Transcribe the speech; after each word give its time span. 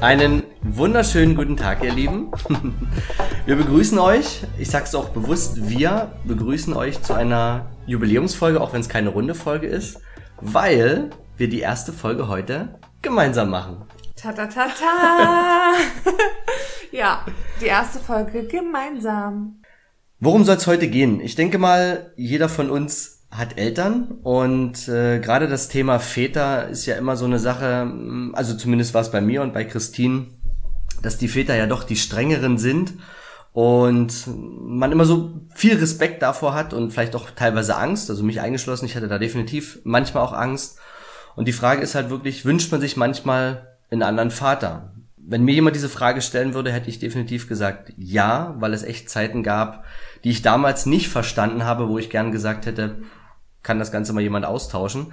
Einen 0.00 0.42
wunderschönen 0.60 1.34
guten 1.34 1.56
Tag, 1.56 1.82
ihr 1.82 1.92
Lieben. 1.92 2.30
Wir 3.46 3.56
begrüßen 3.56 3.98
euch, 3.98 4.42
ich 4.58 4.68
sage 4.68 4.84
es 4.84 4.94
auch 4.94 5.08
bewusst, 5.08 5.70
wir 5.70 6.12
begrüßen 6.24 6.74
euch 6.74 7.00
zu 7.02 7.14
einer 7.14 7.70
Jubiläumsfolge, 7.86 8.60
auch 8.60 8.72
wenn 8.74 8.80
es 8.80 8.90
keine 8.90 9.08
runde 9.08 9.34
Folge 9.34 9.68
ist, 9.68 10.00
weil 10.40 11.10
wir 11.36 11.48
die 11.48 11.60
erste 11.60 11.92
Folge 11.92 12.28
heute 12.28 12.78
gemeinsam 13.02 13.50
machen. 13.50 13.84
Ta 14.16 14.32
ta 14.32 14.46
ta 14.46 14.66
ta. 14.66 15.72
ja, 16.90 17.24
die 17.60 17.66
erste 17.66 18.00
Folge 18.00 18.46
gemeinsam. 18.46 19.62
Worum 20.18 20.44
soll 20.44 20.56
es 20.56 20.66
heute 20.66 20.88
gehen? 20.88 21.20
Ich 21.20 21.36
denke 21.36 21.58
mal, 21.58 22.12
jeder 22.16 22.48
von 22.48 22.68
uns 22.68 23.15
hat 23.30 23.58
Eltern 23.58 24.18
und 24.22 24.88
äh, 24.88 25.18
gerade 25.18 25.48
das 25.48 25.68
Thema 25.68 25.98
Väter 25.98 26.68
ist 26.68 26.86
ja 26.86 26.96
immer 26.96 27.16
so 27.16 27.24
eine 27.24 27.38
Sache, 27.38 27.92
also 28.32 28.56
zumindest 28.56 28.94
war 28.94 29.02
es 29.02 29.10
bei 29.10 29.20
mir 29.20 29.42
und 29.42 29.52
bei 29.52 29.64
Christine, 29.64 30.26
dass 31.02 31.18
die 31.18 31.28
Väter 31.28 31.56
ja 31.56 31.66
doch 31.66 31.84
die 31.84 31.96
strengeren 31.96 32.56
sind 32.56 32.94
und 33.52 34.24
man 34.26 34.92
immer 34.92 35.04
so 35.04 35.40
viel 35.54 35.76
Respekt 35.76 36.22
davor 36.22 36.54
hat 36.54 36.72
und 36.72 36.92
vielleicht 36.92 37.16
auch 37.16 37.30
teilweise 37.30 37.76
Angst, 37.76 38.10
also 38.10 38.22
mich 38.22 38.40
eingeschlossen, 38.40 38.86
ich 38.86 38.96
hatte 38.96 39.08
da 39.08 39.18
definitiv 39.18 39.80
manchmal 39.84 40.22
auch 40.22 40.32
Angst 40.32 40.78
und 41.34 41.46
die 41.46 41.52
Frage 41.52 41.82
ist 41.82 41.94
halt 41.94 42.10
wirklich, 42.10 42.44
wünscht 42.44 42.72
man 42.72 42.80
sich 42.80 42.96
manchmal 42.96 43.76
einen 43.90 44.02
anderen 44.02 44.30
Vater? 44.30 44.92
Wenn 45.16 45.44
mir 45.44 45.54
jemand 45.54 45.74
diese 45.74 45.88
Frage 45.88 46.22
stellen 46.22 46.54
würde, 46.54 46.72
hätte 46.72 46.88
ich 46.88 47.00
definitiv 47.00 47.48
gesagt 47.48 47.92
ja, 47.96 48.54
weil 48.58 48.72
es 48.72 48.84
echt 48.84 49.10
Zeiten 49.10 49.42
gab, 49.42 49.84
die 50.22 50.30
ich 50.30 50.42
damals 50.42 50.86
nicht 50.86 51.08
verstanden 51.08 51.64
habe, 51.64 51.88
wo 51.88 51.98
ich 51.98 52.10
gern 52.10 52.32
gesagt 52.32 52.66
hätte, 52.66 52.96
kann 53.66 53.78
das 53.78 53.92
Ganze 53.92 54.14
mal 54.14 54.22
jemand 54.22 54.46
austauschen. 54.46 55.12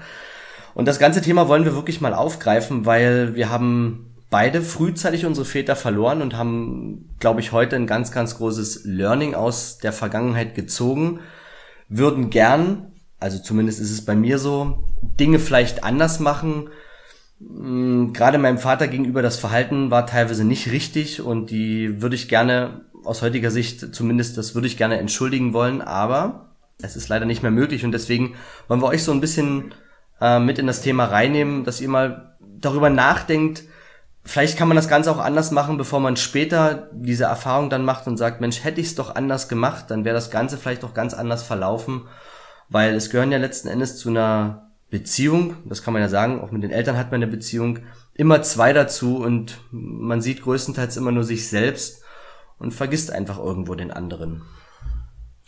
Und 0.73 0.88
das 0.88 1.00
ganze 1.00 1.22
Thema 1.22 1.50
wollen 1.50 1.66
wir 1.66 1.76
wirklich 1.76 2.00
mal 2.00 2.14
aufgreifen, 2.14 2.86
weil 2.86 3.36
wir 3.36 3.50
haben 3.50 4.16
beide 4.30 4.62
frühzeitig 4.62 5.26
unsere 5.26 5.46
Väter 5.46 5.76
verloren 5.76 6.22
und 6.22 6.38
haben, 6.38 7.14
glaube 7.20 7.42
ich, 7.42 7.52
heute 7.52 7.76
ein 7.76 7.86
ganz, 7.86 8.12
ganz 8.12 8.38
großes 8.38 8.86
Learning 8.86 9.36
aus 9.36 9.78
der 9.78 9.92
Vergangenheit 9.92 10.56
gezogen, 10.56 11.20
würden 11.90 12.30
gern 12.30 12.94
also 13.24 13.40
zumindest 13.40 13.80
ist 13.80 13.92
es 13.92 14.04
bei 14.04 14.16
mir 14.16 14.38
so, 14.38 14.84
Dinge 15.02 15.40
vielleicht 15.40 15.86
anders 15.86 16.20
machen. 16.20 16.70
Hm, 17.40 18.12
gerade 18.12 18.38
meinem 18.38 18.58
Vater 18.58 18.90
gegenüber 18.90 19.22
das 19.22 19.40
Verhalten 19.40 19.92
war 19.92 20.06
teilweise 20.06 20.44
nicht 20.44 20.72
richtig 20.72 21.22
und 21.22 21.50
die 21.50 22.02
würde 22.02 22.16
ich 22.18 22.28
gerne 22.28 22.81
aus 23.06 23.22
heutiger 23.22 23.50
Sicht 23.50 23.96
zumindest, 23.96 24.38
das 24.38 24.56
würde 24.56 24.68
ich 24.68 24.76
gerne 24.76 25.00
entschuldigen 25.00 25.54
wollen, 25.54 25.81
aber 25.81 26.53
es 26.82 26.96
ist 26.96 27.10
leider 27.10 27.26
nicht 27.26 27.44
mehr 27.44 27.52
möglich 27.52 27.86
und 27.86 27.92
deswegen 27.92 28.36
wollen 28.68 28.82
wir 28.82 28.88
euch 28.88 29.04
so 29.04 29.12
ein 29.12 29.22
bisschen 29.22 29.74
äh, 30.20 30.40
mit 30.40 30.60
in 30.60 30.68
das 30.68 30.82
Thema 30.82 31.06
reinnehmen, 31.06 31.64
dass 31.64 31.82
ihr 31.82 31.90
mal 31.90 32.38
darüber 32.40 32.90
nachdenkt, 32.90 33.64
vielleicht 34.26 34.58
kann 34.58 34.68
man 34.68 34.78
das 34.78 34.88
Ganze 34.88 35.12
auch 35.12 35.20
anders 35.20 35.52
machen, 35.52 35.78
bevor 35.78 36.00
man 36.00 36.18
später 36.18 36.90
diese 36.94 37.25
Erfahrung 37.25 37.70
dann 37.70 37.86
macht 37.86 38.08
und 38.08 38.18
sagt, 38.18 38.42
Mensch, 38.42 38.64
hätte 38.64 38.81
ich 38.81 38.88
es 38.88 38.96
doch 38.96 39.16
anders 39.16 39.50
gemacht, 39.50 39.86
dann 39.90 40.06
wäre 40.06 40.16
das 40.16 40.31
Ganze 40.31 40.58
vielleicht 40.58 40.84
auch 40.84 40.94
ganz 40.94 41.14
anders 41.14 41.44
verlaufen 41.44 42.03
weil 42.74 42.96
es 42.96 43.09
gehören 43.09 43.31
ja 43.31 43.38
letzten 43.38 43.68
Endes 43.68 43.97
zu 43.97 44.09
einer 44.09 44.72
Beziehung, 44.90 45.58
das 45.66 45.84
kann 45.84 45.94
man 45.94 46.02
ja 46.02 46.09
sagen, 46.09 46.42
auch 46.42 46.52
mit 46.52 46.64
den 46.64 46.72
Eltern 46.72 46.97
hat 46.97 47.12
man 47.12 47.22
eine 47.22 47.31
Beziehung, 47.31 47.80
immer 48.16 48.42
zwei 48.42 48.74
dazu 48.74 49.18
und 49.18 49.59
man 49.72 50.22
sieht 50.22 50.42
größtenteils 50.42 50.97
immer 50.97 51.12
nur 51.12 51.24
sich 51.24 51.50
selbst 51.50 52.03
und 52.59 52.74
vergisst 52.74 53.12
einfach 53.12 53.38
irgendwo 53.40 53.76
den 53.76 53.92
anderen. 53.92 54.44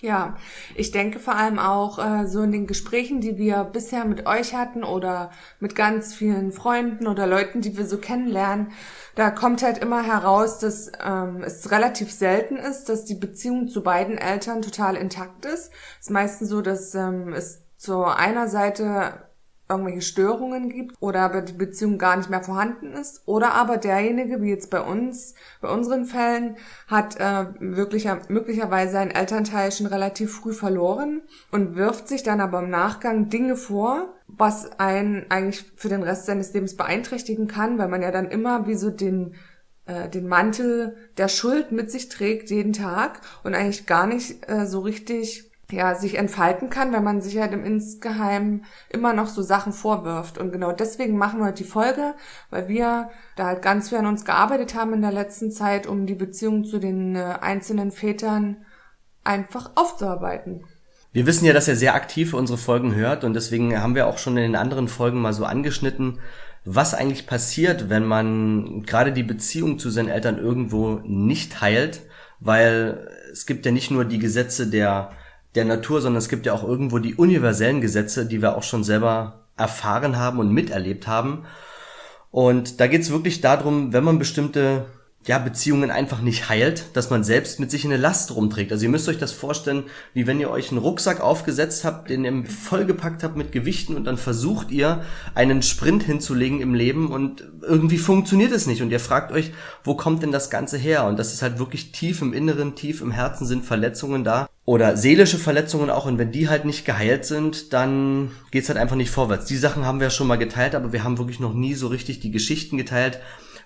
Ja, 0.02 0.36
ich 0.76 0.92
denke 0.92 1.20
vor 1.20 1.36
allem 1.36 1.58
auch 1.58 2.00
äh, 2.00 2.28
so 2.28 2.42
in 2.42 2.52
den 2.52 2.68
Gesprächen, 2.68 3.22
die 3.22 3.38
wir 3.38 3.64
bisher 3.64 4.04
mit 4.04 4.26
euch 4.26 4.54
hatten 4.54 4.84
oder 4.84 5.32
mit 5.62 5.74
ganz 5.74 6.14
vielen 6.14 6.52
Freunden 6.52 7.08
oder 7.08 7.26
Leuten, 7.26 7.62
die 7.62 7.78
wir 7.78 7.86
so 7.86 7.98
kennenlernen, 7.98 8.74
da 9.16 9.32
kommt 9.32 9.64
halt 9.64 9.78
immer 9.78 10.04
heraus, 10.04 10.60
dass 10.60 10.92
ähm, 11.02 11.44
es 11.44 11.72
relativ 11.72 12.12
selten 12.12 12.58
ist, 12.58 12.90
dass 12.90 13.06
die 13.06 13.16
Beziehung 13.16 13.70
zu 13.70 13.84
beiden 13.84 14.18
Eltern 14.18 14.62
total 14.62 14.98
intakt 14.98 15.46
ist. 15.46 15.72
Es 16.00 16.08
ist 16.08 16.12
meistens 16.12 16.50
so, 16.50 16.62
dass 16.62 16.94
ähm, 16.94 17.32
es 17.32 17.64
zu 17.78 18.04
einer 18.04 18.50
Seite 18.50 19.25
irgendwelche 19.68 20.02
Störungen 20.02 20.70
gibt 20.70 20.96
oder 21.00 21.22
aber 21.22 21.42
die 21.42 21.54
Beziehung 21.54 21.98
gar 21.98 22.18
nicht 22.18 22.30
mehr 22.30 22.44
vorhanden 22.44 22.94
ist 22.94 23.24
oder 23.26 23.54
aber 23.54 23.78
derjenige, 23.78 24.42
wie 24.42 24.50
jetzt 24.50 24.70
bei 24.70 24.82
uns, 24.82 25.34
bei 25.62 25.70
unseren 25.70 26.06
Fällen, 26.06 26.58
hat 26.88 27.20
äh, 27.20 27.46
wirklich, 27.60 28.08
möglicherweise 28.30 29.00
einen 29.00 29.12
Elternteil 29.12 29.72
schon 29.72 29.88
relativ 29.88 30.36
früh 30.36 30.54
verloren 30.54 31.22
und 31.52 31.76
wirft 31.76 32.08
sich 32.08 32.24
dann 32.24 32.42
aber 32.42 32.60
im 32.60 32.70
Nachgang 32.70 33.30
Dinge 33.30 33.56
vor, 33.56 34.14
was 34.28 34.80
einen 34.80 35.26
eigentlich 35.30 35.66
für 35.76 35.90
den 35.90 36.04
Rest 36.04 36.26
seines 36.26 36.54
Lebens 36.54 36.78
beeinträchtigen 36.78 37.48
kann, 37.48 37.78
weil 37.78 37.88
man 37.88 38.02
ja 38.02 38.12
dann 38.12 38.30
immer 38.30 38.68
wie 38.68 38.76
so 38.76 38.90
den 38.90 39.36
äh, 39.86 40.10
den 40.10 40.28
Mantel 40.28 40.96
der 41.18 41.28
Schuld 41.28 41.72
mit 41.72 41.92
sich 41.92 42.10
trägt 42.10 42.50
jeden 42.50 42.74
Tag 42.74 43.22
und 43.44 43.56
eigentlich 43.56 43.86
gar 43.86 44.08
nicht 44.08 44.50
äh, 44.50 44.66
so 44.66 44.80
richtig 44.80 45.52
ja, 45.72 45.96
sich 45.96 46.18
entfalten 46.18 46.70
kann, 46.70 46.94
wenn 46.94 47.04
man 47.04 47.22
sich 47.22 47.38
halt 47.40 47.54
im 47.54 47.64
Insgeheim 47.64 48.64
immer 48.90 49.14
noch 49.14 49.28
so 49.28 49.42
Sachen 49.42 49.74
vorwirft. 49.74 50.38
Und 50.38 50.52
genau 50.52 50.72
deswegen 50.72 51.18
machen 51.18 51.40
wir 51.40 51.48
heute 51.48 51.64
die 51.64 51.70
Folge, 51.70 52.14
weil 52.50 52.68
wir 52.68 53.10
da 53.36 53.48
halt 53.48 53.62
ganz 53.62 53.90
viel 53.90 53.98
an 53.98 54.06
uns 54.06 54.26
gearbeitet 54.26 54.76
haben 54.76 54.94
in 54.94 55.02
der 55.02 55.12
letzten 55.12 55.52
Zeit, 55.52 55.88
um 55.88 56.06
die 56.06 56.16
Beziehung 56.16 56.66
zu 56.66 56.78
den 56.78 57.16
äh, 57.16 57.38
einzelnen 57.42 57.92
Vätern 57.92 58.66
einfach 59.24 59.72
aufzuarbeiten. 59.76 60.64
Wir 61.12 61.26
wissen 61.26 61.46
ja, 61.46 61.54
dass 61.54 61.68
er 61.68 61.78
sehr 61.78 61.96
aktiv 61.96 62.34
unsere 62.34 62.58
Folgen 62.58 62.94
hört 62.94 63.24
und 63.24 63.34
deswegen 63.34 63.82
haben 63.82 63.96
wir 63.96 64.08
auch 64.08 64.18
schon 64.18 64.36
in 64.38 64.44
den 64.44 64.56
anderen 64.56 64.88
Folgen 64.88 65.22
mal 65.22 65.34
so 65.34 65.46
angeschnitten, 65.46 66.20
was 66.66 66.94
eigentlich 66.94 67.26
passiert, 67.26 67.90
wenn 67.90 68.06
man 68.06 68.84
gerade 68.84 69.14
die 69.14 69.24
Beziehung 69.24 69.80
zu 69.80 69.90
seinen 69.90 70.10
Eltern 70.10 70.38
irgendwo 70.38 71.00
nicht 71.06 71.62
heilt, 71.62 72.02
weil 72.40 73.08
es 73.32 73.46
gibt 73.46 73.66
ja 73.66 73.72
nicht 73.72 73.92
nur 73.92 74.04
die 74.04 74.20
Gesetze 74.20 74.68
der 74.68 75.12
der 75.56 75.66
Natur, 75.66 76.02
sondern 76.02 76.20
es 76.20 76.30
gibt 76.30 76.46
ja 76.46 76.54
auch 76.54 76.64
irgendwo 76.64 77.00
die 77.00 77.16
universellen 77.16 77.82
Gesetze, 77.82 78.26
die 78.26 78.42
wir 78.42 78.58
auch 78.58 78.64
schon 78.64 78.84
selber 78.84 79.46
erfahren 79.58 80.18
haben 80.18 80.40
und 80.40 80.52
miterlebt 80.52 81.08
haben. 81.08 81.46
Und 82.30 82.80
da 82.80 82.88
geht 82.88 83.02
es 83.02 83.12
wirklich 83.12 83.42
darum, 83.42 83.94
wenn 83.94 84.04
man 84.04 84.20
bestimmte 84.20 84.86
ja, 85.26 85.40
Beziehungen 85.40 85.90
einfach 85.90 86.22
nicht 86.22 86.50
heilt, 86.50 86.86
dass 86.94 87.10
man 87.10 87.24
selbst 87.24 87.60
mit 87.60 87.72
sich 87.72 87.84
eine 87.84 87.98
Last 87.98 88.36
rumträgt. 88.36 88.72
Also 88.72 88.84
ihr 88.84 88.92
müsst 88.92 89.10
euch 89.10 89.18
das 89.18 89.32
vorstellen, 89.32 89.84
wie 90.14 90.28
wenn 90.28 90.40
ihr 90.40 90.52
euch 90.52 90.70
einen 90.70 90.78
Rucksack 90.78 91.20
aufgesetzt 91.20 91.84
habt, 91.84 92.12
den 92.12 92.26
ihr 92.26 92.46
vollgepackt 92.46 93.24
habt 93.24 93.36
mit 93.36 93.52
Gewichten 93.52 93.96
und 93.96 94.06
dann 94.06 94.18
versucht 94.18 94.70
ihr, 94.72 95.02
einen 95.34 95.64
Sprint 95.64 96.04
hinzulegen 96.04 96.62
im 96.62 96.76
Leben 96.76 97.12
und 97.12 97.44
irgendwie 97.64 97.98
funktioniert 97.98 98.52
es 98.52 98.68
nicht 98.68 98.84
und 98.84 98.92
ihr 98.92 99.00
fragt 99.00 99.32
euch, 99.32 99.52
wo 99.84 99.96
kommt 99.96 100.22
denn 100.22 100.32
das 100.32 100.52
Ganze 100.52 100.78
her? 100.78 101.06
Und 101.06 101.18
das 101.18 101.34
ist 101.34 101.42
halt 101.42 101.58
wirklich 101.58 101.92
tief 101.92 102.22
im 102.22 102.32
Inneren, 102.32 102.76
tief 102.76 103.02
im 103.02 103.12
Herzen 103.12 103.48
sind 103.48 103.66
Verletzungen 103.66 104.24
da 104.24 104.48
oder 104.66 104.98
seelische 104.98 105.38
Verletzungen 105.38 105.90
auch 105.90 106.06
und 106.06 106.18
wenn 106.20 106.32
die 106.32 106.50
halt 106.50 106.66
nicht 106.66 106.86
geheilt 106.86 107.26
sind, 107.26 107.74
dann 107.74 108.32
geht's 108.52 108.70
halt 108.70 108.80
einfach 108.80 108.96
nicht 108.96 109.12
vorwärts. 109.12 109.46
Die 109.46 109.58
Sachen 109.58 109.86
haben 109.86 110.00
wir 110.00 110.12
schon 110.12 110.28
mal 110.28 110.38
geteilt, 110.38 110.76
aber 110.76 110.92
wir 110.92 111.04
haben 111.04 111.18
wirklich 111.18 111.40
noch 111.40 111.54
nie 111.54 111.74
so 111.76 111.88
richtig 111.88 112.20
die 112.20 112.32
Geschichten 112.32 112.78
geteilt, 112.78 113.20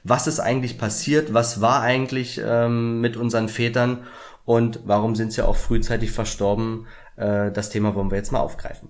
was 0.04 0.28
ist 0.28 0.40
eigentlich 0.40 0.78
passiert, 0.78 1.34
was 1.34 1.62
war 1.62 1.82
eigentlich 1.82 2.42
ähm, 2.44 3.02
mit 3.02 3.18
unseren 3.18 3.50
Vätern 3.50 4.06
und 4.46 4.82
warum 4.86 5.16
sind 5.16 5.32
sie 5.32 5.46
auch 5.46 5.56
frühzeitig 5.56 6.12
verstorben. 6.12 6.88
Äh, 7.16 7.52
das 7.52 7.70
Thema 7.70 7.96
wollen 7.96 8.12
wir 8.12 8.18
jetzt 8.18 8.32
mal 8.32 8.40
aufgreifen. 8.40 8.90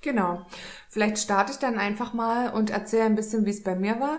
Genau. 0.00 0.46
Vielleicht 0.88 1.18
starte 1.18 1.52
ich 1.52 1.58
dann 1.58 1.78
einfach 1.78 2.12
mal 2.12 2.50
und 2.50 2.70
erzähle 2.70 3.04
ein 3.04 3.14
bisschen, 3.14 3.44
wie 3.46 3.50
es 3.50 3.62
bei 3.62 3.74
mir 3.74 4.00
war. 4.00 4.18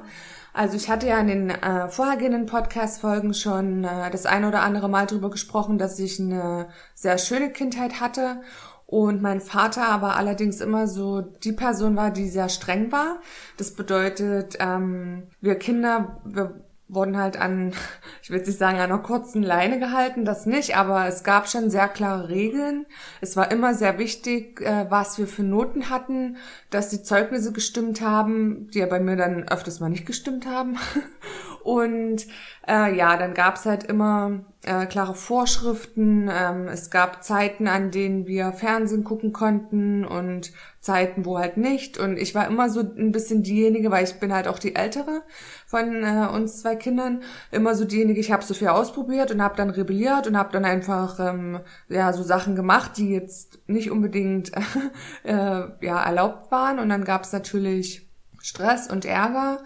Also 0.51 0.75
ich 0.75 0.89
hatte 0.89 1.07
ja 1.07 1.19
in 1.19 1.27
den 1.27 1.49
äh, 1.51 1.87
vorhergehenden 1.89 2.45
Podcast-Folgen 2.47 3.33
schon 3.33 3.83
äh, 3.83 4.09
das 4.11 4.25
eine 4.25 4.47
oder 4.47 4.61
andere 4.61 4.89
Mal 4.89 5.05
darüber 5.05 5.29
gesprochen, 5.29 5.77
dass 5.77 5.99
ich 5.99 6.19
eine 6.19 6.67
sehr 6.95 7.17
schöne 7.17 7.51
Kindheit 7.51 8.01
hatte 8.01 8.41
und 8.89 9.21
mein 9.21 9.39
Vater 9.39 9.87
aber 9.87 10.15
allerdings 10.15 10.61
immer 10.61 10.87
so 10.87 11.21
die 11.21 11.51
Person 11.51 11.95
war, 11.95 12.09
die 12.09 12.27
sehr 12.27 12.49
streng 12.49 12.91
war. 12.91 13.21
Das 13.57 13.75
bedeutet, 13.75 14.57
ähm, 14.59 15.27
wir 15.41 15.55
Kinder, 15.59 16.19
wir 16.25 16.65
wurden 16.87 17.15
halt 17.15 17.37
an, 17.37 17.73
ich 18.23 18.31
will 18.31 18.39
nicht 18.39 18.57
sagen, 18.57 18.79
an 18.79 18.85
einer 18.85 18.97
kurzen 18.97 19.43
Leine 19.43 19.77
gehalten, 19.77 20.25
das 20.25 20.47
nicht, 20.47 20.75
aber 20.75 21.05
es 21.05 21.23
gab 21.23 21.47
schon 21.47 21.69
sehr 21.69 21.87
klare 21.87 22.29
Regeln. 22.29 22.87
Es 23.21 23.37
war 23.37 23.51
immer 23.51 23.75
sehr 23.75 23.99
wichtig, 23.99 24.59
äh, 24.61 24.87
was 24.89 25.19
wir 25.19 25.27
für 25.27 25.43
Noten 25.43 25.91
hatten, 25.91 26.37
dass 26.71 26.89
die 26.89 27.03
Zeugnisse 27.03 27.51
gestimmt 27.53 28.01
haben, 28.01 28.71
die 28.71 28.79
ja 28.79 28.87
bei 28.87 28.99
mir 28.99 29.17
dann 29.17 29.47
öfters 29.47 29.79
mal 29.79 29.89
nicht 29.89 30.07
gestimmt 30.07 30.47
haben. 30.47 30.77
Und 31.69 32.25
äh, 32.67 32.95
ja, 32.97 33.15
dann 33.15 33.35
gab's 33.35 33.67
halt 33.67 33.83
immer 33.83 34.39
äh, 34.63 34.87
klare 34.87 35.13
Vorschriften. 35.13 36.27
Ähm, 36.27 36.67
es 36.67 36.89
gab 36.89 37.23
Zeiten, 37.23 37.67
an 37.67 37.91
denen 37.91 38.25
wir 38.25 38.53
Fernsehen 38.53 39.03
gucken 39.03 39.33
konnten 39.33 40.03
und 40.03 40.51
Zeiten, 40.81 41.25
wo 41.25 41.37
halt 41.37 41.57
nicht. 41.57 41.99
Und 41.99 42.17
ich 42.17 42.33
war 42.33 42.47
immer 42.47 42.71
so 42.71 42.79
ein 42.79 43.11
bisschen 43.11 43.43
diejenige, 43.43 43.91
weil 43.91 44.03
ich 44.03 44.19
bin 44.19 44.33
halt 44.33 44.47
auch 44.47 44.57
die 44.57 44.75
Ältere 44.75 45.21
von 45.67 46.03
äh, 46.03 46.27
uns 46.33 46.59
zwei 46.61 46.75
Kindern, 46.75 47.21
immer 47.51 47.75
so 47.75 47.85
diejenige, 47.85 48.19
ich 48.19 48.31
habe 48.31 48.43
so 48.43 48.55
viel 48.55 48.69
ausprobiert 48.69 49.29
und 49.29 49.43
habe 49.43 49.55
dann 49.55 49.69
rebelliert 49.69 50.25
und 50.25 50.35
habe 50.35 50.51
dann 50.51 50.65
einfach 50.65 51.19
ähm, 51.19 51.59
ja 51.87 52.13
so 52.13 52.23
Sachen 52.23 52.55
gemacht, 52.55 52.97
die 52.97 53.11
jetzt 53.11 53.59
nicht 53.67 53.91
unbedingt 53.91 54.53
äh, 55.23 55.33
ja 55.33 56.03
erlaubt 56.03 56.49
waren. 56.49 56.79
Und 56.79 56.89
dann 56.89 57.03
gab's 57.03 57.31
natürlich 57.31 58.09
Stress 58.41 58.89
und 58.89 59.05
Ärger. 59.05 59.59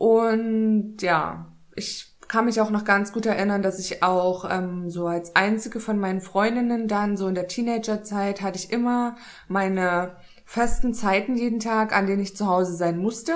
Und 0.00 0.96
ja, 1.02 1.52
ich 1.76 2.16
kann 2.26 2.46
mich 2.46 2.58
auch 2.62 2.70
noch 2.70 2.86
ganz 2.86 3.12
gut 3.12 3.26
erinnern, 3.26 3.60
dass 3.60 3.78
ich 3.78 4.02
auch 4.02 4.48
ähm, 4.50 4.88
so 4.88 5.06
als 5.06 5.36
einzige 5.36 5.78
von 5.78 5.98
meinen 5.98 6.22
Freundinnen 6.22 6.88
dann 6.88 7.18
so 7.18 7.28
in 7.28 7.34
der 7.34 7.48
Teenagerzeit 7.48 8.40
hatte 8.40 8.56
ich 8.56 8.72
immer 8.72 9.16
meine 9.46 10.16
festen 10.46 10.94
Zeiten 10.94 11.36
jeden 11.36 11.60
Tag, 11.60 11.94
an 11.94 12.06
denen 12.06 12.22
ich 12.22 12.34
zu 12.34 12.46
Hause 12.46 12.76
sein 12.76 12.96
musste. 12.96 13.32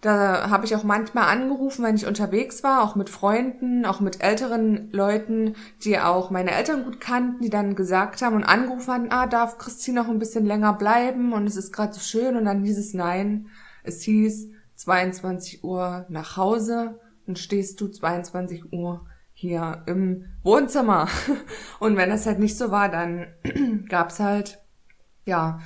Da 0.00 0.48
habe 0.48 0.64
ich 0.64 0.74
auch 0.74 0.82
manchmal 0.82 1.28
angerufen, 1.28 1.84
wenn 1.84 1.96
ich 1.96 2.06
unterwegs 2.06 2.64
war, 2.64 2.82
auch 2.82 2.96
mit 2.96 3.10
Freunden, 3.10 3.84
auch 3.84 4.00
mit 4.00 4.22
älteren 4.22 4.90
Leuten, 4.92 5.56
die 5.84 5.98
auch 5.98 6.30
meine 6.30 6.52
Eltern 6.52 6.84
gut 6.84 7.02
kannten, 7.02 7.42
die 7.42 7.50
dann 7.50 7.74
gesagt 7.74 8.22
haben 8.22 8.36
und 8.36 8.44
angerufen 8.44 8.94
haben, 8.94 9.06
ah, 9.10 9.26
darf 9.26 9.58
Christine 9.58 10.00
noch 10.00 10.08
ein 10.08 10.18
bisschen 10.18 10.46
länger 10.46 10.72
bleiben 10.72 11.34
und 11.34 11.46
es 11.46 11.56
ist 11.56 11.70
gerade 11.70 11.92
so 11.92 12.00
schön 12.00 12.34
und 12.34 12.46
dann 12.46 12.64
hieß 12.64 12.78
es 12.78 12.94
nein. 12.94 13.48
Es 13.84 14.00
hieß 14.00 14.48
22 14.82 15.62
Uhr 15.62 16.06
nach 16.08 16.36
Hause 16.36 16.98
und 17.26 17.38
stehst 17.38 17.80
du 17.80 17.88
22 17.88 18.72
Uhr 18.72 19.06
hier 19.32 19.82
im 19.86 20.26
Wohnzimmer. 20.42 21.08
Und 21.78 21.96
wenn 21.96 22.10
das 22.10 22.26
halt 22.26 22.38
nicht 22.38 22.58
so 22.58 22.70
war, 22.70 22.88
dann 22.88 23.26
gab's 23.88 24.20
halt, 24.20 24.60
ja, 25.24 25.60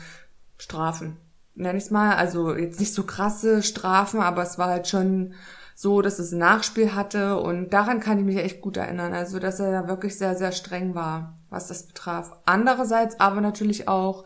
Strafen. 0.58 1.16
Nenn 1.54 1.76
ich's 1.76 1.90
mal. 1.90 2.14
Also 2.16 2.54
jetzt 2.54 2.78
nicht 2.78 2.92
so 2.92 3.04
krasse 3.04 3.62
Strafen, 3.62 4.20
aber 4.20 4.42
es 4.42 4.58
war 4.58 4.68
halt 4.68 4.86
schon 4.86 5.34
so, 5.74 6.00
dass 6.00 6.18
es 6.18 6.32
ein 6.32 6.38
Nachspiel 6.38 6.94
hatte 6.94 7.38
und 7.38 7.70
daran 7.70 8.00
kann 8.00 8.18
ich 8.18 8.24
mich 8.24 8.38
echt 8.38 8.60
gut 8.60 8.76
erinnern. 8.76 9.12
Also, 9.12 9.38
dass 9.38 9.60
er 9.60 9.72
da 9.72 9.88
wirklich 9.88 10.16
sehr, 10.16 10.34
sehr 10.34 10.52
streng 10.52 10.94
war, 10.94 11.38
was 11.50 11.68
das 11.68 11.86
betraf. 11.86 12.32
Andererseits 12.46 13.20
aber 13.20 13.42
natürlich 13.42 13.88
auch 13.88 14.24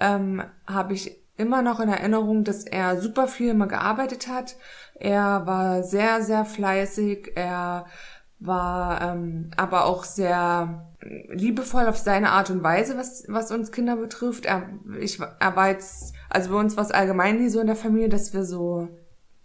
ähm, 0.00 0.42
habe 0.66 0.94
ich 0.94 1.25
immer 1.36 1.62
noch 1.62 1.80
in 1.80 1.88
Erinnerung, 1.88 2.44
dass 2.44 2.64
er 2.64 3.00
super 3.00 3.28
viel 3.28 3.50
immer 3.50 3.66
gearbeitet 3.66 4.28
hat. 4.28 4.56
Er 4.94 5.46
war 5.46 5.82
sehr, 5.82 6.22
sehr 6.22 6.44
fleißig. 6.44 7.32
Er 7.34 7.86
war 8.38 9.00
ähm, 9.00 9.50
aber 9.56 9.86
auch 9.86 10.04
sehr 10.04 10.92
liebevoll 11.28 11.86
auf 11.86 11.96
seine 11.98 12.30
Art 12.30 12.50
und 12.50 12.62
Weise, 12.62 12.96
was, 12.96 13.24
was 13.28 13.50
uns 13.50 13.72
Kinder 13.72 13.96
betrifft. 13.96 14.46
Er, 14.46 14.68
ich, 14.98 15.20
er 15.20 15.56
war 15.56 15.68
jetzt, 15.68 16.14
also 16.28 16.50
bei 16.50 16.60
uns 16.60 16.76
war 16.76 16.84
es 16.84 16.90
allgemein 16.90 17.38
nie 17.38 17.48
so 17.48 17.60
in 17.60 17.66
der 17.66 17.76
Familie, 17.76 18.08
dass 18.08 18.34
wir 18.34 18.44
so 18.44 18.88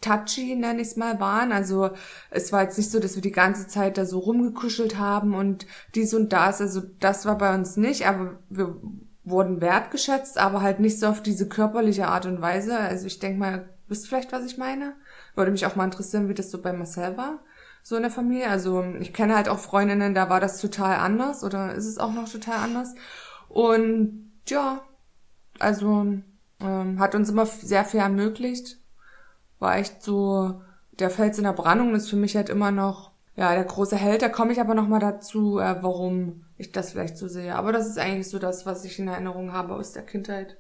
touchy, 0.02 0.56
nenne 0.56 0.82
ich 0.82 0.90
es 0.90 0.96
mal, 0.98 1.20
waren. 1.20 1.52
Also 1.52 1.92
es 2.32 2.52
war 2.52 2.64
jetzt 2.64 2.78
nicht 2.78 2.92
so, 2.92 3.00
dass 3.00 3.16
wir 3.16 3.22
die 3.22 3.32
ganze 3.32 3.68
Zeit 3.68 3.98
da 3.98 4.06
so 4.06 4.20
rumgekuschelt 4.20 4.98
haben 4.98 5.36
und 5.36 5.68
dies 5.96 6.14
und 6.14 6.34
das. 6.34 6.60
Also 6.60 6.82
das 7.00 7.26
war 7.26 7.38
bei 7.38 7.54
uns 7.54 7.78
nicht, 7.78 8.08
aber 8.08 8.40
wir 8.50 8.76
wurden 9.24 9.62
wertgeschätzt, 9.62 10.38
aber 10.38 10.62
halt 10.62 10.80
nicht 10.80 11.00
so 11.00 11.08
auf 11.08 11.22
diese 11.22 11.48
körperliche 11.48 12.08
Art 12.08 12.26
und 12.26 12.42
Weise. 12.42 12.78
Also 12.78 13.06
ich 13.08 13.20
denke 13.20 13.40
mal, 13.40 13.70
wisst 13.88 14.08
vielleicht, 14.08 14.32
was 14.32 14.46
ich 14.46 14.58
meine? 14.58 14.96
Würde 15.36 15.52
mich 15.52 15.66
auch 15.66 15.76
mal 15.76 15.86
interessieren, 15.86 16.30
wie 16.30 16.34
das 16.34 16.50
so 16.50 16.62
bei 16.62 16.74
Marcel 16.74 17.18
war, 17.18 17.40
so 17.84 17.96
in 17.96 18.02
der 18.02 18.12
Familie. 18.12 18.50
Also 18.50 18.84
ich 19.00 19.14
kenne 19.14 19.36
halt 19.36 19.50
auch 19.50 19.60
Freundinnen, 19.60 20.16
da 20.16 20.30
war 20.30 20.40
das 20.40 20.60
total 20.60 20.98
anders 20.98 21.44
oder 21.44 21.74
ist 21.74 21.86
es 21.86 21.98
auch 21.98 22.14
noch 22.14 22.30
total 22.30 22.58
anders. 22.58 22.96
Und 23.48 24.32
ja, 24.48 24.82
also 25.60 26.08
ähm, 26.60 27.00
hat 27.00 27.16
uns 27.16 27.30
immer 27.30 27.46
sehr 27.46 27.86
viel 27.86 28.00
ermöglicht. 28.00 28.78
War 29.60 29.78
echt 29.78 30.02
so 30.02 30.62
der 30.92 31.10
Fels 31.10 31.38
in 31.38 31.44
der 31.44 31.54
Brandung, 31.54 31.94
ist 31.94 32.10
für 32.10 32.16
mich 32.16 32.36
halt 32.36 32.50
immer 32.50 32.72
noch 32.72 33.12
ja 33.36 33.54
der 33.54 33.66
große 33.66 33.96
Held. 33.96 34.22
Da 34.22 34.30
komme 34.30 34.52
ich 34.52 34.60
aber 34.60 34.74
noch 34.74 34.88
mal 34.88 35.00
dazu, 35.00 35.60
äh, 35.60 35.78
warum 35.82 36.46
ich 36.62 36.72
das 36.72 36.92
vielleicht 36.92 37.18
so 37.18 37.28
sehe. 37.28 37.56
Aber 37.56 37.72
das 37.72 37.88
ist 37.88 38.00
eigentlich 38.00 38.30
so 38.30 38.40
das, 38.40 38.66
was 38.66 38.86
ich 38.86 38.98
in 39.00 39.08
Erinnerung 39.08 39.52
habe 39.52 39.74
aus 39.74 39.92
der 39.92 40.04
Kindheit. 40.04 40.58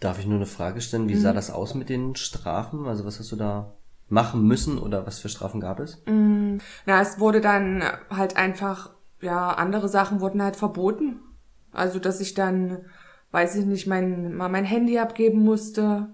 Darf 0.00 0.18
ich 0.18 0.26
nur 0.26 0.36
eine 0.36 0.46
Frage 0.46 0.80
stellen? 0.80 1.08
Wie 1.08 1.14
mhm. 1.14 1.20
sah 1.20 1.32
das 1.32 1.50
aus 1.50 1.74
mit 1.74 1.88
den 1.88 2.16
Strafen? 2.16 2.86
Also 2.86 3.04
was 3.04 3.18
hast 3.18 3.32
du 3.32 3.36
da 3.36 3.74
machen 4.08 4.42
müssen 4.42 4.78
oder 4.78 5.06
was 5.06 5.20
für 5.20 5.28
Strafen 5.28 5.60
gab 5.60 5.78
es? 5.78 6.02
Mhm. 6.06 6.58
Na, 6.86 7.00
es 7.00 7.20
wurde 7.20 7.40
dann 7.40 7.82
halt 8.10 8.36
einfach, 8.36 8.90
ja, 9.20 9.50
andere 9.50 9.88
Sachen 9.88 10.20
wurden 10.20 10.42
halt 10.42 10.56
verboten. 10.56 11.20
Also, 11.72 12.00
dass 12.00 12.20
ich 12.20 12.34
dann, 12.34 12.78
weiß 13.30 13.54
ich 13.54 13.66
nicht, 13.66 13.86
mein, 13.86 14.34
mal 14.34 14.48
mein 14.48 14.64
Handy 14.64 14.98
abgeben 14.98 15.40
musste. 15.40 16.08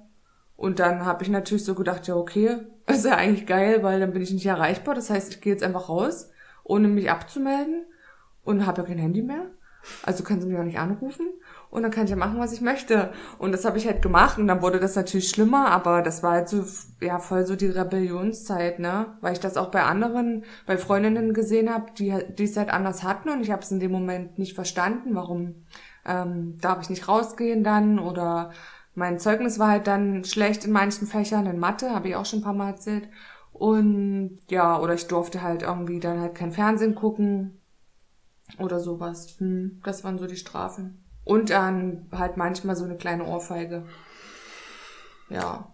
Und 0.57 0.79
dann 0.79 1.07
habe 1.07 1.23
ich 1.23 1.31
natürlich 1.31 1.65
so 1.65 1.75
gedacht, 1.75 2.07
ja, 2.07 2.17
okay, 2.17 2.59
ist 2.87 3.07
ja 3.07 3.17
eigentlich 3.17 3.47
geil, 3.47 3.83
weil 3.83 4.01
dann 4.01 4.13
bin 4.13 4.23
ich 4.23 4.33
nicht 4.33 4.47
erreichbar. 4.47 4.95
Das 4.95 5.09
heißt, 5.09 5.33
ich 5.33 5.41
gehe 5.41 5.53
jetzt 5.53 5.65
einfach 5.65 5.89
raus, 5.89 6.31
ohne 6.65 6.89
mich 6.89 7.11
abzumelden 7.11 7.87
und 8.47 8.67
habe 8.67 8.83
ja 8.83 8.89
kein 8.89 8.99
Handy 8.99 9.23
mehr. 9.23 9.51
Also 10.03 10.25
können 10.25 10.41
sie 10.41 10.49
mich 10.49 10.59
auch 10.59 10.65
nicht 10.65 10.79
anrufen 10.79 11.27
und 11.71 11.83
dann 11.83 11.93
kann 11.93 12.05
ich 12.05 12.11
ja 12.11 12.17
machen, 12.17 12.39
was 12.39 12.53
ich 12.53 12.61
möchte. 12.61 13.13
Und 13.39 13.53
das 13.53 13.65
habe 13.65 13.79
ich 13.79 13.87
halt 13.87 14.03
gemacht 14.03 14.39
und 14.39 14.49
dann 14.49 14.63
wurde 14.63 14.81
das 14.81 14.97
natürlich 14.97 15.29
schlimmer, 15.29 15.69
aber 15.69 16.03
das 16.03 16.23
war 16.25 16.33
halt 16.33 16.49
so, 16.49 16.65
ja, 17.01 17.19
voll 17.21 17.47
so 17.47 17.55
die 17.55 17.67
Rebellionszeit, 17.67 18.81
ne? 18.81 19.17
Weil 19.21 19.35
ich 19.35 19.41
das 19.41 19.57
auch 19.57 19.71
bei 19.71 19.85
anderen, 19.85 20.45
bei 20.67 20.77
Freundinnen 20.77 21.35
gesehen 21.35 21.73
habe, 21.73 21.87
die, 21.97 22.15
die 22.37 22.45
es 22.45 22.57
halt 22.57 22.71
anders 22.71 23.05
hatten 23.05 23.29
und 23.29 23.43
ich 23.43 23.51
habe 23.53 23.63
es 23.63 23.71
in 23.71 23.79
dem 23.79 23.93
Moment 23.93 24.39
nicht 24.39 24.55
verstanden, 24.55 25.15
warum 25.15 25.67
ähm, 26.05 26.59
darf 26.61 26.81
ich 26.83 26.91
nicht 26.91 27.07
rausgehen 27.07 27.63
dann 27.63 27.99
oder 27.99 28.51
mein 28.95 29.19
Zeugnis 29.19 29.59
war 29.59 29.69
halt 29.69 29.87
dann 29.87 30.25
schlecht 30.25 30.65
in 30.65 30.73
manchen 30.73 31.07
Fächern, 31.07 31.47
in 31.47 31.59
Mathe, 31.59 31.91
habe 31.95 32.09
ich 32.09 32.17
auch 32.17 32.25
schon 32.25 32.41
ein 32.41 32.45
paar 32.45 32.55
Mal 32.55 32.71
erzählt. 32.71 33.09
Und 33.53 34.39
ja, 34.51 34.81
oder 34.81 34.95
ich 34.95 35.07
durfte 35.07 35.43
halt 35.43 35.63
irgendwie 35.63 36.01
dann 36.01 36.21
halt 36.21 36.35
kein 36.35 36.53
Fernsehen 36.53 36.95
gucken, 36.95 37.56
oder 38.59 38.81
sowas. 38.81 39.37
Hm, 39.39 39.81
das 39.85 40.05
waren 40.05 40.19
so 40.19 40.27
die 40.27 40.37
Strafen. 40.37 41.03
Und 41.25 41.51
dann 41.51 42.07
halt 42.13 42.37
manchmal 42.37 42.77
so 42.77 42.85
eine 42.85 42.97
kleine 42.97 43.25
Ohrfeige. 43.25 43.85
Ja. 45.29 45.73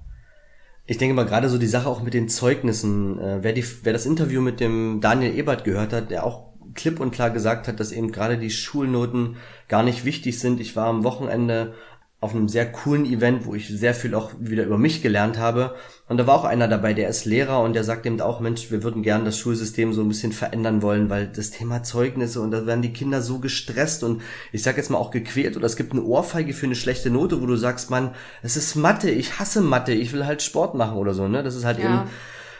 Ich 0.86 0.98
denke 0.98 1.14
mal 1.14 1.26
gerade 1.26 1.48
so 1.48 1.58
die 1.58 1.66
Sache 1.66 1.88
auch 1.88 2.02
mit 2.02 2.14
den 2.14 2.28
Zeugnissen. 2.28 3.18
Äh, 3.18 3.42
wer, 3.42 3.52
die, 3.52 3.64
wer 3.82 3.92
das 3.92 4.06
Interview 4.06 4.40
mit 4.40 4.60
dem 4.60 5.00
Daniel 5.00 5.34
Ebert 5.34 5.64
gehört 5.64 5.92
hat, 5.92 6.10
der 6.10 6.24
auch 6.24 6.52
klipp 6.74 7.00
und 7.00 7.12
klar 7.12 7.30
gesagt 7.30 7.68
hat, 7.68 7.80
dass 7.80 7.92
eben 7.92 8.12
gerade 8.12 8.38
die 8.38 8.50
Schulnoten 8.50 9.36
gar 9.68 9.82
nicht 9.82 10.04
wichtig 10.04 10.38
sind. 10.38 10.60
Ich 10.60 10.74
war 10.74 10.86
am 10.86 11.04
Wochenende 11.04 11.74
auf 12.22 12.36
einem 12.36 12.48
sehr 12.48 12.70
coolen 12.70 13.04
Event, 13.04 13.46
wo 13.46 13.54
ich 13.56 13.66
sehr 13.66 13.94
viel 13.94 14.14
auch 14.14 14.30
wieder 14.38 14.62
über 14.62 14.78
mich 14.78 15.02
gelernt 15.02 15.38
habe. 15.38 15.74
Und 16.08 16.18
da 16.18 16.26
war 16.28 16.36
auch 16.36 16.44
einer 16.44 16.68
dabei, 16.68 16.94
der 16.94 17.08
ist 17.08 17.24
Lehrer 17.24 17.60
und 17.60 17.72
der 17.72 17.82
sagt 17.82 18.06
eben 18.06 18.20
auch, 18.20 18.38
Mensch, 18.38 18.70
wir 18.70 18.84
würden 18.84 19.02
gern 19.02 19.24
das 19.24 19.36
Schulsystem 19.36 19.92
so 19.92 20.02
ein 20.02 20.08
bisschen 20.08 20.30
verändern 20.30 20.82
wollen, 20.82 21.10
weil 21.10 21.26
das 21.26 21.50
Thema 21.50 21.82
Zeugnisse 21.82 22.40
und 22.40 22.52
da 22.52 22.64
werden 22.64 22.80
die 22.80 22.92
Kinder 22.92 23.22
so 23.22 23.40
gestresst 23.40 24.04
und 24.04 24.22
ich 24.52 24.62
sag 24.62 24.76
jetzt 24.76 24.88
mal 24.88 24.98
auch 24.98 25.10
gequält 25.10 25.56
oder 25.56 25.66
es 25.66 25.74
gibt 25.74 25.90
eine 25.92 26.04
Ohrfeige 26.04 26.52
für 26.54 26.66
eine 26.66 26.76
schlechte 26.76 27.10
Note, 27.10 27.42
wo 27.42 27.46
du 27.46 27.56
sagst, 27.56 27.90
Mann, 27.90 28.14
es 28.42 28.56
ist 28.56 28.76
Mathe, 28.76 29.10
ich 29.10 29.40
hasse 29.40 29.60
Mathe, 29.60 29.92
ich 29.92 30.12
will 30.12 30.24
halt 30.24 30.42
Sport 30.42 30.76
machen 30.76 30.98
oder 30.98 31.14
so, 31.14 31.26
ne? 31.26 31.42
Das 31.42 31.56
ist 31.56 31.64
halt 31.64 31.80
ja. 31.80 31.84
eben 31.84 32.10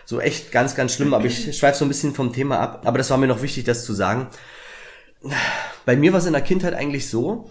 so 0.06 0.20
echt 0.20 0.50
ganz, 0.50 0.74
ganz 0.74 0.92
schlimm, 0.92 1.14
aber 1.14 1.26
ich 1.26 1.56
schweife 1.56 1.78
so 1.78 1.84
ein 1.84 1.88
bisschen 1.88 2.14
vom 2.14 2.32
Thema 2.32 2.58
ab. 2.58 2.82
Aber 2.84 2.98
das 2.98 3.10
war 3.10 3.16
mir 3.16 3.28
noch 3.28 3.42
wichtig, 3.42 3.62
das 3.62 3.84
zu 3.84 3.92
sagen. 3.92 4.26
Bei 5.86 5.94
mir 5.94 6.12
war 6.12 6.18
es 6.18 6.26
in 6.26 6.32
der 6.32 6.42
Kindheit 6.42 6.74
eigentlich 6.74 7.08
so, 7.08 7.48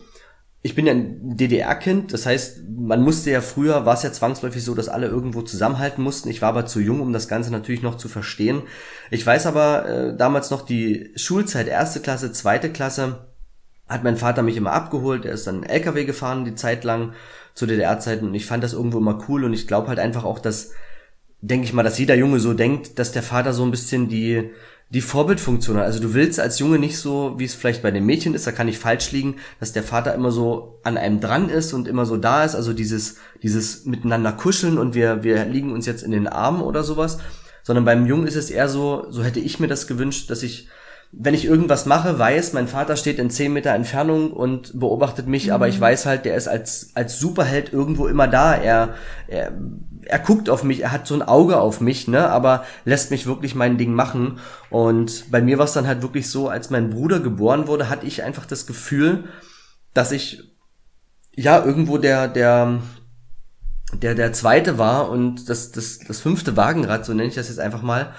ich 0.63 0.75
bin 0.75 0.85
ja 0.85 0.93
ein 0.93 1.37
DDR-Kind, 1.37 2.13
das 2.13 2.27
heißt, 2.27 2.61
man 2.69 3.01
musste 3.01 3.31
ja 3.31 3.41
früher, 3.41 3.85
war 3.85 3.95
es 3.95 4.03
ja 4.03 4.11
zwangsläufig 4.11 4.63
so, 4.63 4.75
dass 4.75 4.89
alle 4.89 5.07
irgendwo 5.07 5.41
zusammenhalten 5.41 6.03
mussten. 6.03 6.29
Ich 6.29 6.41
war 6.43 6.49
aber 6.49 6.67
zu 6.67 6.79
jung, 6.79 7.01
um 7.01 7.13
das 7.13 7.27
Ganze 7.27 7.51
natürlich 7.51 7.81
noch 7.81 7.97
zu 7.97 8.07
verstehen. 8.07 8.61
Ich 9.09 9.25
weiß 9.25 9.47
aber 9.47 9.87
äh, 9.87 10.17
damals 10.17 10.51
noch 10.51 10.61
die 10.61 11.11
Schulzeit, 11.15 11.67
erste 11.67 11.99
Klasse, 11.99 12.31
zweite 12.31 12.71
Klasse, 12.71 13.25
hat 13.87 14.03
mein 14.03 14.17
Vater 14.17 14.43
mich 14.43 14.55
immer 14.55 14.71
abgeholt. 14.71 15.25
Er 15.25 15.33
ist 15.33 15.47
dann 15.47 15.63
LKW 15.63 16.05
gefahren, 16.05 16.45
die 16.45 16.55
Zeit 16.55 16.83
lang 16.83 17.13
zu 17.55 17.65
DDR-Zeiten 17.65 18.27
und 18.27 18.35
ich 18.35 18.45
fand 18.45 18.63
das 18.63 18.73
irgendwo 18.73 18.99
immer 18.99 19.25
cool 19.27 19.43
und 19.43 19.53
ich 19.53 19.67
glaube 19.67 19.87
halt 19.87 19.99
einfach 19.99 20.23
auch, 20.23 20.37
dass, 20.37 20.73
denke 21.41 21.65
ich 21.65 21.73
mal, 21.73 21.83
dass 21.83 21.97
jeder 21.97 22.15
Junge 22.15 22.39
so 22.39 22.53
denkt, 22.53 22.99
dass 22.99 23.11
der 23.11 23.23
Vater 23.23 23.53
so 23.53 23.63
ein 23.63 23.71
bisschen 23.71 24.09
die 24.09 24.51
die 24.91 25.01
Vorbildfunktion 25.01 25.77
hat. 25.77 25.85
Also 25.85 26.01
du 26.01 26.13
willst 26.13 26.39
als 26.39 26.59
Junge 26.59 26.77
nicht 26.77 26.97
so, 26.97 27.35
wie 27.37 27.45
es 27.45 27.55
vielleicht 27.55 27.81
bei 27.81 27.91
den 27.91 28.05
Mädchen 28.05 28.33
ist, 28.33 28.45
da 28.45 28.51
kann 28.51 28.67
ich 28.67 28.77
falsch 28.77 29.11
liegen, 29.11 29.37
dass 29.59 29.71
der 29.71 29.83
Vater 29.83 30.13
immer 30.13 30.31
so 30.31 30.79
an 30.83 30.97
einem 30.97 31.21
dran 31.21 31.49
ist 31.49 31.73
und 31.73 31.87
immer 31.87 32.05
so 32.05 32.17
da 32.17 32.43
ist, 32.43 32.55
also 32.55 32.73
dieses, 32.73 33.15
dieses 33.41 33.85
miteinander 33.85 34.33
kuscheln 34.33 34.77
und 34.77 34.93
wir, 34.93 35.23
wir 35.23 35.45
liegen 35.45 35.71
uns 35.71 35.85
jetzt 35.85 36.03
in 36.03 36.11
den 36.11 36.27
Armen 36.27 36.61
oder 36.61 36.83
sowas, 36.83 37.19
sondern 37.63 37.85
beim 37.85 38.05
Jungen 38.05 38.27
ist 38.27 38.35
es 38.35 38.49
eher 38.49 38.67
so, 38.67 39.05
so 39.09 39.23
hätte 39.23 39.39
ich 39.39 39.61
mir 39.61 39.67
das 39.67 39.87
gewünscht, 39.87 40.29
dass 40.29 40.43
ich 40.43 40.67
wenn 41.13 41.33
ich 41.33 41.45
irgendwas 41.45 41.85
mache, 41.85 42.17
weiß, 42.17 42.53
mein 42.53 42.69
Vater 42.69 42.95
steht 42.95 43.19
in 43.19 43.29
10 43.29 43.51
Meter 43.51 43.71
Entfernung 43.71 44.31
und 44.31 44.79
beobachtet 44.79 45.27
mich, 45.27 45.47
mhm. 45.47 45.53
aber 45.53 45.67
ich 45.67 45.79
weiß 45.79 46.05
halt, 46.05 46.23
der 46.23 46.35
ist 46.35 46.47
als, 46.47 46.91
als 46.93 47.19
Superheld 47.19 47.73
irgendwo 47.73 48.07
immer 48.07 48.27
da. 48.27 48.55
Er, 48.55 48.95
er, 49.27 49.51
er 50.05 50.19
guckt 50.19 50.49
auf 50.49 50.63
mich, 50.63 50.81
er 50.81 50.91
hat 50.91 51.07
so 51.07 51.13
ein 51.13 51.21
Auge 51.21 51.59
auf 51.59 51.81
mich, 51.81 52.07
ne, 52.07 52.29
aber 52.29 52.65
lässt 52.85 53.11
mich 53.11 53.27
wirklich 53.27 53.55
mein 53.55 53.77
Ding 53.77 53.93
machen. 53.93 54.39
Und 54.69 55.31
bei 55.31 55.41
mir 55.41 55.57
war 55.57 55.65
es 55.65 55.73
dann 55.73 55.87
halt 55.87 56.01
wirklich 56.01 56.29
so, 56.29 56.49
als 56.49 56.69
mein 56.69 56.89
Bruder 56.89 57.19
geboren 57.19 57.67
wurde, 57.67 57.89
hatte 57.89 58.05
ich 58.05 58.23
einfach 58.23 58.45
das 58.45 58.65
Gefühl, 58.65 59.25
dass 59.93 60.11
ich 60.11 60.43
ja 61.35 61.63
irgendwo 61.63 61.97
der, 61.97 62.27
der, 62.27 62.81
der, 63.93 64.15
der 64.15 64.33
zweite 64.33 64.77
war 64.77 65.09
und 65.09 65.49
das, 65.49 65.71
das, 65.71 65.99
das 65.99 66.19
fünfte 66.19 66.57
Wagenrad, 66.57 67.05
so 67.05 67.13
nenne 67.13 67.29
ich 67.29 67.35
das 67.35 67.49
jetzt 67.49 67.59
einfach 67.59 67.81
mal. 67.81 68.13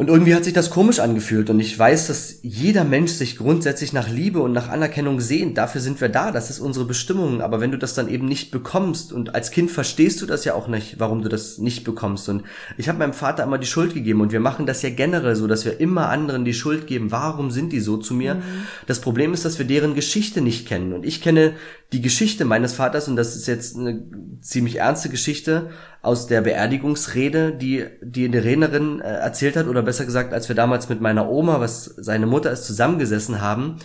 Und 0.00 0.08
irgendwie 0.08 0.34
hat 0.34 0.44
sich 0.44 0.54
das 0.54 0.70
komisch 0.70 0.98
angefühlt 0.98 1.50
und 1.50 1.60
ich 1.60 1.78
weiß, 1.78 2.06
dass 2.06 2.38
jeder 2.40 2.84
Mensch 2.84 3.10
sich 3.12 3.36
grundsätzlich 3.36 3.92
nach 3.92 4.08
Liebe 4.08 4.40
und 4.40 4.52
nach 4.54 4.70
Anerkennung 4.70 5.20
sehnt. 5.20 5.58
Dafür 5.58 5.82
sind 5.82 6.00
wir 6.00 6.08
da, 6.08 6.30
das 6.30 6.48
ist 6.48 6.58
unsere 6.58 6.86
Bestimmung. 6.86 7.42
Aber 7.42 7.60
wenn 7.60 7.70
du 7.70 7.76
das 7.76 7.92
dann 7.92 8.08
eben 8.08 8.24
nicht 8.24 8.50
bekommst 8.50 9.12
und 9.12 9.34
als 9.34 9.50
Kind 9.50 9.70
verstehst 9.70 10.22
du 10.22 10.24
das 10.24 10.46
ja 10.46 10.54
auch 10.54 10.68
nicht, 10.68 10.98
warum 11.00 11.20
du 11.20 11.28
das 11.28 11.58
nicht 11.58 11.84
bekommst. 11.84 12.30
Und 12.30 12.44
ich 12.78 12.88
habe 12.88 12.98
meinem 12.98 13.12
Vater 13.12 13.42
immer 13.42 13.58
die 13.58 13.66
Schuld 13.66 13.92
gegeben 13.92 14.22
und 14.22 14.32
wir 14.32 14.40
machen 14.40 14.64
das 14.64 14.80
ja 14.80 14.88
generell 14.88 15.36
so, 15.36 15.46
dass 15.46 15.66
wir 15.66 15.80
immer 15.80 16.08
anderen 16.08 16.46
die 16.46 16.54
Schuld 16.54 16.86
geben. 16.86 17.10
Warum 17.10 17.50
sind 17.50 17.70
die 17.70 17.80
so 17.80 17.98
zu 17.98 18.14
mir? 18.14 18.36
Mhm. 18.36 18.42
Das 18.86 19.02
Problem 19.02 19.34
ist, 19.34 19.44
dass 19.44 19.58
wir 19.58 19.66
deren 19.66 19.94
Geschichte 19.94 20.40
nicht 20.40 20.66
kennen. 20.66 20.94
Und 20.94 21.04
ich 21.04 21.20
kenne 21.20 21.52
die 21.92 22.00
Geschichte 22.00 22.46
meines 22.46 22.72
Vaters 22.72 23.06
und 23.06 23.16
das 23.16 23.36
ist 23.36 23.46
jetzt 23.46 23.76
eine 23.76 24.02
ziemlich 24.40 24.76
ernste 24.76 25.10
Geschichte 25.10 25.68
aus 26.02 26.26
der 26.26 26.40
Beerdigungsrede, 26.40 27.52
die 27.52 27.86
die 28.00 28.26
eine 28.26 28.42
Rednerin 28.42 29.00
äh, 29.00 29.04
erzählt 29.04 29.56
hat, 29.56 29.66
oder 29.66 29.82
besser 29.82 30.06
gesagt, 30.06 30.32
als 30.32 30.48
wir 30.48 30.56
damals 30.56 30.88
mit 30.88 31.00
meiner 31.00 31.28
Oma, 31.28 31.60
was 31.60 31.84
seine 31.84 32.26
Mutter 32.26 32.50
ist, 32.50 32.64
zusammengesessen 32.64 33.40
haben 33.40 33.76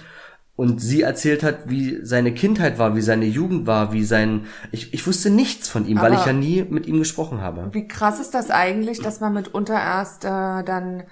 und 0.55 0.81
sie 0.81 1.01
erzählt 1.01 1.43
hat, 1.43 1.69
wie 1.69 1.99
seine 2.03 2.33
Kindheit 2.33 2.79
war, 2.79 2.95
wie 2.95 3.01
seine 3.01 3.25
Jugend 3.25 3.67
war, 3.67 3.91
wie 3.91 4.05
sein. 4.05 4.45
Ich, 4.71 4.93
ich 4.93 5.05
wusste 5.05 5.29
nichts 5.29 5.67
von 5.67 5.85
ihm, 5.85 5.97
Aber 5.97 6.09
weil 6.09 6.17
ich 6.17 6.25
ja 6.25 6.33
nie 6.33 6.63
mit 6.63 6.87
ihm 6.87 6.99
gesprochen 6.99 7.41
habe. 7.41 7.69
Wie 7.73 7.87
krass 7.87 8.19
ist 8.19 8.33
das 8.33 8.49
eigentlich, 8.49 9.01
dass 9.01 9.19
man 9.19 9.33
mitunter 9.33 9.73
erst 9.73 10.23
äh, 10.23 10.63
dann 10.63 11.03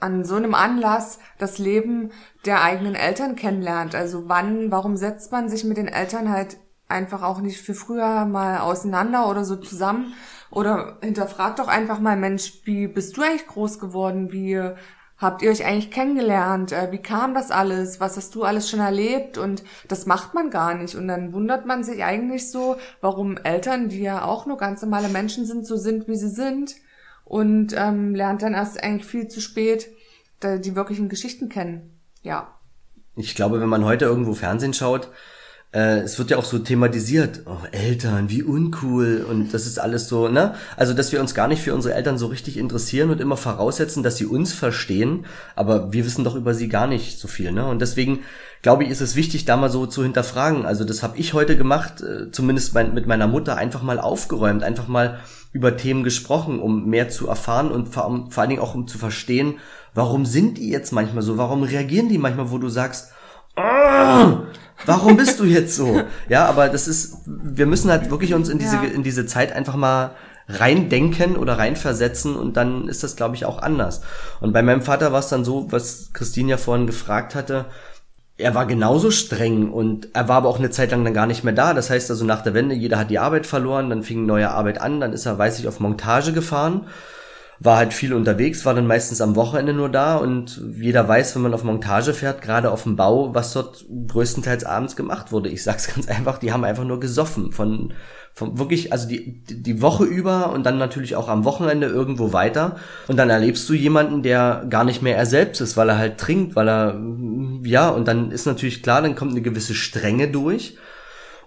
an 0.00 0.24
so 0.24 0.36
einem 0.36 0.54
Anlass 0.54 1.18
das 1.38 1.58
Leben 1.58 2.10
der 2.46 2.62
eigenen 2.62 2.94
Eltern 2.94 3.36
kennenlernt. 3.36 3.94
Also 3.94 4.28
wann, 4.28 4.70
warum 4.70 4.96
setzt 4.96 5.32
man 5.32 5.48
sich 5.48 5.64
mit 5.64 5.76
den 5.76 5.88
Eltern 5.88 6.30
halt 6.30 6.58
einfach 6.88 7.22
auch 7.22 7.40
nicht 7.40 7.60
für 7.60 7.74
früher 7.74 8.24
mal 8.24 8.58
auseinander 8.58 9.28
oder 9.28 9.44
so 9.44 9.56
zusammen 9.56 10.14
oder 10.50 10.98
hinterfragt 11.02 11.58
doch 11.58 11.68
einfach 11.68 12.00
mal, 12.00 12.16
Mensch, 12.16 12.60
wie 12.64 12.88
bist 12.88 13.16
du 13.16 13.22
eigentlich 13.22 13.46
groß 13.46 13.78
geworden? 13.78 14.32
Wie 14.32 14.60
habt 15.18 15.42
ihr 15.42 15.50
euch 15.50 15.64
eigentlich 15.64 15.90
kennengelernt? 15.90 16.72
Äh, 16.72 16.92
wie 16.92 17.02
kam 17.02 17.34
das 17.34 17.50
alles? 17.50 18.00
Was 18.00 18.16
hast 18.16 18.34
du 18.34 18.44
alles 18.44 18.70
schon 18.70 18.80
erlebt? 18.80 19.36
Und 19.36 19.64
das 19.88 20.06
macht 20.06 20.34
man 20.34 20.50
gar 20.50 20.74
nicht. 20.74 20.94
Und 20.94 21.08
dann 21.08 21.32
wundert 21.32 21.66
man 21.66 21.84
sich 21.84 22.04
eigentlich 22.04 22.50
so, 22.50 22.76
warum 23.00 23.36
Eltern, 23.36 23.88
die 23.88 24.00
ja 24.00 24.24
auch 24.24 24.46
nur 24.46 24.56
ganz 24.56 24.80
normale 24.82 25.08
Menschen 25.08 25.44
sind, 25.44 25.66
so 25.66 25.76
sind, 25.76 26.08
wie 26.08 26.16
sie 26.16 26.30
sind. 26.30 26.76
Und 27.24 27.74
ähm, 27.76 28.14
lernt 28.14 28.42
dann 28.42 28.54
erst 28.54 28.82
eigentlich 28.82 29.06
viel 29.06 29.28
zu 29.28 29.40
spät 29.40 29.88
die 30.40 30.76
wirklichen 30.76 31.08
Geschichten 31.08 31.48
kennen. 31.48 31.98
Ja. 32.22 32.54
Ich 33.16 33.34
glaube, 33.34 33.60
wenn 33.60 33.68
man 33.68 33.84
heute 33.84 34.04
irgendwo 34.04 34.34
Fernsehen 34.34 34.72
schaut, 34.72 35.10
äh, 35.72 35.98
es 36.00 36.18
wird 36.18 36.30
ja 36.30 36.38
auch 36.38 36.44
so 36.44 36.58
thematisiert, 36.58 37.42
oh, 37.44 37.58
Eltern, 37.72 38.30
wie 38.30 38.42
uncool 38.42 39.26
und 39.28 39.52
das 39.52 39.66
ist 39.66 39.78
alles 39.78 40.08
so, 40.08 40.28
ne? 40.28 40.54
Also, 40.76 40.94
dass 40.94 41.12
wir 41.12 41.20
uns 41.20 41.34
gar 41.34 41.46
nicht 41.46 41.62
für 41.62 41.74
unsere 41.74 41.94
Eltern 41.94 42.16
so 42.16 42.26
richtig 42.26 42.56
interessieren 42.56 43.10
und 43.10 43.20
immer 43.20 43.36
voraussetzen, 43.36 44.02
dass 44.02 44.16
sie 44.16 44.24
uns 44.24 44.54
verstehen, 44.54 45.26
aber 45.56 45.92
wir 45.92 46.06
wissen 46.06 46.24
doch 46.24 46.36
über 46.36 46.54
sie 46.54 46.68
gar 46.68 46.86
nicht 46.86 47.18
so 47.18 47.28
viel, 47.28 47.52
ne? 47.52 47.66
Und 47.66 47.80
deswegen 47.80 48.20
glaube 48.62 48.84
ich, 48.84 48.90
ist 48.90 49.02
es 49.02 49.14
wichtig, 49.14 49.44
da 49.44 49.56
mal 49.56 49.70
so 49.70 49.86
zu 49.86 50.02
hinterfragen. 50.02 50.64
Also, 50.64 50.84
das 50.84 51.02
habe 51.02 51.18
ich 51.18 51.34
heute 51.34 51.56
gemacht, 51.56 52.00
äh, 52.00 52.30
zumindest 52.30 52.72
mein, 52.72 52.94
mit 52.94 53.06
meiner 53.06 53.26
Mutter 53.26 53.56
einfach 53.56 53.82
mal 53.82 54.00
aufgeräumt, 54.00 54.62
einfach 54.62 54.88
mal 54.88 55.20
über 55.52 55.76
Themen 55.76 56.02
gesprochen, 56.02 56.60
um 56.60 56.86
mehr 56.86 57.10
zu 57.10 57.28
erfahren 57.28 57.70
und 57.70 57.88
vor, 57.88 58.28
vor 58.30 58.40
allen 58.40 58.50
Dingen 58.50 58.62
auch 58.62 58.74
um 58.74 58.86
zu 58.88 58.96
verstehen, 58.96 59.56
warum 59.94 60.24
sind 60.24 60.56
die 60.56 60.70
jetzt 60.70 60.92
manchmal 60.92 61.22
so, 61.22 61.36
warum 61.36 61.62
reagieren 61.62 62.08
die 62.08 62.18
manchmal, 62.18 62.50
wo 62.50 62.58
du 62.58 62.68
sagst, 62.68 63.12
oh, 63.56 64.38
warum 64.86 65.16
bist 65.16 65.40
du 65.40 65.44
jetzt 65.44 65.74
so? 65.74 66.02
Ja, 66.28 66.46
aber 66.46 66.68
das 66.68 66.88
ist, 66.88 67.18
wir 67.26 67.66
müssen 67.66 67.90
halt 67.90 68.10
wirklich 68.10 68.34
uns 68.34 68.48
in 68.48 68.58
diese, 68.58 68.76
ja. 68.76 68.82
in 68.84 69.02
diese 69.02 69.26
Zeit 69.26 69.52
einfach 69.52 69.76
mal 69.76 70.12
reindenken 70.48 71.36
oder 71.36 71.58
reinversetzen 71.58 72.34
und 72.34 72.56
dann 72.56 72.88
ist 72.88 73.02
das, 73.02 73.16
glaube 73.16 73.34
ich, 73.34 73.44
auch 73.44 73.60
anders. 73.60 74.00
Und 74.40 74.52
bei 74.52 74.62
meinem 74.62 74.82
Vater 74.82 75.12
war 75.12 75.20
es 75.20 75.28
dann 75.28 75.44
so, 75.44 75.70
was 75.70 76.10
Christine 76.14 76.50
ja 76.50 76.56
vorhin 76.56 76.86
gefragt 76.86 77.34
hatte, 77.34 77.66
er 78.38 78.54
war 78.54 78.66
genauso 78.66 79.10
streng 79.10 79.72
und 79.72 80.14
er 80.14 80.28
war 80.28 80.36
aber 80.36 80.48
auch 80.48 80.60
eine 80.60 80.70
Zeit 80.70 80.92
lang 80.92 81.04
dann 81.04 81.12
gar 81.12 81.26
nicht 81.26 81.42
mehr 81.42 81.52
da. 81.52 81.74
Das 81.74 81.90
heißt 81.90 82.08
also 82.10 82.24
nach 82.24 82.42
der 82.42 82.54
Wende, 82.54 82.74
jeder 82.74 82.98
hat 82.98 83.10
die 83.10 83.18
Arbeit 83.18 83.46
verloren, 83.46 83.90
dann 83.90 84.04
fing 84.04 84.26
neue 84.26 84.50
Arbeit 84.50 84.80
an, 84.80 85.00
dann 85.00 85.12
ist 85.12 85.26
er, 85.26 85.38
weiß 85.38 85.58
ich, 85.58 85.66
auf 85.66 85.80
Montage 85.80 86.32
gefahren 86.32 86.86
war 87.60 87.76
halt 87.76 87.92
viel 87.92 88.14
unterwegs, 88.14 88.64
war 88.64 88.74
dann 88.74 88.86
meistens 88.86 89.20
am 89.20 89.34
Wochenende 89.34 89.72
nur 89.72 89.88
da 89.88 90.16
und 90.16 90.62
jeder 90.76 91.08
weiß, 91.08 91.34
wenn 91.34 91.42
man 91.42 91.54
auf 91.54 91.64
Montage 91.64 92.14
fährt, 92.14 92.40
gerade 92.40 92.70
auf 92.70 92.84
dem 92.84 92.96
Bau, 92.96 93.34
was 93.34 93.52
dort 93.52 93.84
größtenteils 94.06 94.64
abends 94.64 94.94
gemacht 94.94 95.32
wurde. 95.32 95.48
Ich 95.48 95.64
sag's 95.64 95.88
ganz 95.94 96.08
einfach, 96.08 96.38
die 96.38 96.52
haben 96.52 96.64
einfach 96.64 96.84
nur 96.84 97.00
gesoffen 97.00 97.50
von, 97.50 97.94
von 98.32 98.58
wirklich, 98.58 98.92
also 98.92 99.08
die, 99.08 99.42
die 99.42 99.82
Woche 99.82 100.04
über 100.04 100.52
und 100.52 100.64
dann 100.66 100.78
natürlich 100.78 101.16
auch 101.16 101.28
am 101.28 101.44
Wochenende 101.44 101.88
irgendwo 101.88 102.32
weiter 102.32 102.76
und 103.08 103.16
dann 103.16 103.30
erlebst 103.30 103.68
du 103.68 103.74
jemanden, 103.74 104.22
der 104.22 104.64
gar 104.70 104.84
nicht 104.84 105.02
mehr 105.02 105.16
er 105.16 105.26
selbst 105.26 105.60
ist, 105.60 105.76
weil 105.76 105.88
er 105.88 105.98
halt 105.98 106.18
trinkt, 106.18 106.54
weil 106.54 106.68
er, 106.68 107.00
ja, 107.64 107.88
und 107.88 108.06
dann 108.06 108.30
ist 108.30 108.46
natürlich 108.46 108.84
klar, 108.84 109.02
dann 109.02 109.16
kommt 109.16 109.32
eine 109.32 109.42
gewisse 109.42 109.74
Strenge 109.74 110.28
durch 110.28 110.76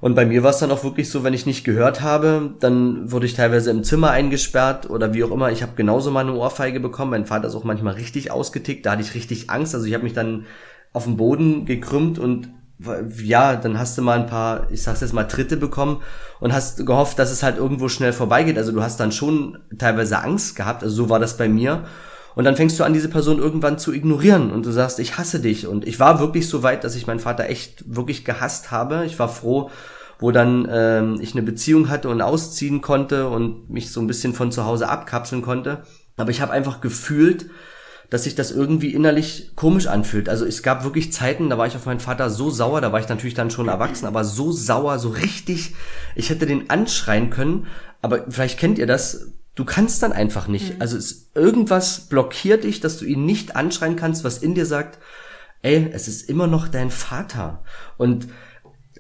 und 0.02 0.16
bei 0.16 0.26
mir 0.26 0.42
war 0.42 0.50
es 0.50 0.58
dann 0.58 0.72
auch 0.72 0.84
wirklich 0.84 1.10
so, 1.10 1.24
wenn 1.24 1.36
ich 1.36 1.46
nicht 1.46 1.64
gehört 1.64 2.02
habe, 2.02 2.56
dann 2.60 3.12
wurde 3.12 3.28
ich 3.28 3.36
teilweise 3.36 3.70
im 3.70 3.84
Zimmer 3.84 4.10
eingesperrt 4.10 4.90
oder 4.90 5.14
wie 5.14 5.24
auch 5.24 5.30
immer. 5.30 5.52
Ich 5.52 5.62
habe 5.62 5.74
genauso 5.76 6.10
mal 6.10 6.22
eine 6.22 6.34
Ohrfeige 6.34 6.80
bekommen. 6.80 7.12
Mein 7.12 7.28
Vater 7.28 7.48
ist 7.48 7.56
auch 7.56 7.64
manchmal 7.64 7.94
richtig 7.94 8.32
ausgetickt. 8.32 8.86
Da 8.86 8.94
hatte 8.94 9.04
ich 9.04 9.14
richtig 9.14 9.52
Angst. 9.52 9.76
Also 9.76 9.86
ich 9.86 9.94
habe 9.94 10.04
mich 10.04 10.14
dann 10.14 10.48
auf 10.92 11.04
den 11.04 11.18
Boden 11.18 11.66
gekrümmt 11.66 12.18
und 12.18 12.50
ja, 13.24 13.56
dann 13.56 13.78
hast 13.78 13.96
du 13.96 14.02
mal 14.02 14.20
ein 14.20 14.26
paar, 14.26 14.72
ich 14.72 14.82
sag's 14.82 15.02
jetzt 15.02 15.14
mal, 15.14 15.26
Tritte 15.26 15.56
bekommen 15.56 16.02
und 16.40 16.52
hast 16.52 16.84
gehofft, 16.84 17.20
dass 17.20 17.32
es 17.32 17.44
halt 17.44 17.58
irgendwo 17.58 17.88
schnell 17.88 18.12
vorbeigeht. 18.12 18.58
Also 18.58 18.72
du 18.72 18.82
hast 18.82 19.00
dann 19.00 19.12
schon 19.12 19.60
teilweise 19.78 20.18
Angst 20.18 20.56
gehabt. 20.56 20.82
Also 20.82 20.96
so 20.96 21.10
war 21.10 21.20
das 21.20 21.38
bei 21.38 21.48
mir. 21.48 21.84
Und 22.36 22.46
dann 22.46 22.56
fängst 22.56 22.80
du 22.80 22.84
an, 22.84 22.94
diese 22.94 23.10
Person 23.10 23.40
irgendwann 23.40 23.78
zu 23.78 23.94
ignorieren 23.94 24.52
und 24.52 24.66
du 24.66 24.72
sagst, 24.72 25.00
ich 25.00 25.18
hasse 25.18 25.40
dich. 25.40 25.68
Und 25.68 25.86
ich 25.86 26.00
war 26.00 26.20
wirklich 26.20 26.48
so 26.48 26.64
weit, 26.64 26.84
dass 26.84 26.96
ich 26.96 27.08
meinen 27.08 27.20
Vater 27.20 27.50
echt 27.50 27.96
wirklich 27.96 28.24
gehasst 28.24 28.72
habe. 28.72 29.04
Ich 29.06 29.20
war 29.20 29.30
froh, 29.30 29.70
wo 30.20 30.32
dann 30.32 30.68
ähm, 30.72 31.18
ich 31.20 31.34
eine 31.34 31.44
Beziehung 31.44 31.90
hatte 31.90 32.10
und 32.10 32.22
ausziehen 32.22 32.82
konnte 32.82 33.28
und 33.28 33.70
mich 33.70 33.92
so 33.92 34.00
ein 34.00 34.08
bisschen 34.08 34.34
von 34.34 34.52
zu 34.52 34.66
Hause 34.66 34.88
abkapseln 34.88 35.42
konnte. 35.42 35.84
Aber 36.16 36.32
ich 36.32 36.42
habe 36.42 36.54
einfach 36.54 36.80
gefühlt, 36.80 37.50
dass 38.12 38.26
sich 38.26 38.36
das 38.36 38.52
irgendwie 38.52 38.94
innerlich 38.94 39.54
komisch 39.56 39.88
anfühlt. 39.88 40.30
Also 40.30 40.46
es 40.46 40.64
gab 40.64 40.84
wirklich 40.84 41.14
Zeiten, 41.14 41.50
da 41.50 41.58
war 41.58 41.66
ich 41.66 41.76
auf 41.76 41.86
meinen 41.86 42.02
Vater 42.02 42.30
so 42.30 42.50
sauer, 42.50 42.82
da 42.82 42.92
war 42.92 43.00
ich 43.00 43.08
natürlich 43.08 43.34
dann 43.36 43.50
schon 43.50 43.70
erwachsen, 43.70 44.06
aber 44.06 44.24
so 44.26 44.52
sauer, 44.52 45.00
so 45.00 45.10
richtig, 45.10 45.76
ich 46.16 46.30
hätte 46.30 46.46
den 46.46 46.70
anschreien 46.70 47.30
können. 47.30 47.68
Aber 48.02 48.26
vielleicht 48.30 48.60
kennt 48.60 48.78
ihr 48.80 48.88
das, 48.88 49.32
Du 49.62 49.66
kannst 49.66 50.02
dann 50.02 50.12
einfach 50.12 50.48
nicht. 50.48 50.74
Mhm. 50.74 50.82
Also 50.82 50.98
es, 50.98 51.30
irgendwas 51.36 52.08
blockiert 52.10 52.64
dich, 52.64 52.80
dass 52.80 52.98
du 52.98 53.06
ihn 53.06 53.28
nicht 53.28 53.56
anschreien 53.56 53.96
kannst, 53.96 54.24
was 54.24 54.40
in 54.40 54.56
dir 54.56 54.66
sagt, 54.66 54.98
ey, 55.62 55.88
es 55.94 56.08
ist 56.08 56.28
immer 56.28 56.48
noch 56.48 56.68
dein 56.68 56.90
Vater. 56.90 57.62
Und 57.96 58.28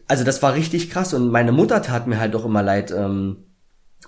also 0.07 0.23
das 0.23 0.43
war 0.43 0.53
richtig 0.53 0.91
krass 0.91 1.15
und 1.15 1.31
meine 1.31 1.51
Mutter 1.51 1.81
tat 1.81 2.05
mir 2.05 2.19
halt 2.19 2.35
auch 2.35 2.45
immer 2.45 2.61
leid. 2.61 2.91
Ähm, 2.91 3.37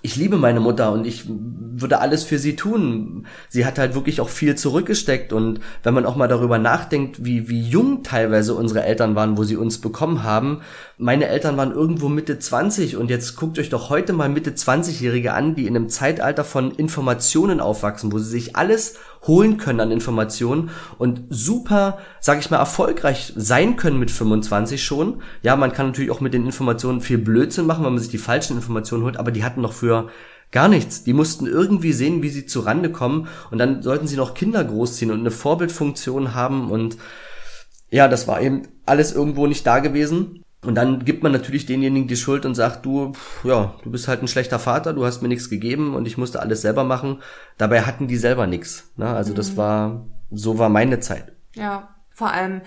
ich 0.06 0.18
liebe 0.18 0.38
meine 0.38 0.60
Mutter 0.60 0.92
und 0.92 1.08
ich 1.08 1.24
würde 1.28 2.00
alles 2.00 2.26
für 2.26 2.38
sie 2.38 2.58
tun. 2.58 3.26
Sie 3.48 3.66
hat 3.66 3.80
halt 3.80 3.96
wirklich 3.96 4.20
auch 4.20 4.28
viel 4.28 4.56
zurückgesteckt 4.56 5.32
und 5.32 5.62
wenn 5.82 5.94
man 5.94 6.06
auch 6.06 6.18
mal 6.18 6.28
darüber 6.28 6.60
nachdenkt, 6.60 7.24
wie, 7.24 7.48
wie 7.48 7.62
jung 7.62 8.04
teilweise 8.04 8.54
unsere 8.54 8.84
Eltern 8.84 9.16
waren, 9.16 9.38
wo 9.38 9.46
sie 9.46 9.56
uns 9.56 9.80
bekommen 9.80 10.24
haben. 10.24 10.60
Meine 10.98 11.28
Eltern 11.28 11.56
waren 11.56 11.72
irgendwo 11.72 12.10
Mitte 12.10 12.38
20 12.38 12.98
und 12.98 13.10
jetzt 13.10 13.38
guckt 13.38 13.58
euch 13.58 13.70
doch 13.70 13.90
heute 13.90 14.12
mal 14.12 14.28
Mitte 14.28 14.52
20-Jährige 14.52 15.34
an, 15.34 15.56
die 15.56 15.68
in 15.68 15.76
einem 15.78 15.88
Zeitalter 15.88 16.44
von 16.44 16.72
Informationen 16.72 17.62
aufwachsen, 17.62 18.12
wo 18.12 18.20
sie 18.20 18.30
sich 18.30 18.58
alles 18.58 18.98
holen 19.28 19.58
können 19.58 19.80
an 19.80 19.92
Informationen 19.92 20.70
und 20.98 21.24
super, 21.30 22.00
sag 22.20 22.40
ich 22.40 22.50
mal, 22.50 22.58
erfolgreich 22.58 23.34
sein 23.36 23.76
können 23.76 24.00
mit 24.00 24.12
25 24.12 24.84
schon. 24.84 25.22
Ja, 25.42 25.56
man 25.56 25.72
kann 25.72 25.88
natürlich 25.88 26.12
auch 26.12 26.22
mit 26.22 26.34
den 26.34 26.46
Informationen 26.46 27.02
viel 27.02 27.18
Blödsinn 27.18 27.66
machen, 27.66 27.86
wenn 27.86 27.94
man 27.94 28.02
sich 28.02 28.12
die 28.12 28.18
falschen 28.18 28.58
Informationen 28.58 29.04
holt, 29.04 29.18
aber 29.18 29.32
die 29.32 29.44
hatten 29.44 29.62
noch 29.62 29.74
früher 29.74 30.10
Gar 30.54 30.68
nichts. 30.68 31.04
Die 31.04 31.14
mussten 31.14 31.48
irgendwie 31.48 31.94
sehen, 31.94 32.22
wie 32.22 32.30
sie 32.30 32.46
zurande 32.46 32.92
kommen 32.92 33.28
und 33.50 33.58
dann 33.58 33.82
sollten 33.82 34.06
sie 34.06 34.16
noch 34.16 34.36
Kinder 34.36 34.64
großziehen 34.64 35.10
und 35.10 35.22
eine 35.22 35.32
Vorbildfunktion 35.32 36.36
haben 36.36 36.70
und 36.70 36.98
ja, 37.90 38.08
das 38.08 38.28
war 38.28 38.40
eben 38.40 38.68
alles 38.86 39.14
irgendwo 39.14 39.48
nicht 39.48 39.66
da 39.66 39.80
gewesen. 39.80 40.43
Und 40.64 40.76
dann 40.76 41.04
gibt 41.06 41.24
man 41.24 41.32
natürlich 41.32 41.66
denjenigen 41.66 42.08
die 42.08 42.16
Schuld 42.16 42.46
und 42.46 42.56
sagt, 42.56 42.86
du, 42.86 43.14
ja, 43.44 43.76
du 43.84 43.92
bist 43.92 44.08
halt 44.08 44.22
ein 44.22 44.28
schlechter 44.28 44.60
Vater, 44.60 44.94
du 44.94 45.06
hast 45.06 45.22
mir 45.22 45.28
nichts 45.28 45.50
gegeben 45.50 45.96
und 45.96 46.08
ich 46.08 46.18
musste 46.18 46.42
alles 46.42 46.62
selber 46.62 46.84
machen. 46.84 47.22
Dabei 47.58 47.82
hatten 47.82 48.08
die 48.08 48.18
selber 48.18 48.48
nichts. 48.48 48.92
Ne? 48.96 49.08
Also 49.08 49.32
mhm. 49.32 49.36
das 49.36 49.58
war, 49.58 50.06
so 50.32 50.58
war 50.60 50.70
meine 50.70 51.00
Zeit. 51.00 51.34
Ja, 51.56 51.90
vor 52.10 52.32
allem, 52.32 52.62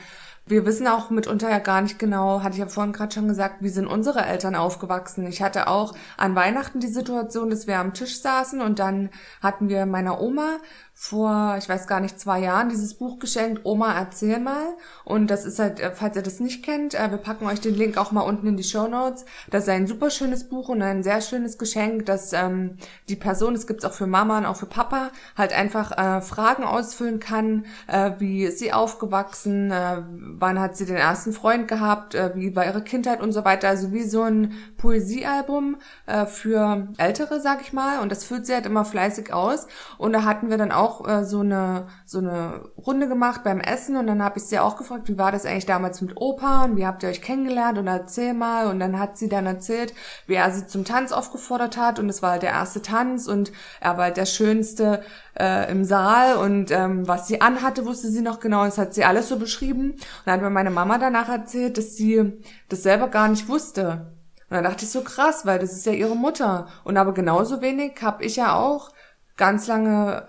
wir 0.48 0.64
wissen 0.64 0.86
auch 0.86 1.10
mitunter 1.10 1.50
ja 1.50 1.58
gar 1.58 1.80
nicht 1.80 1.98
genau, 1.98 2.42
hatte 2.42 2.54
ich 2.54 2.60
ja 2.60 2.68
vorhin 2.68 2.92
gerade 2.92 3.12
schon 3.12 3.26
gesagt, 3.26 3.56
wie 3.60 3.68
sind 3.68 3.88
unsere 3.88 4.24
Eltern 4.24 4.54
aufgewachsen. 4.54 5.26
Ich 5.26 5.42
hatte 5.42 5.66
auch 5.66 5.92
an 6.16 6.36
Weihnachten 6.36 6.78
die 6.78 6.86
Situation, 6.86 7.50
dass 7.50 7.66
wir 7.66 7.78
am 7.78 7.94
Tisch 7.94 8.20
saßen 8.20 8.60
und 8.60 8.78
dann 8.78 9.10
hatten 9.42 9.68
wir 9.68 9.86
meiner 9.86 10.20
Oma 10.20 10.58
vor, 10.98 11.56
ich 11.58 11.68
weiß 11.68 11.86
gar 11.88 12.00
nicht, 12.00 12.18
zwei 12.18 12.40
Jahren 12.40 12.70
dieses 12.70 12.94
Buch 12.94 13.18
geschenkt, 13.18 13.60
Oma, 13.64 13.92
erzähl 13.92 14.40
mal. 14.40 14.64
Und 15.04 15.30
das 15.30 15.44
ist 15.44 15.58
halt, 15.58 15.78
äh, 15.78 15.90
falls 15.90 16.16
ihr 16.16 16.22
das 16.22 16.40
nicht 16.40 16.64
kennt, 16.64 16.94
äh, 16.94 17.10
wir 17.10 17.18
packen 17.18 17.46
euch 17.46 17.60
den 17.60 17.74
Link 17.74 17.98
auch 17.98 18.12
mal 18.12 18.22
unten 18.22 18.46
in 18.46 18.56
die 18.56 18.64
Show 18.64 18.88
Notes. 18.88 19.26
Das 19.50 19.64
ist 19.64 19.68
ein 19.68 19.86
super 19.86 20.08
schönes 20.08 20.48
Buch 20.48 20.70
und 20.70 20.80
ein 20.80 21.02
sehr 21.02 21.20
schönes 21.20 21.58
Geschenk, 21.58 22.06
dass 22.06 22.32
ähm, 22.32 22.78
die 23.10 23.14
Person, 23.14 23.52
das 23.52 23.66
gibt's 23.66 23.84
auch 23.84 23.92
für 23.92 24.06
Mama 24.06 24.38
und 24.38 24.46
auch 24.46 24.56
für 24.56 24.64
Papa, 24.64 25.10
halt 25.36 25.52
einfach 25.52 25.92
äh, 25.92 26.22
Fragen 26.22 26.64
ausfüllen 26.64 27.20
kann, 27.20 27.66
äh, 27.88 28.12
wie 28.18 28.44
ist 28.44 28.58
sie 28.58 28.72
aufgewachsen, 28.72 29.70
äh, 29.70 30.02
wann 30.08 30.58
hat 30.58 30.78
sie 30.78 30.86
den 30.86 30.96
ersten 30.96 31.34
Freund 31.34 31.68
gehabt, 31.68 32.14
äh, 32.14 32.30
wie 32.34 32.56
war 32.56 32.64
ihre 32.64 32.82
Kindheit 32.82 33.20
und 33.20 33.32
so 33.32 33.44
weiter. 33.44 33.68
Also 33.68 33.92
wie 33.92 34.04
so 34.04 34.22
ein 34.22 34.54
Poesiealbum 34.78 35.76
äh, 36.06 36.24
für 36.24 36.88
Ältere, 36.96 37.42
sag 37.42 37.60
ich 37.60 37.74
mal. 37.74 38.00
Und 38.00 38.10
das 38.10 38.24
füllt 38.24 38.46
sie 38.46 38.54
halt 38.54 38.64
immer 38.64 38.86
fleißig 38.86 39.34
aus. 39.34 39.66
Und 39.98 40.14
da 40.14 40.24
hatten 40.24 40.48
wir 40.48 40.56
dann 40.56 40.72
auch 40.72 40.85
auch 40.86 41.06
äh, 41.06 41.24
so 41.24 41.40
eine 41.40 41.86
so 42.04 42.18
eine 42.18 42.70
Runde 42.76 43.08
gemacht 43.08 43.42
beim 43.44 43.60
Essen 43.60 43.96
und 43.96 44.06
dann 44.06 44.22
habe 44.22 44.38
ich 44.38 44.44
sie 44.44 44.58
auch 44.58 44.76
gefragt, 44.76 45.08
wie 45.08 45.18
war 45.18 45.32
das 45.32 45.44
eigentlich 45.44 45.66
damals 45.66 46.00
mit 46.00 46.16
Opa 46.16 46.64
und 46.64 46.76
wie 46.76 46.86
habt 46.86 47.02
ihr 47.02 47.08
euch 47.08 47.22
kennengelernt 47.22 47.78
und 47.78 47.86
erzähl 47.86 48.34
mal 48.34 48.68
und 48.68 48.78
dann 48.78 48.98
hat 48.98 49.18
sie 49.18 49.28
dann 49.28 49.46
erzählt, 49.46 49.94
wie 50.26 50.34
er 50.34 50.50
sie 50.52 50.66
zum 50.66 50.84
Tanz 50.84 51.12
aufgefordert 51.12 51.76
hat 51.76 51.98
und 51.98 52.08
es 52.08 52.22
war 52.22 52.32
halt 52.32 52.42
der 52.42 52.50
erste 52.50 52.82
Tanz 52.82 53.26
und 53.26 53.52
er 53.80 53.96
war 53.96 54.04
halt 54.04 54.16
der 54.16 54.26
schönste 54.26 55.02
äh, 55.38 55.70
im 55.70 55.84
Saal 55.84 56.36
und 56.36 56.70
ähm, 56.70 57.08
was 57.08 57.26
sie 57.26 57.40
anhatte, 57.40 57.84
wusste 57.84 58.08
sie 58.08 58.22
noch 58.22 58.40
genau, 58.40 58.64
das 58.64 58.78
hat 58.78 58.94
sie 58.94 59.04
alles 59.04 59.28
so 59.28 59.38
beschrieben 59.38 59.92
und 59.92 60.00
dann 60.24 60.34
hat 60.34 60.42
mir 60.42 60.50
meine 60.50 60.70
Mama 60.70 60.98
danach 60.98 61.28
erzählt, 61.28 61.78
dass 61.78 61.96
sie 61.96 62.40
das 62.68 62.82
selber 62.82 63.08
gar 63.08 63.28
nicht 63.28 63.48
wusste. 63.48 64.12
Und 64.48 64.54
dann 64.54 64.64
dachte 64.64 64.84
ich 64.84 64.90
so 64.90 65.02
krass, 65.02 65.44
weil 65.44 65.58
das 65.58 65.72
ist 65.72 65.86
ja 65.86 65.92
ihre 65.92 66.14
Mutter. 66.14 66.68
Und 66.84 66.96
aber 66.96 67.12
genauso 67.14 67.60
wenig 67.62 68.00
habe 68.00 68.24
ich 68.24 68.36
ja 68.36 68.54
auch 68.54 68.92
ganz 69.36 69.66
lange 69.66 70.26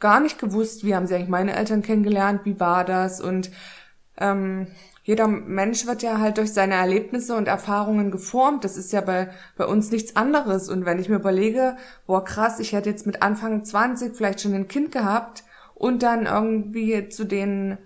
gar 0.00 0.20
nicht 0.20 0.38
gewusst, 0.38 0.84
wie 0.84 0.94
haben 0.94 1.06
sie 1.06 1.14
eigentlich 1.14 1.28
meine 1.28 1.54
Eltern 1.54 1.82
kennengelernt, 1.82 2.40
wie 2.44 2.58
war 2.58 2.84
das 2.84 3.20
und 3.20 3.50
ähm, 4.16 4.66
jeder 5.02 5.26
Mensch 5.26 5.86
wird 5.86 6.02
ja 6.02 6.18
halt 6.18 6.38
durch 6.38 6.52
seine 6.52 6.74
Erlebnisse 6.74 7.34
und 7.34 7.48
Erfahrungen 7.48 8.10
geformt. 8.10 8.64
Das 8.64 8.76
ist 8.76 8.92
ja 8.92 9.00
bei, 9.00 9.30
bei 9.56 9.64
uns 9.64 9.90
nichts 9.90 10.14
anderes. 10.14 10.68
Und 10.68 10.84
wenn 10.84 10.98
ich 10.98 11.08
mir 11.08 11.16
überlege, 11.16 11.76
boah 12.06 12.24
krass, 12.24 12.60
ich 12.60 12.72
hätte 12.72 12.90
jetzt 12.90 13.06
mit 13.06 13.22
Anfang 13.22 13.64
20 13.64 14.14
vielleicht 14.14 14.40
schon 14.40 14.54
ein 14.54 14.68
Kind 14.68 14.92
gehabt 14.92 15.42
und 15.74 16.02
dann 16.02 16.26
irgendwie 16.26 17.08
zu 17.08 17.24
den 17.24 17.78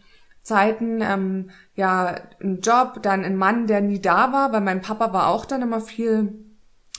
Zeiten, 0.42 1.00
ähm, 1.00 1.50
ja, 1.74 2.16
ein 2.42 2.60
Job, 2.60 3.02
dann 3.02 3.24
ein 3.24 3.36
Mann, 3.36 3.68
der 3.68 3.80
nie 3.80 4.02
da 4.02 4.32
war, 4.32 4.52
weil 4.52 4.60
mein 4.60 4.82
Papa 4.82 5.12
war 5.12 5.28
auch 5.28 5.46
dann 5.46 5.62
immer 5.62 5.80
viel 5.80 6.34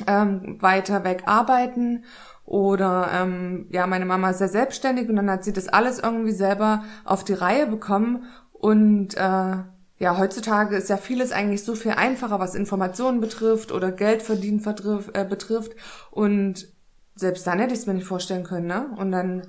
ähm, 0.07 0.57
weiter 0.59 1.03
weg 1.03 1.23
arbeiten 1.25 2.03
oder 2.45 3.09
ähm, 3.11 3.67
ja, 3.71 3.87
meine 3.87 4.05
Mama 4.05 4.29
ist 4.29 4.37
sehr 4.37 4.49
selbstständig 4.49 5.09
und 5.09 5.15
dann 5.15 5.29
hat 5.29 5.43
sie 5.43 5.53
das 5.53 5.67
alles 5.67 5.99
irgendwie 5.99 6.31
selber 6.31 6.83
auf 7.03 7.23
die 7.23 7.33
Reihe 7.33 7.65
bekommen. 7.65 8.23
Und 8.53 9.15
äh, 9.15 9.57
ja, 9.97 10.17
heutzutage 10.17 10.75
ist 10.75 10.89
ja 10.89 10.97
vieles 10.97 11.31
eigentlich 11.31 11.63
so 11.63 11.73
viel 11.73 11.93
einfacher, 11.93 12.39
was 12.39 12.53
Informationen 12.53 13.19
betrifft 13.19 13.71
oder 13.71 13.91
Geldverdienen 13.91 14.59
vertrifft, 14.59 15.17
äh, 15.17 15.25
betrifft. 15.25 15.71
Und 16.11 16.67
selbst 17.15 17.47
dann 17.47 17.59
hätte 17.59 17.73
ich 17.73 17.79
es 17.79 17.87
mir 17.87 17.95
nicht 17.95 18.07
vorstellen 18.07 18.43
können, 18.43 18.67
ne? 18.67 18.89
Und 18.97 19.11
dann 19.11 19.47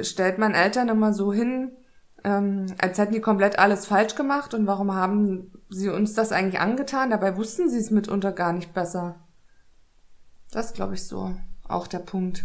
stellt 0.00 0.38
man 0.38 0.54
Eltern 0.54 0.88
immer 0.88 1.12
so 1.12 1.32
hin, 1.32 1.72
ähm, 2.24 2.66
als 2.78 2.98
hätten 2.98 3.12
die 3.12 3.20
komplett 3.20 3.58
alles 3.58 3.86
falsch 3.86 4.14
gemacht 4.14 4.54
und 4.54 4.66
warum 4.66 4.94
haben 4.94 5.52
sie 5.68 5.88
uns 5.88 6.14
das 6.14 6.32
eigentlich 6.32 6.60
angetan? 6.60 7.10
Dabei 7.10 7.36
wussten 7.36 7.68
sie 7.68 7.78
es 7.78 7.90
mitunter 7.90 8.32
gar 8.32 8.52
nicht 8.52 8.72
besser. 8.72 9.16
Das 10.50 10.72
glaube 10.72 10.94
ich 10.94 11.06
so 11.06 11.34
auch 11.68 11.86
der 11.86 11.98
Punkt. 11.98 12.44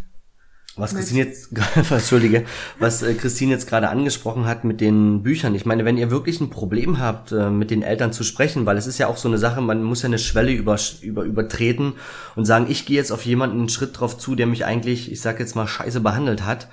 Was 0.76 0.96
Christine 0.96 1.26
jetzt, 1.26 1.50
entschuldige, 1.92 2.46
was 2.80 3.04
äh, 3.04 3.14
Christine 3.14 3.52
jetzt 3.52 3.68
gerade 3.68 3.90
angesprochen 3.90 4.48
hat 4.48 4.64
mit 4.64 4.82
den 4.82 5.22
Büchern. 5.22 5.54
Ich 5.54 5.68
meine, 5.68 5.86
wenn 5.86 6.00
ihr 6.00 6.10
wirklich 6.10 6.42
ein 6.42 6.50
Problem 6.50 6.98
habt, 6.98 7.32
äh, 7.32 7.52
mit 7.52 7.70
den 7.70 7.84
Eltern 7.84 8.12
zu 8.12 8.24
sprechen, 8.24 8.66
weil 8.66 8.78
es 8.78 8.88
ist 8.88 8.98
ja 8.98 9.06
auch 9.08 9.18
so 9.18 9.28
eine 9.28 9.38
Sache, 9.38 9.62
man 9.62 9.84
muss 9.84 10.02
ja 10.02 10.08
eine 10.08 10.18
Schwelle 10.18 10.52
über, 10.52 10.80
über, 11.02 11.24
übertreten 11.24 11.94
und 12.36 12.46
sagen, 12.46 12.66
ich 12.70 12.88
gehe 12.88 12.98
jetzt 12.98 13.12
auf 13.12 13.24
jemanden 13.24 13.60
einen 13.60 13.70
Schritt 13.70 14.00
drauf 14.00 14.18
zu, 14.18 14.34
der 14.34 14.48
mich 14.48 14.66
eigentlich, 14.66 15.12
ich 15.12 15.22
sag 15.22 15.40
jetzt 15.40 15.56
mal, 15.56 15.68
scheiße 15.68 16.00
behandelt 16.00 16.44
hat. 16.44 16.70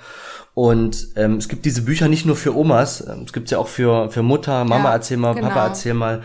Und 0.55 1.09
ähm, 1.15 1.35
es 1.35 1.47
gibt 1.47 1.65
diese 1.65 1.83
Bücher 1.83 2.07
nicht 2.07 2.25
nur 2.25 2.35
für 2.35 2.57
Omas, 2.57 3.07
ähm, 3.07 3.23
es 3.25 3.33
gibt 3.33 3.51
ja 3.51 3.59
auch 3.59 3.67
für, 3.67 4.09
für 4.09 4.23
Mutter, 4.23 4.65
Mama 4.65 4.85
ja, 4.85 4.93
erzähl 4.93 5.17
mal, 5.17 5.35
genau. 5.35 5.49
Papa 5.49 5.67
erzähl 5.67 5.93
mal 5.93 6.23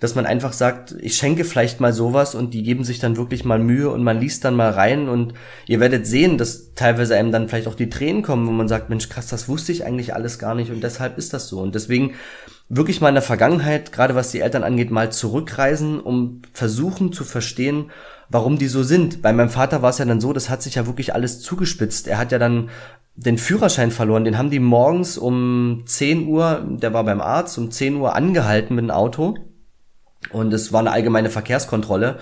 dass 0.00 0.14
man 0.14 0.26
einfach 0.26 0.52
sagt, 0.52 0.94
ich 1.00 1.16
schenke 1.16 1.44
vielleicht 1.44 1.80
mal 1.80 1.92
sowas 1.92 2.34
und 2.34 2.54
die 2.54 2.62
geben 2.62 2.84
sich 2.84 2.98
dann 2.98 3.16
wirklich 3.16 3.44
mal 3.44 3.58
Mühe 3.58 3.90
und 3.90 4.02
man 4.04 4.20
liest 4.20 4.44
dann 4.44 4.54
mal 4.54 4.70
rein 4.70 5.08
und 5.08 5.34
ihr 5.66 5.80
werdet 5.80 6.06
sehen, 6.06 6.38
dass 6.38 6.74
teilweise 6.74 7.16
einem 7.16 7.32
dann 7.32 7.48
vielleicht 7.48 7.68
auch 7.68 7.74
die 7.74 7.90
Tränen 7.90 8.22
kommen, 8.22 8.46
wo 8.46 8.52
man 8.52 8.68
sagt, 8.68 8.90
Mensch, 8.90 9.08
krass, 9.08 9.26
das 9.28 9.48
wusste 9.48 9.72
ich 9.72 9.84
eigentlich 9.84 10.14
alles 10.14 10.38
gar 10.38 10.54
nicht 10.54 10.70
und 10.70 10.82
deshalb 10.82 11.18
ist 11.18 11.32
das 11.32 11.48
so. 11.48 11.60
Und 11.60 11.74
deswegen 11.74 12.14
wirklich 12.68 13.00
mal 13.00 13.08
in 13.08 13.14
der 13.14 13.22
Vergangenheit, 13.22 13.92
gerade 13.92 14.14
was 14.14 14.30
die 14.30 14.40
Eltern 14.40 14.62
angeht, 14.62 14.90
mal 14.90 15.10
zurückreisen, 15.10 16.00
um 16.00 16.42
versuchen 16.52 17.12
zu 17.12 17.24
verstehen, 17.24 17.90
warum 18.28 18.58
die 18.58 18.68
so 18.68 18.82
sind. 18.82 19.22
Bei 19.22 19.32
meinem 19.32 19.50
Vater 19.50 19.82
war 19.82 19.90
es 19.90 19.98
ja 19.98 20.04
dann 20.04 20.20
so, 20.20 20.32
das 20.32 20.50
hat 20.50 20.62
sich 20.62 20.74
ja 20.74 20.86
wirklich 20.86 21.14
alles 21.14 21.40
zugespitzt. 21.40 22.08
Er 22.08 22.18
hat 22.18 22.30
ja 22.30 22.38
dann 22.38 22.68
den 23.14 23.38
Führerschein 23.38 23.90
verloren. 23.90 24.24
Den 24.24 24.38
haben 24.38 24.50
die 24.50 24.60
morgens 24.60 25.18
um 25.18 25.82
10 25.86 26.28
Uhr, 26.28 26.64
der 26.68 26.92
war 26.92 27.04
beim 27.04 27.20
Arzt, 27.20 27.58
um 27.58 27.70
10 27.70 27.96
Uhr 27.96 28.14
angehalten 28.14 28.76
mit 28.76 28.84
dem 28.84 28.90
Auto. 28.90 29.34
Und 30.32 30.52
es 30.52 30.72
war 30.72 30.80
eine 30.80 30.90
allgemeine 30.90 31.30
Verkehrskontrolle. 31.30 32.18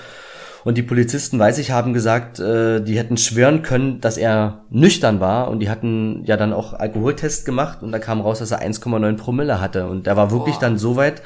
Und 0.64 0.76
die 0.76 0.82
Polizisten, 0.82 1.38
weiß 1.38 1.58
ich, 1.58 1.70
haben 1.70 1.92
gesagt, 1.92 2.40
äh, 2.40 2.80
die 2.80 2.98
hätten 2.98 3.16
schwören 3.16 3.62
können, 3.62 4.00
dass 4.00 4.16
er 4.16 4.64
nüchtern 4.68 5.20
war. 5.20 5.48
Und 5.48 5.60
die 5.60 5.70
hatten 5.70 6.24
ja 6.24 6.36
dann 6.36 6.52
auch 6.52 6.72
Alkoholtest 6.72 7.46
gemacht. 7.46 7.82
Und 7.82 7.92
da 7.92 7.98
kam 7.98 8.20
raus, 8.20 8.40
dass 8.40 8.50
er 8.50 8.62
1,9 8.62 9.16
Promille 9.16 9.60
hatte. 9.60 9.86
Und 9.86 10.06
er 10.06 10.16
war 10.16 10.30
wirklich 10.30 10.56
Boah. 10.56 10.62
dann 10.62 10.78
so 10.78 10.96
weit, 10.96 11.22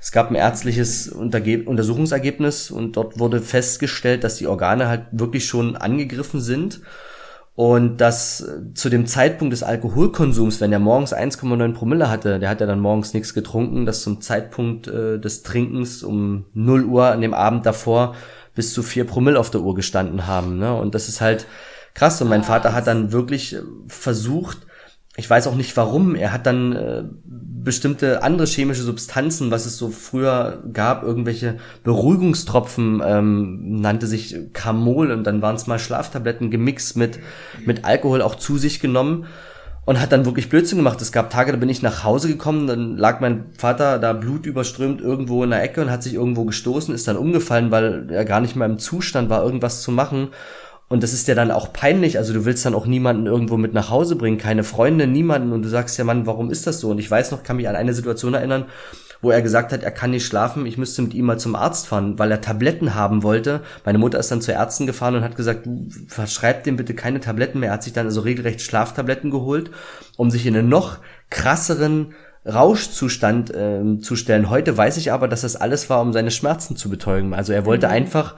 es 0.00 0.12
gab 0.12 0.30
ein 0.30 0.36
ärztliches 0.36 1.08
Untersuchungsergebnis 1.08 2.70
und 2.70 2.96
dort 2.96 3.18
wurde 3.18 3.40
festgestellt, 3.40 4.24
dass 4.24 4.36
die 4.36 4.46
Organe 4.46 4.88
halt 4.88 5.06
wirklich 5.10 5.46
schon 5.46 5.74
angegriffen 5.74 6.40
sind 6.40 6.80
und 7.56 8.02
dass 8.02 8.42
äh, 8.42 8.74
zu 8.74 8.90
dem 8.90 9.06
Zeitpunkt 9.06 9.52
des 9.52 9.62
Alkoholkonsums, 9.62 10.60
wenn 10.60 10.72
er 10.72 10.78
morgens 10.78 11.14
1,9 11.14 11.72
Promille 11.72 12.10
hatte, 12.10 12.38
der 12.38 12.50
hat 12.50 12.60
ja 12.60 12.66
dann 12.66 12.80
morgens 12.80 13.14
nichts 13.14 13.32
getrunken, 13.32 13.86
dass 13.86 14.02
zum 14.02 14.20
Zeitpunkt 14.20 14.88
äh, 14.88 15.18
des 15.18 15.42
Trinkens 15.42 16.02
um 16.02 16.44
0 16.52 16.84
Uhr 16.84 17.06
an 17.06 17.22
dem 17.22 17.32
Abend 17.32 17.64
davor 17.64 18.14
bis 18.54 18.74
zu 18.74 18.82
4 18.82 19.06
Promille 19.06 19.40
auf 19.40 19.50
der 19.50 19.62
Uhr 19.62 19.74
gestanden 19.74 20.26
haben. 20.26 20.58
Ne? 20.58 20.74
Und 20.74 20.94
das 20.94 21.08
ist 21.08 21.22
halt 21.22 21.46
krass. 21.94 22.20
Und 22.20 22.28
mein 22.28 22.44
Vater 22.44 22.74
hat 22.74 22.86
dann 22.86 23.10
wirklich 23.10 23.54
äh, 23.54 23.62
versucht, 23.88 24.58
ich 25.16 25.28
weiß 25.28 25.46
auch 25.46 25.54
nicht 25.54 25.74
warum, 25.78 26.14
er 26.14 26.34
hat 26.34 26.44
dann 26.44 26.72
äh, 26.72 27.04
bestimmte 27.66 28.22
andere 28.22 28.46
chemische 28.46 28.84
Substanzen, 28.84 29.50
was 29.50 29.66
es 29.66 29.76
so 29.76 29.90
früher 29.90 30.62
gab, 30.72 31.02
irgendwelche 31.02 31.56
Beruhigungstropfen, 31.82 33.02
ähm, 33.04 33.80
nannte 33.80 34.06
sich 34.06 34.36
Camol 34.52 35.10
und 35.10 35.24
dann 35.24 35.42
waren 35.42 35.56
es 35.56 35.66
mal 35.66 35.80
Schlaftabletten 35.80 36.52
gemixt 36.52 36.96
mit, 36.96 37.18
mit 37.66 37.84
Alkohol 37.84 38.22
auch 38.22 38.36
zu 38.36 38.56
sich 38.56 38.78
genommen 38.78 39.26
und 39.84 40.00
hat 40.00 40.12
dann 40.12 40.26
wirklich 40.26 40.48
Blödsinn 40.48 40.78
gemacht. 40.78 41.02
Es 41.02 41.10
gab 41.10 41.28
Tage, 41.28 41.50
da 41.50 41.58
bin 41.58 41.68
ich 41.68 41.82
nach 41.82 42.04
Hause 42.04 42.28
gekommen, 42.28 42.68
dann 42.68 42.96
lag 42.96 43.18
mein 43.18 43.46
Vater 43.58 43.98
da 43.98 44.12
blutüberströmt 44.12 45.00
irgendwo 45.00 45.42
in 45.42 45.50
der 45.50 45.64
Ecke 45.64 45.82
und 45.82 45.90
hat 45.90 46.04
sich 46.04 46.14
irgendwo 46.14 46.44
gestoßen, 46.44 46.94
ist 46.94 47.08
dann 47.08 47.16
umgefallen, 47.16 47.72
weil 47.72 48.08
er 48.12 48.24
gar 48.24 48.40
nicht 48.40 48.54
mehr 48.54 48.68
im 48.68 48.78
Zustand 48.78 49.28
war, 49.28 49.42
irgendwas 49.42 49.82
zu 49.82 49.90
machen. 49.90 50.28
Und 50.88 51.02
das 51.02 51.12
ist 51.12 51.26
ja 51.26 51.34
dann 51.34 51.50
auch 51.50 51.72
peinlich. 51.72 52.16
Also 52.18 52.32
du 52.32 52.44
willst 52.44 52.64
dann 52.64 52.74
auch 52.74 52.86
niemanden 52.86 53.26
irgendwo 53.26 53.56
mit 53.56 53.74
nach 53.74 53.90
Hause 53.90 54.14
bringen, 54.14 54.38
keine 54.38 54.62
Freunde, 54.62 55.06
niemanden. 55.06 55.52
Und 55.52 55.62
du 55.62 55.68
sagst 55.68 55.98
ja, 55.98 56.04
Mann, 56.04 56.26
warum 56.26 56.50
ist 56.50 56.66
das 56.66 56.78
so? 56.80 56.90
Und 56.90 56.98
ich 56.98 57.10
weiß 57.10 57.32
noch, 57.32 57.42
kann 57.42 57.56
mich 57.56 57.68
an 57.68 57.74
eine 57.74 57.92
Situation 57.92 58.34
erinnern, 58.34 58.66
wo 59.20 59.30
er 59.30 59.42
gesagt 59.42 59.72
hat, 59.72 59.82
er 59.82 59.90
kann 59.90 60.10
nicht 60.10 60.26
schlafen, 60.26 60.66
ich 60.66 60.78
müsste 60.78 61.02
mit 61.02 61.14
ihm 61.14 61.24
mal 61.24 61.38
zum 61.38 61.56
Arzt 61.56 61.88
fahren, 61.88 62.18
weil 62.18 62.30
er 62.30 62.40
Tabletten 62.40 62.94
haben 62.94 63.22
wollte. 63.22 63.62
Meine 63.84 63.98
Mutter 63.98 64.18
ist 64.18 64.30
dann 64.30 64.42
zu 64.42 64.52
Ärzten 64.52 64.86
gefahren 64.86 65.16
und 65.16 65.24
hat 65.24 65.36
gesagt, 65.36 65.68
verschreib 66.06 66.64
dem 66.64 66.76
bitte 66.76 66.94
keine 66.94 67.20
Tabletten 67.20 67.58
mehr. 67.58 67.70
Er 67.70 67.74
hat 67.74 67.82
sich 67.82 67.92
dann 67.92 68.06
also 68.06 68.20
regelrecht 68.20 68.60
Schlaftabletten 68.60 69.30
geholt, 69.30 69.70
um 70.16 70.30
sich 70.30 70.46
in 70.46 70.56
einen 70.56 70.68
noch 70.68 70.98
krasseren 71.30 72.14
Rauschzustand 72.46 73.50
äh, 73.50 73.98
zu 74.00 74.14
stellen. 74.14 74.50
Heute 74.50 74.76
weiß 74.76 74.98
ich 74.98 75.10
aber, 75.10 75.26
dass 75.26 75.40
das 75.40 75.56
alles 75.56 75.90
war, 75.90 76.00
um 76.00 76.12
seine 76.12 76.30
Schmerzen 76.30 76.76
zu 76.76 76.88
betäuben. 76.88 77.34
Also 77.34 77.52
er 77.52 77.66
wollte 77.66 77.88
mhm. 77.88 77.92
einfach 77.94 78.36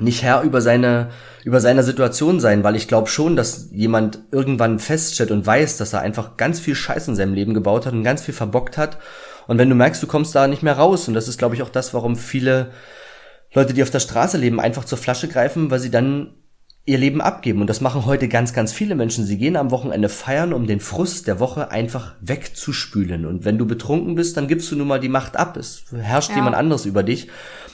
nicht 0.00 0.22
Herr 0.22 0.42
über 0.42 0.60
seine 0.60 1.10
über 1.44 1.60
seine 1.60 1.82
Situation 1.82 2.38
sein, 2.38 2.64
weil 2.64 2.76
ich 2.76 2.88
glaube 2.88 3.08
schon, 3.08 3.34
dass 3.34 3.70
jemand 3.72 4.20
irgendwann 4.30 4.78
feststellt 4.78 5.30
und 5.30 5.46
weiß, 5.46 5.78
dass 5.78 5.92
er 5.92 6.00
einfach 6.00 6.36
ganz 6.36 6.60
viel 6.60 6.74
Scheiß 6.74 7.08
in 7.08 7.16
seinem 7.16 7.34
Leben 7.34 7.54
gebaut 7.54 7.86
hat 7.86 7.94
und 7.94 8.04
ganz 8.04 8.22
viel 8.22 8.34
verbockt 8.34 8.76
hat 8.76 8.98
Und 9.46 9.58
wenn 9.58 9.68
du 9.68 9.74
merkst, 9.74 10.02
du 10.02 10.06
kommst 10.06 10.34
da 10.34 10.46
nicht 10.46 10.62
mehr 10.62 10.76
raus, 10.76 11.08
und 11.08 11.14
das 11.14 11.28
ist, 11.28 11.38
glaube 11.38 11.54
ich, 11.54 11.62
auch 11.62 11.70
das, 11.70 11.94
warum 11.94 12.16
viele 12.16 12.70
Leute, 13.52 13.74
die 13.74 13.82
auf 13.82 13.90
der 13.90 14.00
Straße 14.00 14.38
leben, 14.38 14.60
einfach 14.60 14.84
zur 14.84 14.98
Flasche 14.98 15.28
greifen, 15.28 15.70
weil 15.70 15.80
sie 15.80 15.90
dann 15.90 16.34
ihr 16.86 16.98
Leben 16.98 17.20
abgeben. 17.20 17.60
Und 17.60 17.66
das 17.66 17.80
machen 17.80 18.06
heute 18.06 18.28
ganz, 18.28 18.52
ganz 18.52 18.72
viele 18.72 18.94
Menschen. 18.94 19.24
Sie 19.24 19.38
gehen 19.38 19.56
am 19.56 19.70
Wochenende 19.70 20.08
feiern, 20.08 20.52
um 20.52 20.66
den 20.66 20.80
Frust 20.80 21.26
der 21.26 21.40
Woche 21.40 21.70
einfach 21.70 22.14
wegzuspülen. 22.20 23.26
Und 23.26 23.44
wenn 23.44 23.58
du 23.58 23.66
betrunken 23.66 24.14
bist, 24.14 24.36
dann 24.36 24.48
gibst 24.48 24.70
du 24.70 24.76
nun 24.76 24.88
mal 24.88 25.00
die 25.00 25.08
Macht 25.08 25.36
ab. 25.36 25.56
Es 25.56 25.84
herrscht 25.92 26.30
ja. 26.30 26.36
jemand 26.36 26.56
anderes 26.56 26.86
über 26.86 27.02
dich. 27.02 27.28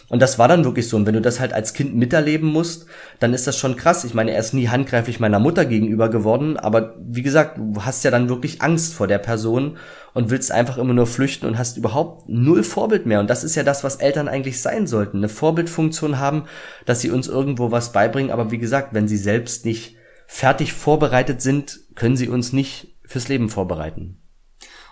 Und 0.08 0.22
das 0.22 0.38
war 0.38 0.46
dann 0.46 0.64
wirklich 0.64 0.88
so. 0.88 0.96
Und 0.96 1.06
wenn 1.06 1.14
du 1.14 1.20
das 1.20 1.40
halt 1.40 1.52
als 1.52 1.72
Kind 1.72 1.96
miterleben 1.96 2.48
musst, 2.48 2.86
dann 3.18 3.34
ist 3.34 3.46
das 3.46 3.56
schon 3.56 3.76
krass. 3.76 4.04
Ich 4.04 4.14
meine, 4.14 4.30
er 4.30 4.38
ist 4.38 4.54
nie 4.54 4.68
handgreiflich 4.68 5.18
meiner 5.18 5.40
Mutter 5.40 5.64
gegenüber 5.64 6.08
geworden, 6.08 6.56
aber 6.56 6.94
wie 7.00 7.22
gesagt, 7.22 7.58
du 7.58 7.82
hast 7.82 8.04
ja 8.04 8.10
dann 8.10 8.28
wirklich 8.28 8.62
Angst 8.62 8.94
vor 8.94 9.08
der 9.08 9.18
Person 9.18 9.78
und 10.14 10.30
willst 10.30 10.52
einfach 10.52 10.78
immer 10.78 10.94
nur 10.94 11.06
flüchten 11.06 11.46
und 11.46 11.58
hast 11.58 11.76
überhaupt 11.76 12.28
null 12.28 12.62
Vorbild 12.62 13.04
mehr. 13.06 13.20
Und 13.20 13.28
das 13.28 13.42
ist 13.42 13.56
ja 13.56 13.64
das, 13.64 13.82
was 13.82 13.96
Eltern 13.96 14.28
eigentlich 14.28 14.62
sein 14.62 14.86
sollten. 14.86 15.18
Eine 15.18 15.28
Vorbildfunktion 15.28 16.18
haben, 16.18 16.44
dass 16.84 17.00
sie 17.00 17.10
uns 17.10 17.26
irgendwo 17.26 17.72
was 17.72 17.92
beibringen. 17.92 18.30
Aber 18.30 18.50
wie 18.50 18.58
gesagt, 18.58 18.94
wenn 18.94 19.08
sie 19.08 19.18
selbst 19.18 19.64
nicht 19.64 19.96
fertig 20.26 20.72
vorbereitet 20.72 21.42
sind, 21.42 21.80
können 21.96 22.16
sie 22.16 22.28
uns 22.28 22.52
nicht 22.52 22.96
fürs 23.04 23.28
Leben 23.28 23.48
vorbereiten. 23.48 24.18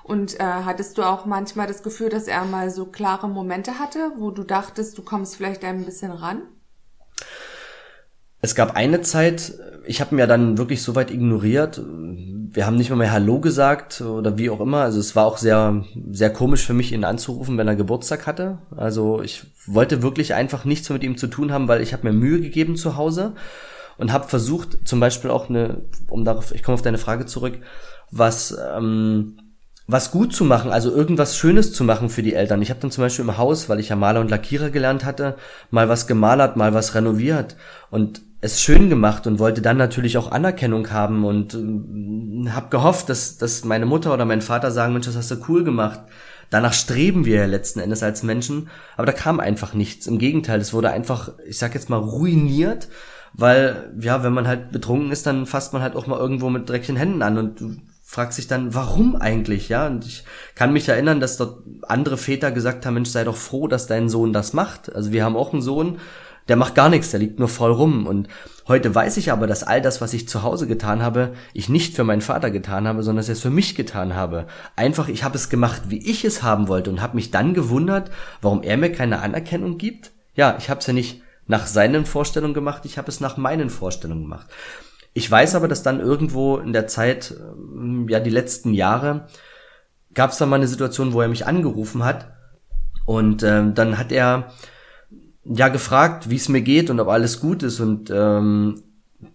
Und 0.04 0.38
äh, 0.38 0.42
hattest 0.42 0.98
du 0.98 1.02
auch 1.02 1.24
manchmal 1.24 1.66
das 1.66 1.82
Gefühl, 1.82 2.10
dass 2.10 2.28
er 2.28 2.44
mal 2.44 2.70
so 2.70 2.84
klare 2.84 3.26
Momente 3.26 3.78
hatte, 3.78 4.12
wo 4.18 4.30
du 4.30 4.44
dachtest, 4.44 4.98
du 4.98 5.02
kommst 5.02 5.34
vielleicht 5.34 5.64
ein 5.64 5.82
bisschen 5.86 6.10
ran? 6.12 6.42
Es 8.42 8.54
gab 8.54 8.76
eine 8.76 9.00
Zeit, 9.00 9.54
ich 9.86 10.02
habe 10.02 10.14
ihn 10.14 10.18
ja 10.18 10.26
dann 10.26 10.58
wirklich 10.58 10.82
so 10.82 10.94
weit 10.94 11.10
ignoriert. 11.10 11.80
Wir 11.82 12.66
haben 12.66 12.76
nicht 12.76 12.90
mal 12.90 12.96
mehr 12.96 13.12
Hallo 13.12 13.40
gesagt 13.40 14.02
oder 14.02 14.36
wie 14.36 14.50
auch 14.50 14.60
immer. 14.60 14.82
Also 14.82 15.00
es 15.00 15.16
war 15.16 15.24
auch 15.24 15.38
sehr, 15.38 15.82
sehr 16.10 16.30
komisch 16.30 16.66
für 16.66 16.74
mich, 16.74 16.92
ihn 16.92 17.04
anzurufen, 17.04 17.56
wenn 17.56 17.66
er 17.66 17.74
Geburtstag 17.74 18.26
hatte. 18.26 18.58
Also 18.76 19.22
ich 19.22 19.46
wollte 19.66 20.02
wirklich 20.02 20.34
einfach 20.34 20.66
nichts 20.66 20.90
mit 20.90 21.02
ihm 21.02 21.16
zu 21.16 21.28
tun 21.28 21.50
haben, 21.50 21.66
weil 21.66 21.80
ich 21.80 21.94
habe 21.94 22.06
mir 22.06 22.12
Mühe 22.12 22.42
gegeben 22.42 22.76
zu 22.76 22.98
Hause 22.98 23.32
und 23.96 24.12
habe 24.12 24.28
versucht, 24.28 24.86
zum 24.86 25.00
Beispiel 25.00 25.30
auch 25.30 25.48
eine, 25.48 25.84
um 26.10 26.26
darauf, 26.26 26.54
ich 26.54 26.62
komme 26.62 26.74
auf 26.74 26.82
deine 26.82 26.98
Frage 26.98 27.24
zurück, 27.24 27.58
was 28.10 28.54
ähm, 28.76 29.38
was 29.86 30.10
gut 30.10 30.34
zu 30.34 30.44
machen, 30.44 30.70
also 30.70 30.90
irgendwas 30.90 31.36
Schönes 31.36 31.72
zu 31.72 31.84
machen 31.84 32.08
für 32.08 32.22
die 32.22 32.34
Eltern. 32.34 32.62
Ich 32.62 32.70
habe 32.70 32.80
dann 32.80 32.90
zum 32.90 33.02
Beispiel 33.02 33.24
im 33.24 33.36
Haus, 33.36 33.68
weil 33.68 33.80
ich 33.80 33.90
ja 33.90 33.96
Maler 33.96 34.20
und 34.20 34.30
Lackierer 34.30 34.70
gelernt 34.70 35.04
hatte, 35.04 35.36
mal 35.70 35.88
was 35.88 36.06
gemalert, 36.06 36.56
mal 36.56 36.72
was 36.72 36.94
renoviert 36.94 37.56
und 37.90 38.22
es 38.40 38.60
schön 38.60 38.90
gemacht 38.90 39.26
und 39.26 39.38
wollte 39.38 39.62
dann 39.62 39.76
natürlich 39.76 40.18
auch 40.18 40.30
Anerkennung 40.30 40.90
haben 40.90 41.24
und 41.24 41.54
äh, 41.54 42.50
habe 42.50 42.68
gehofft, 42.68 43.08
dass, 43.08 43.38
dass 43.38 43.64
meine 43.64 43.86
Mutter 43.86 44.12
oder 44.12 44.24
mein 44.24 44.42
Vater 44.42 44.70
sagen, 44.70 44.92
Mensch, 44.92 45.06
das 45.06 45.16
hast 45.16 45.30
du 45.30 45.36
cool 45.48 45.64
gemacht. 45.64 46.00
Danach 46.50 46.74
streben 46.74 47.24
wir 47.24 47.36
ja 47.36 47.46
letzten 47.46 47.80
Endes 47.80 48.02
als 48.02 48.22
Menschen, 48.22 48.68
aber 48.96 49.06
da 49.06 49.12
kam 49.12 49.40
einfach 49.40 49.72
nichts. 49.72 50.06
Im 50.06 50.18
Gegenteil, 50.18 50.60
es 50.60 50.74
wurde 50.74 50.90
einfach, 50.90 51.32
ich 51.46 51.58
sag 51.58 51.74
jetzt 51.74 51.88
mal, 51.88 51.96
ruiniert, 51.96 52.88
weil, 53.32 53.92
ja, 53.98 54.22
wenn 54.22 54.34
man 54.34 54.46
halt 54.46 54.70
betrunken 54.72 55.10
ist, 55.10 55.26
dann 55.26 55.46
fasst 55.46 55.72
man 55.72 55.82
halt 55.82 55.96
auch 55.96 56.06
mal 56.06 56.18
irgendwo 56.18 56.50
mit 56.50 56.68
dreckigen 56.68 56.96
Händen 56.96 57.22
an 57.22 57.38
und 57.38 57.62
fragt 58.06 58.34
sich 58.34 58.46
dann, 58.46 58.74
warum 58.74 59.16
eigentlich, 59.16 59.70
ja? 59.70 59.86
Und 59.86 60.04
ich 60.04 60.24
kann 60.54 60.72
mich 60.72 60.88
erinnern, 60.88 61.20
dass 61.20 61.38
dort 61.38 61.62
andere 61.82 62.18
Väter 62.18 62.52
gesagt 62.52 62.84
haben, 62.84 62.94
Mensch, 62.94 63.08
sei 63.08 63.24
doch 63.24 63.36
froh, 63.36 63.66
dass 63.66 63.86
dein 63.86 64.10
Sohn 64.10 64.32
das 64.32 64.52
macht. 64.52 64.94
Also 64.94 65.10
wir 65.10 65.24
haben 65.24 65.36
auch 65.36 65.52
einen 65.52 65.62
Sohn, 65.62 65.98
der 66.48 66.56
macht 66.56 66.74
gar 66.74 66.90
nichts, 66.90 67.10
der 67.10 67.20
liegt 67.20 67.38
nur 67.38 67.48
voll 67.48 67.72
rum. 67.72 68.06
Und 68.06 68.28
heute 68.68 68.94
weiß 68.94 69.16
ich 69.16 69.32
aber, 69.32 69.46
dass 69.46 69.62
all 69.62 69.80
das, 69.80 70.02
was 70.02 70.12
ich 70.12 70.28
zu 70.28 70.42
Hause 70.42 70.66
getan 70.66 71.02
habe, 71.02 71.32
ich 71.54 71.70
nicht 71.70 71.96
für 71.96 72.04
meinen 72.04 72.20
Vater 72.20 72.50
getan 72.50 72.86
habe, 72.86 73.02
sondern 73.02 73.22
dass 73.22 73.28
ich 73.30 73.38
es 73.38 73.42
für 73.42 73.50
mich 73.50 73.74
getan 73.74 74.14
habe. 74.14 74.46
Einfach, 74.76 75.08
ich 75.08 75.24
habe 75.24 75.36
es 75.36 75.48
gemacht, 75.48 75.84
wie 75.88 75.98
ich 75.98 76.26
es 76.26 76.42
haben 76.42 76.68
wollte 76.68 76.90
und 76.90 77.00
habe 77.00 77.16
mich 77.16 77.30
dann 77.30 77.54
gewundert, 77.54 78.10
warum 78.42 78.62
er 78.62 78.76
mir 78.76 78.92
keine 78.92 79.20
Anerkennung 79.20 79.78
gibt. 79.78 80.12
Ja, 80.34 80.56
ich 80.58 80.68
habe 80.68 80.80
es 80.80 80.86
ja 80.86 80.92
nicht 80.92 81.22
nach 81.46 81.66
seinen 81.66 82.04
Vorstellungen 82.04 82.54
gemacht, 82.54 82.82
ich 82.84 82.98
habe 82.98 83.08
es 83.08 83.20
nach 83.20 83.38
meinen 83.38 83.70
Vorstellungen 83.70 84.22
gemacht. 84.22 84.46
Ich 85.14 85.30
weiß 85.30 85.54
aber, 85.54 85.68
dass 85.68 85.82
dann 85.82 86.00
irgendwo 86.00 86.58
in 86.58 86.72
der 86.72 86.88
Zeit, 86.88 87.34
ähm, 87.38 88.08
ja, 88.08 88.20
die 88.20 88.30
letzten 88.30 88.74
Jahre, 88.74 89.28
gab 90.12 90.30
es 90.30 90.38
dann 90.38 90.48
mal 90.48 90.56
eine 90.56 90.66
Situation, 90.66 91.12
wo 91.12 91.20
er 91.20 91.28
mich 91.28 91.46
angerufen 91.46 92.04
hat. 92.04 92.32
Und 93.06 93.42
ähm, 93.42 93.74
dann 93.74 93.96
hat 93.96 94.12
er 94.12 94.52
ja 95.44 95.68
gefragt, 95.68 96.30
wie 96.30 96.36
es 96.36 96.48
mir 96.48 96.62
geht 96.62 96.90
und 96.90 97.00
ob 97.00 97.08
alles 97.08 97.40
gut 97.40 97.62
ist 97.62 97.80
und 97.80 98.10
ähm, 98.10 98.82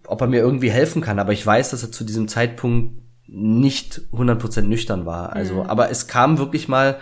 ob 0.06 0.20
er 0.20 0.26
mir 0.26 0.40
irgendwie 0.40 0.70
helfen 0.70 1.02
kann. 1.02 1.18
Aber 1.18 1.32
ich 1.32 1.46
weiß, 1.46 1.70
dass 1.70 1.82
er 1.82 1.92
zu 1.92 2.04
diesem 2.04 2.28
Zeitpunkt 2.28 3.00
nicht 3.26 4.02
100% 4.12 4.62
nüchtern 4.62 5.06
war. 5.06 5.32
Also, 5.32 5.54
mhm. 5.54 5.70
aber 5.70 5.90
es 5.90 6.08
kam 6.08 6.38
wirklich 6.38 6.68
mal 6.68 6.98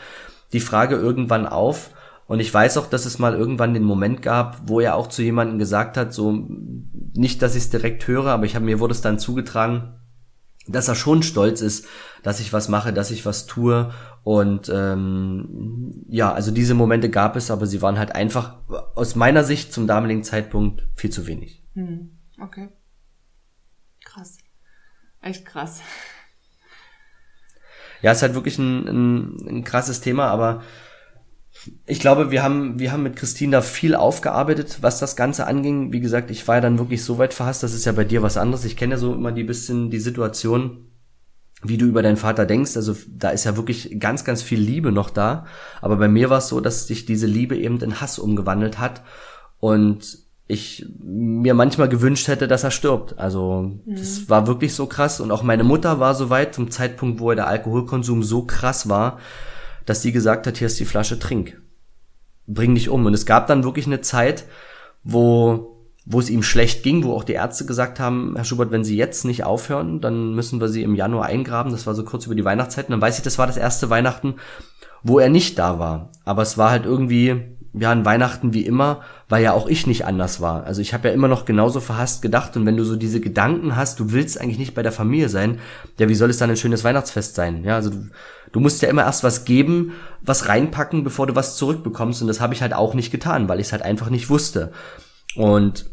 die 0.53 0.61
Frage 0.61 0.97
irgendwann 0.97 1.47
auf, 1.47 1.91
und 2.29 2.41
ich 2.41 2.53
weiß 2.53 2.77
auch, 2.77 2.87
dass 2.87 3.07
es 3.07 3.19
mal 3.19 3.35
irgendwann 3.35 3.73
den 3.73 3.83
Moment 3.83 4.21
gab, 4.21 4.69
wo 4.69 4.81
er 4.81 4.97
auch 4.97 5.07
zu 5.09 5.23
jemandem 5.23 5.59
gesagt 5.59 5.97
hat, 5.97 6.13
so 6.13 6.47
nicht, 7.15 7.41
dass 7.41 7.55
ich 7.55 7.65
es 7.65 7.71
direkt 7.71 8.07
höre, 8.07 8.27
aber 8.27 8.45
ich 8.45 8.55
habe 8.55 8.67
mir 8.67 8.81
wurde 8.81 8.93
es 8.93 9.01
dann 9.01 9.19
zugetragen, 9.19 9.95
dass 10.67 10.89
er 10.89 10.95
schon 10.95 11.23
stolz 11.23 11.63
ist, 11.63 11.87
dass 12.23 12.39
ich 12.39 12.53
was 12.53 12.69
mache, 12.69 12.93
dass 12.93 13.11
ich 13.11 13.25
was 13.25 13.47
tue. 13.47 13.95
Und 14.25 14.71
ähm, 14.73 16.05
ja, 16.07 16.31
also 16.31 16.51
diese 16.51 16.75
Momente 16.75 17.09
gab 17.09 17.35
es, 17.35 17.51
aber 17.51 17.67
sie 17.67 17.81
waren 17.81 17.99
halt 17.99 18.15
einfach 18.15 18.57
aus 18.95 19.17
meiner 19.17 19.43
Sicht 19.43 19.73
zum 19.73 19.87
damaligen 19.87 20.23
Zeitpunkt 20.23 20.87
viel 20.97 21.09
zu 21.09 21.27
wenig. 21.27 21.65
Hm, 21.73 22.11
okay. 22.43 22.69
Krass. 24.05 24.37
Echt 25.23 25.47
krass. 25.47 25.81
Ja, 28.03 28.13
ist 28.13 28.21
halt 28.21 28.35
wirklich 28.35 28.59
ein, 28.59 28.87
ein, 28.87 29.49
ein 29.49 29.65
krasses 29.65 30.03
Thema, 30.03 30.27
aber 30.27 30.63
ich 31.87 32.01
glaube, 32.01 32.31
wir 32.31 32.43
haben, 32.43 32.79
wir 32.79 32.93
haben 32.93 33.03
mit 33.03 33.17
Christine 33.17 33.53
da 33.53 33.61
viel 33.61 33.95
aufgearbeitet, 33.95 34.79
was 34.81 34.99
das 34.99 35.17
Ganze 35.17 35.47
anging. 35.47 35.93
Wie 35.93 36.01
gesagt, 36.01 36.31
ich 36.31 36.47
war 36.47 36.57
ja 36.57 36.61
dann 36.61 36.79
wirklich 36.79 37.05
so 37.05 37.19
weit 37.19 37.35
verhasst, 37.35 37.63
das 37.63 37.75
ist 37.75 37.85
ja 37.85 37.93
bei 37.93 38.05
dir 38.05 38.23
was 38.23 38.37
anderes. 38.37 38.65
Ich 38.65 38.77
kenne 38.77 38.95
ja 38.95 38.99
so 38.99 39.15
immer 39.15 39.33
die 39.33 39.45
bisschen 39.45 39.91
die 39.91 40.01
Situation, 40.01 40.89
wie 41.63 41.79
du 41.79 41.87
über 41.87 42.03
deinen 42.03 42.17
Vater 42.17 42.47
denkst. 42.47 42.77
Also 42.77 42.97
da 43.09 43.31
ist 43.31 43.45
ja 43.45 43.57
wirklich 43.57 43.99
ganz, 43.99 44.25
ganz 44.25 44.43
viel 44.43 44.61
Liebe 44.61 44.93
noch 44.93 45.11
da. 45.11 45.47
Aber 45.81 45.97
bei 45.97 46.09
mir 46.09 46.31
war 46.31 46.39
es 46.39 46.49
so, 46.49 46.61
dass 46.61 46.87
sich 46.87 47.07
diese 47.07 47.27
Liebe 47.27 47.57
eben 47.57 47.81
in 47.81 48.01
Hass 48.01 48.19
umgewandelt 48.19 48.79
hat. 48.79 49.03
Und 49.59 50.19
ich 50.49 50.87
mir 50.99 51.53
manchmal 51.53 51.89
gewünscht 51.89 52.27
hätte, 52.27 52.49
dass 52.49 52.65
er 52.65 52.71
stirbt. 52.71 53.19
Also 53.19 53.73
mhm. 53.85 53.97
das 53.97 54.29
war 54.31 54.47
wirklich 54.47 54.75
so 54.75 54.87
krass. 54.87 55.21
Und 55.21 55.31
auch 55.31 55.43
meine 55.43 55.65
Mutter 55.65 56.01
war 56.01 56.15
so 56.15 56.31
weit 56.31 56.55
zum 56.55 56.71
Zeitpunkt, 56.71 57.21
wo 57.21 57.33
der 57.35 57.47
Alkoholkonsum 57.47 58.23
so 58.23 58.43
krass 58.43 58.89
war, 58.89 59.19
dass 59.89 60.03
sie 60.03 60.13
gesagt 60.13 60.47
hat, 60.47 60.59
hier 60.59 60.67
ist 60.67 60.79
die 60.79 60.85
Flasche, 60.85 61.19
trink. 61.19 61.61
Bring 62.47 62.75
dich 62.75 62.91
um. 62.91 63.07
Und 63.07 63.15
es 63.15 63.25
gab 63.25 63.47
dann 63.47 63.65
wirklich 63.65 63.87
eine 63.87 64.03
Zeit, 64.03 64.45
wo, 65.03 65.87
wo 66.05 66.21
es 66.21 66.29
ihm 66.29 66.43
schlecht 66.43 66.83
ging, 66.83 67.05
wo 67.05 67.15
auch 67.15 67.25
die 67.25 67.33
Ärzte 67.33 67.65
gesagt 67.65 67.99
haben, 67.99 68.35
Herr 68.35 68.45
Schubert, 68.45 68.71
wenn 68.71 68.85
Sie 68.85 68.97
jetzt 68.97 69.25
nicht 69.25 69.45
aufhören, 69.45 70.01
dann 70.01 70.35
müssen 70.35 70.61
wir 70.61 70.69
Sie 70.69 70.83
im 70.83 70.95
Januar 70.95 71.27
eingraben. 71.27 71.73
Das 71.73 71.87
war 71.87 71.95
so 71.95 72.05
kurz 72.05 72.27
über 72.27 72.35
die 72.35 72.45
Weihnachtszeit. 72.45 72.87
Und 72.87 72.93
dann 72.93 73.01
weiß 73.01 73.17
ich, 73.17 73.25
das 73.25 73.39
war 73.39 73.47
das 73.47 73.57
erste 73.57 73.89
Weihnachten, 73.89 74.35
wo 75.03 75.19
er 75.19 75.31
nicht 75.31 75.59
da 75.59 75.79
war. 75.79 76.13
Aber 76.27 76.43
es 76.43 76.59
war 76.59 76.71
halt 76.71 76.85
irgendwie, 76.85 77.57
ja, 77.73 77.91
an 77.91 78.05
Weihnachten 78.05 78.55
wie 78.55 78.65
immer, 78.65 79.03
weil 79.29 79.43
ja 79.43 79.53
auch 79.53 79.67
ich 79.69 79.87
nicht 79.87 80.07
anders 80.07 80.41
war. 80.41 80.65
Also 80.65 80.81
ich 80.81 80.95
habe 80.95 81.09
ja 81.09 81.15
immer 81.15 81.29
noch 81.29 81.45
genauso 81.45 81.81
verhasst 81.81 82.23
gedacht 82.23 82.57
und 82.57 82.67
wenn 82.67 82.77
du 82.77 82.85
so 82.85 82.97
diese 82.97 83.21
Gedanken 83.21 83.77
hast, 83.77 84.01
du 84.01 84.13
willst 84.13 84.41
eigentlich 84.41 84.59
nicht 84.59 84.75
bei 84.75 84.83
der 84.83 84.93
Familie 84.93 85.29
sein, 85.29 85.59
ja, 85.99 86.09
wie 86.09 86.15
soll 86.15 86.31
es 86.31 86.39
dann 86.39 86.51
ein 86.51 86.57
schönes 86.57 86.85
Weihnachtsfest 86.85 87.35
sein? 87.35 87.65
Ja, 87.65 87.77
also 87.77 87.91
du, 87.91 88.09
du 88.53 88.61
musst 88.61 88.81
ja 88.83 88.89
immer 88.89 89.05
erst 89.05 89.25
was 89.25 89.45
geben, 89.45 89.93
was 90.23 90.49
reinpacken, 90.49 91.05
bevor 91.05 91.27
du 91.27 91.35
was 91.35 91.57
zurückbekommst 91.57 92.23
und 92.23 92.29
das 92.29 92.41
habe 92.41 92.55
ich 92.55 92.63
halt 92.63 92.73
auch 92.73 92.95
nicht 92.95 93.11
getan, 93.11 93.49
weil 93.49 93.61
ich 93.61 93.67
es 93.67 93.73
halt 93.73 93.83
einfach 93.83 94.11
nicht 94.11 94.31
wusste. 94.31 94.73
Und 95.37 95.87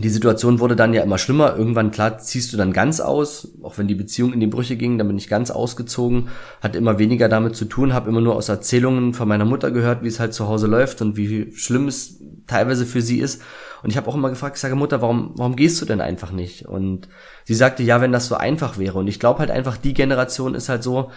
die 0.00 0.08
Situation 0.08 0.60
wurde 0.60 0.76
dann 0.76 0.94
ja 0.94 1.02
immer 1.02 1.18
schlimmer. 1.18 1.56
Irgendwann, 1.56 1.90
klar, 1.90 2.18
ziehst 2.18 2.52
du 2.52 2.56
dann 2.56 2.72
ganz 2.72 3.00
aus, 3.00 3.48
auch 3.62 3.78
wenn 3.78 3.88
die 3.88 3.94
Beziehung 3.94 4.32
in 4.32 4.40
die 4.40 4.46
Brüche 4.46 4.76
ging, 4.76 4.98
dann 4.98 5.06
bin 5.06 5.18
ich 5.18 5.28
ganz 5.28 5.50
ausgezogen, 5.50 6.28
hat 6.60 6.76
immer 6.76 6.98
weniger 6.98 7.28
damit 7.28 7.56
zu 7.56 7.64
tun, 7.64 7.92
habe 7.92 8.08
immer 8.08 8.20
nur 8.20 8.36
aus 8.36 8.48
Erzählungen 8.48 9.14
von 9.14 9.28
meiner 9.28 9.44
Mutter 9.44 9.70
gehört, 9.70 10.02
wie 10.02 10.08
es 10.08 10.20
halt 10.20 10.34
zu 10.34 10.48
Hause 10.48 10.66
läuft 10.66 11.02
und 11.02 11.16
wie 11.16 11.52
schlimm 11.54 11.88
es 11.88 12.20
teilweise 12.46 12.86
für 12.86 13.02
sie 13.02 13.20
ist. 13.20 13.42
Und 13.82 13.90
ich 13.90 13.96
habe 13.96 14.08
auch 14.08 14.14
immer 14.14 14.28
gefragt, 14.28 14.56
ich 14.56 14.60
sage, 14.60 14.76
Mutter, 14.76 15.00
warum, 15.00 15.32
warum 15.36 15.56
gehst 15.56 15.80
du 15.80 15.86
denn 15.86 16.00
einfach 16.00 16.32
nicht? 16.32 16.66
Und 16.66 17.08
sie 17.44 17.54
sagte, 17.54 17.82
ja, 17.82 18.00
wenn 18.00 18.12
das 18.12 18.26
so 18.26 18.34
einfach 18.34 18.78
wäre. 18.78 18.98
Und 18.98 19.06
ich 19.06 19.20
glaube 19.20 19.38
halt 19.38 19.50
einfach, 19.50 19.76
die 19.76 19.94
Generation 19.94 20.54
ist 20.54 20.68
halt 20.68 20.82
so, 20.82 21.10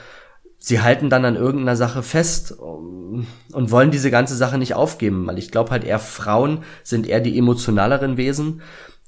sie 0.66 0.80
halten 0.80 1.10
dann 1.10 1.26
an 1.26 1.36
irgendeiner 1.36 1.76
Sache 1.76 2.04
fest 2.04 2.54
und 2.54 3.28
wollen 3.52 3.92
diese 3.92 4.10
ganze 4.10 4.38
Sache 4.38 4.58
nicht 4.58 4.76
aufgeben, 4.76 5.28
weil 5.28 5.38
ich 5.38 5.52
glaube 5.52 5.72
halt 5.72 5.84
eher 5.84 6.00
Frauen 6.00 6.64
sind 6.84 7.06
eher 7.06 7.20
die 7.20 7.38
emotionaleren 7.38 8.16
Wesen, 8.16 8.62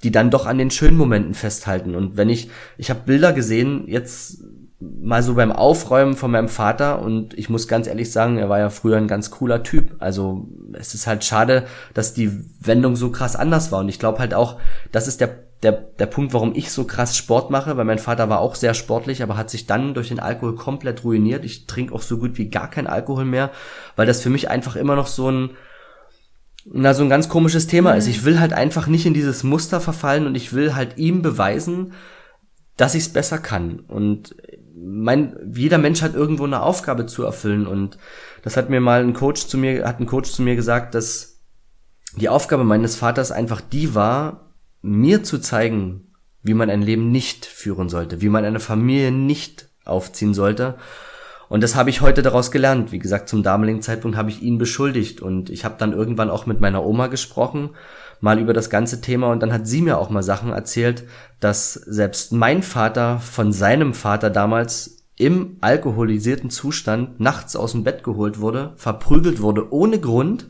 die 0.04 0.12
dann 0.12 0.32
doch 0.32 0.48
an 0.48 0.58
den 0.58 0.70
schönen 0.70 0.98
Momenten 0.98 1.34
festhalten. 1.34 1.96
Und 1.96 2.18
wenn 2.18 2.28
ich, 2.28 2.50
ich 2.78 2.90
habe 2.90 3.04
Bilder 3.06 3.32
gesehen, 3.32 3.86
jetzt 3.88 4.44
mal 4.80 5.24
so 5.24 5.36
beim 5.36 5.52
Aufräumen 5.52 6.16
von 6.16 6.32
meinem 6.32 6.50
Vater 6.50 7.02
und 7.02 7.34
ich 7.38 7.50
muss 7.50 7.68
ganz 7.68 7.88
ehrlich 7.88 8.12
sagen, 8.12 8.38
er 8.38 8.50
war 8.50 8.60
ja 8.60 8.70
früher 8.70 8.98
ein 8.98 9.08
ganz 9.08 9.32
cooler 9.32 9.64
Typ. 9.64 9.96
Also 10.00 10.50
es 10.74 10.94
ist 10.94 11.08
halt 11.08 11.24
schade, 11.24 11.66
dass 11.94 12.14
die 12.14 12.32
Wendung 12.60 12.96
so 12.96 13.10
krass 13.10 13.36
anders 13.36 13.72
war 13.72 13.80
und 13.80 13.90
ich 13.90 14.00
glaube 14.00 14.20
halt 14.20 14.34
auch, 14.34 14.58
das 14.92 15.08
ist 15.08 15.22
der 15.22 15.46
der, 15.64 15.72
der 15.72 16.06
Punkt, 16.06 16.34
warum 16.34 16.54
ich 16.54 16.72
so 16.72 16.84
krass 16.84 17.18
Sport 17.18 17.50
mache, 17.50 17.76
weil 17.76 17.86
mein 17.86 17.98
Vater 17.98 18.30
war 18.30 18.40
auch 18.40 18.56
sehr 18.56 18.74
sportlich, 18.74 19.24
aber 19.24 19.36
hat 19.36 19.50
sich 19.50 19.66
dann 19.66 19.94
durch 19.94 20.10
den 20.10 20.20
Alkohol 20.20 20.56
komplett 20.56 21.04
ruiniert. 21.04 21.44
Ich 21.44 21.66
trinke 21.66 21.94
auch 21.96 22.04
so 22.04 22.20
gut 22.20 22.38
wie 22.38 22.50
gar 22.50 22.70
kein 22.70 22.86
Alkohol 22.86 23.26
mehr, 23.26 23.52
weil 23.96 24.06
das 24.06 24.22
für 24.22 24.30
mich 24.30 24.50
einfach 24.50 24.76
immer 24.76 24.96
noch 24.96 25.08
so 25.08 25.32
ein, 25.32 25.50
na, 26.66 26.94
so 26.94 27.04
ein 27.04 27.10
ganz 27.10 27.30
komisches 27.30 27.66
Thema 27.68 27.94
mhm. 27.94 27.98
ist. 27.98 28.08
Ich 28.08 28.26
will 28.26 28.40
halt 28.40 28.54
einfach 28.54 28.86
nicht 28.88 29.06
in 29.06 29.16
dieses 29.16 29.44
Muster 29.44 29.82
verfallen 29.82 30.28
und 30.28 30.36
ich 30.36 30.54
will 30.54 30.76
halt 30.76 30.98
ihm 30.98 31.22
beweisen, 31.22 31.94
dass 32.78 32.94
ich 32.94 33.04
es 33.04 33.14
besser 33.14 33.40
kann. 33.40 33.80
Und 33.80 34.36
mein, 34.86 35.52
jeder 35.54 35.78
Mensch 35.78 36.02
hat 36.02 36.14
irgendwo 36.14 36.46
eine 36.46 36.62
Aufgabe 36.62 37.06
zu 37.06 37.24
erfüllen. 37.24 37.68
Und 37.68 37.98
das 38.44 38.56
hat 38.56 38.70
mir 38.70 38.80
mal 38.80 39.02
ein 39.02 39.14
Coach 39.14 39.48
zu 39.48 39.58
mir, 39.58 39.88
hat 39.88 40.00
ein 40.00 40.06
Coach 40.06 40.32
zu 40.32 40.42
mir 40.42 40.56
gesagt, 40.56 40.96
dass 40.96 41.42
die 42.16 42.30
Aufgabe 42.30 42.64
meines 42.64 42.96
Vaters 42.96 43.32
einfach 43.32 43.62
die 43.62 43.96
war, 43.96 44.54
mir 44.82 45.24
zu 45.24 45.40
zeigen, 45.40 46.14
wie 46.44 46.54
man 46.54 46.70
ein 46.70 46.82
Leben 46.82 47.12
nicht 47.12 47.46
führen 47.46 47.90
sollte, 47.90 48.22
wie 48.22 48.30
man 48.30 48.46
eine 48.46 48.60
Familie 48.60 49.12
nicht 49.12 49.70
aufziehen 49.84 50.34
sollte. 50.34 50.76
Und 51.50 51.62
das 51.62 51.76
habe 51.76 51.90
ich 51.90 52.02
heute 52.02 52.22
daraus 52.22 52.52
gelernt. 52.52 52.92
Wie 52.92 53.00
gesagt, 53.00 53.30
zum 53.30 53.44
damaligen 53.44 53.82
Zeitpunkt 53.82 54.18
habe 54.18 54.30
ich 54.30 54.42
ihn 54.42 54.58
beschuldigt 54.58 55.22
und 55.22 55.50
ich 55.50 55.66
habe 55.66 55.76
dann 55.78 55.94
irgendwann 55.94 56.30
auch 56.30 56.46
mit 56.46 56.62
meiner 56.62 56.86
Oma 56.86 57.08
gesprochen, 57.08 57.72
mal 58.26 58.40
über 58.40 58.54
das 58.54 58.70
ganze 58.70 59.00
Thema 59.00 59.32
und 59.32 59.40
dann 59.42 59.54
hat 59.54 59.68
sie 59.68 59.82
mir 59.82 59.98
auch 59.98 60.10
mal 60.10 60.24
Sachen 60.24 60.52
erzählt, 60.52 61.04
dass 61.40 61.74
selbst 61.74 62.34
mein 62.34 62.64
Vater 62.64 63.20
von 63.20 63.54
seinem 63.54 63.94
Vater 63.94 64.30
damals 64.30 65.04
im 65.16 65.58
alkoholisierten 65.62 66.50
Zustand 66.50 67.20
nachts 67.22 67.56
aus 67.56 67.72
dem 67.72 67.86
Bett 67.86 68.04
geholt 68.04 68.42
wurde, 68.42 68.74
verprügelt 68.76 69.42
wurde 69.42 69.72
ohne 69.72 70.00
Grund 70.00 70.48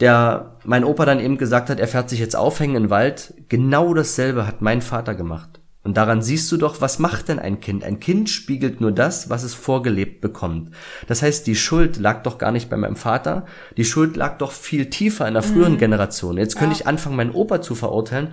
der 0.00 0.56
mein 0.64 0.84
Opa 0.84 1.04
dann 1.06 1.20
eben 1.20 1.38
gesagt 1.38 1.70
hat, 1.70 1.80
er 1.80 1.88
fährt 1.88 2.10
sich 2.10 2.20
jetzt 2.20 2.36
aufhängen 2.36 2.76
im 2.76 2.90
Wald. 2.90 3.34
Genau 3.48 3.94
dasselbe 3.94 4.46
hat 4.46 4.60
mein 4.60 4.82
Vater 4.82 5.14
gemacht. 5.14 5.60
Und 5.86 5.96
daran 5.96 6.20
siehst 6.20 6.50
du 6.50 6.56
doch, 6.56 6.80
was 6.80 6.98
macht 6.98 7.28
denn 7.28 7.38
ein 7.38 7.60
Kind? 7.60 7.84
Ein 7.84 8.00
Kind 8.00 8.28
spiegelt 8.28 8.80
nur 8.80 8.90
das, 8.90 9.30
was 9.30 9.44
es 9.44 9.54
vorgelebt 9.54 10.20
bekommt. 10.20 10.72
Das 11.06 11.22
heißt, 11.22 11.46
die 11.46 11.54
Schuld 11.54 11.96
lag 11.96 12.24
doch 12.24 12.38
gar 12.38 12.50
nicht 12.50 12.68
bei 12.68 12.76
meinem 12.76 12.96
Vater. 12.96 13.46
Die 13.76 13.84
Schuld 13.84 14.16
lag 14.16 14.36
doch 14.38 14.50
viel 14.50 14.90
tiefer 14.90 15.28
in 15.28 15.34
der 15.34 15.44
früheren 15.44 15.74
mhm. 15.74 15.78
Generation. 15.78 16.38
Jetzt 16.38 16.56
könnte 16.56 16.74
ja. 16.74 16.80
ich 16.80 16.86
anfangen, 16.88 17.14
meinen 17.14 17.30
Opa 17.30 17.62
zu 17.62 17.76
verurteilen. 17.76 18.32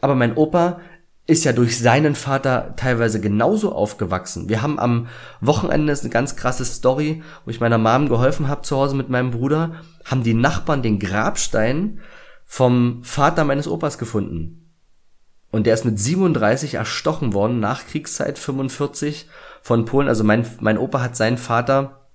Aber 0.00 0.14
mein 0.14 0.36
Opa 0.36 0.78
ist 1.26 1.42
ja 1.42 1.52
durch 1.52 1.76
seinen 1.76 2.14
Vater 2.14 2.74
teilweise 2.76 3.20
genauso 3.20 3.74
aufgewachsen. 3.74 4.48
Wir 4.48 4.62
haben 4.62 4.78
am 4.78 5.08
Wochenende 5.40 5.92
ist 5.92 6.02
eine 6.02 6.10
ganz 6.10 6.36
krasse 6.36 6.64
Story, 6.64 7.24
wo 7.44 7.50
ich 7.50 7.58
meiner 7.58 7.78
Mom 7.78 8.08
geholfen 8.08 8.46
habe 8.46 8.62
zu 8.62 8.76
Hause 8.76 8.94
mit 8.94 9.08
meinem 9.08 9.32
Bruder, 9.32 9.72
haben 10.04 10.22
die 10.22 10.34
Nachbarn 10.34 10.82
den 10.82 11.00
Grabstein 11.00 11.98
vom 12.44 13.02
Vater 13.02 13.42
meines 13.42 13.66
Opas 13.66 13.98
gefunden. 13.98 14.61
Und 15.52 15.66
der 15.66 15.74
ist 15.74 15.84
mit 15.84 16.00
37 16.00 16.74
erstochen 16.74 17.34
worden, 17.34 17.60
nach 17.60 17.86
Kriegszeit 17.86 18.38
45 18.38 19.28
von 19.60 19.84
Polen. 19.84 20.08
Also 20.08 20.24
mein, 20.24 20.44
mein 20.60 20.78
Opa 20.78 21.00
hat 21.00 21.14
seinen 21.14 21.38
Vater 21.38 22.08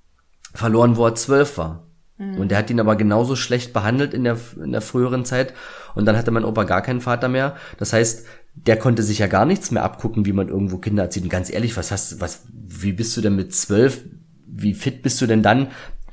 verloren, 0.54 0.98
wo 0.98 1.06
er 1.06 1.16
zwölf 1.16 1.58
war. 1.58 1.88
Mhm. 2.18 2.40
Und 2.40 2.50
der 2.50 2.58
hat 2.58 2.70
ihn 2.72 2.80
aber 2.80 2.96
genauso 2.96 3.36
schlecht 3.36 3.74
behandelt 3.74 4.16
in 4.16 4.24
der, 4.24 4.38
in 4.62 4.72
der 4.72 4.82
früheren 4.82 5.24
Zeit. 5.24 5.54
Und 5.94 6.06
dann 6.06 6.18
hatte 6.18 6.32
mein 6.32 6.46
Opa 6.46 6.64
gar 6.64 6.82
keinen 6.82 7.00
Vater 7.00 7.30
mehr. 7.30 7.56
Das 7.78 7.94
heißt, 7.94 8.26
der 8.56 8.78
konnte 8.78 9.04
sich 9.04 9.20
ja 9.20 9.28
gar 9.28 9.46
nichts 9.46 9.70
mehr 9.70 9.84
abgucken, 9.84 10.26
wie 10.26 10.34
man 10.34 10.50
irgendwo 10.50 10.80
Kinder 10.80 11.04
erzieht. 11.04 11.24
Und 11.24 11.30
ganz 11.30 11.52
ehrlich, 11.52 11.78
was 11.78 11.92
hast, 11.92 12.20
was, 12.20 12.48
wie 12.52 12.92
bist 12.92 13.16
du 13.16 13.22
denn 13.22 13.36
mit 13.36 13.54
zwölf? 13.54 14.02
Wie 14.48 14.74
fit 14.74 15.04
bist 15.04 15.22
du 15.22 15.28
denn 15.28 15.44
dann, 15.44 15.68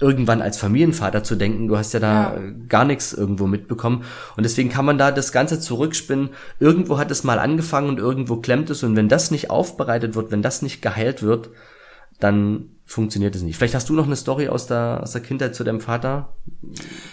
irgendwann 0.05 0.43
als 0.43 0.59
Familienvater 0.59 1.25
zu 1.25 1.35
denken? 1.35 1.67
Du 1.67 1.79
hast 1.79 1.95
ja 1.95 2.01
da 2.01 2.37
ja. 2.37 2.41
gar 2.69 2.85
nichts 2.85 3.15
irgendwo 3.15 3.47
mitbekommen. 3.47 4.05
Und 4.37 4.45
deswegen 4.45 4.69
kann 4.69 4.85
man 4.85 4.99
da 4.99 5.11
das 5.11 5.33
Ganze 5.33 5.59
zurückspinnen. 5.59 6.29
Irgendwo 6.61 6.99
hat 6.99 7.11
es 7.11 7.25
mal 7.25 7.39
angefangen 7.39 7.89
und 7.89 7.99
irgendwo 7.99 8.37
klemmt 8.37 8.69
es. 8.69 8.83
Und 8.83 8.97
wenn 8.97 9.09
das 9.09 9.31
nicht 9.31 9.49
aufbereitet 9.49 10.15
wird, 10.15 10.31
wenn 10.31 10.43
das 10.43 10.61
nicht 10.61 10.83
geheilt 10.83 11.23
wird, 11.23 11.49
dann 12.21 12.71
funktioniert 12.85 13.35
es 13.35 13.43
nicht. 13.43 13.57
Vielleicht 13.57 13.75
hast 13.75 13.89
du 13.89 13.95
noch 13.95 14.07
eine 14.07 14.17
Story 14.17 14.49
aus 14.49 14.67
der, 14.67 15.01
aus 15.03 15.13
der 15.13 15.23
Kindheit 15.23 15.55
zu 15.55 15.65
deinem 15.65 15.81
Vater? 15.81 16.35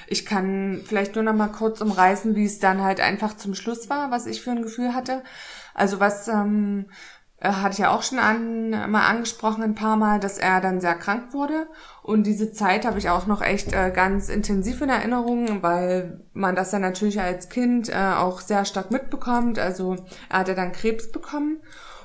Ich 0.08 0.26
kann 0.26 0.82
vielleicht 0.84 1.16
nur 1.16 1.24
noch 1.24 1.34
mal 1.34 1.48
kurz 1.48 1.80
umreißen, 1.80 2.36
wie 2.36 2.46
es 2.46 2.60
dann 2.60 2.82
halt 2.82 3.00
einfach 3.00 3.38
zum 3.38 3.56
Schluss 3.56 3.90
war, 3.90 4.12
was 4.12 4.28
ich 4.28 4.42
für 4.42 4.52
ein 4.52 4.64
Gefühl 4.64 4.94
hatte. 4.94 5.24
Also 5.74 6.02
was 6.02 6.28
ähm, 6.28 6.88
äh, 6.88 7.21
hatte 7.42 7.74
ich 7.74 7.80
ja 7.80 7.90
auch 7.90 8.04
schon 8.04 8.20
an, 8.20 8.70
mal 8.70 9.08
angesprochen 9.08 9.64
ein 9.64 9.76
paar 9.76 9.98
Mal, 9.98 10.20
dass 10.20 10.38
er 10.38 10.62
dann 10.62 10.80
sehr 10.80 10.96
krank 10.96 11.34
wurde. 11.34 11.68
Und 12.04 12.24
diese 12.24 12.52
Zeit 12.52 12.86
habe 12.86 13.00
ich 13.00 13.10
auch 13.10 13.26
noch 13.26 13.42
echt 13.42 13.74
äh, 13.74 13.92
ganz 13.92 14.30
intensiv 14.30 14.82
in 14.82 14.90
Erinnerung, 14.90 15.64
weil 15.64 16.22
man 16.34 16.56
das 16.56 16.70
dann 16.70 16.82
natürlich 16.82 17.20
als 17.20 17.50
Kind 17.50 17.90
äh, 17.90 18.14
auch 18.16 18.42
sehr 18.42 18.66
stark 18.66 18.92
mitbekommt. 18.92 19.58
Also 19.58 19.96
er 20.30 20.40
hatte 20.40 20.54
dann 20.54 20.72
Krebs 20.72 21.12
bekommen. 21.12 21.62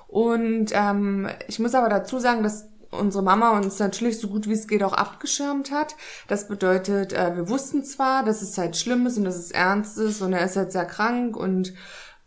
Und 0.09 0.71
ähm, 0.73 1.29
ich 1.49 1.59
muss 1.59 1.75
aber 1.75 1.89
dazu 1.91 2.19
sagen, 2.19 2.43
dass 2.43 2.69
unsere 2.91 3.23
Mama 3.23 3.57
uns 3.59 3.79
natürlich 3.79 4.19
so 4.19 4.29
gut 4.29 4.49
wie 4.49 4.53
es 4.53 4.69
geht 4.69 4.83
auch 4.83 4.93
abgeschirmt 4.93 5.71
hat. 5.71 5.97
Das 6.29 6.49
bedeutet, 6.49 7.13
äh, 7.13 7.37
wir 7.37 7.49
wussten 7.49 7.85
zwar, 7.85 8.25
dass 8.25 8.43
es 8.43 8.57
halt 8.57 8.77
schlimm 8.77 9.07
ist 9.07 9.19
und 9.19 9.25
dass 9.25 9.37
es 9.37 9.51
ernst 9.51 9.99
ist 9.99 10.23
und 10.23 10.33
er 10.33 10.45
ist 10.45 10.57
halt 10.57 10.73
sehr 10.73 10.87
krank 10.87 11.37
und 11.37 11.75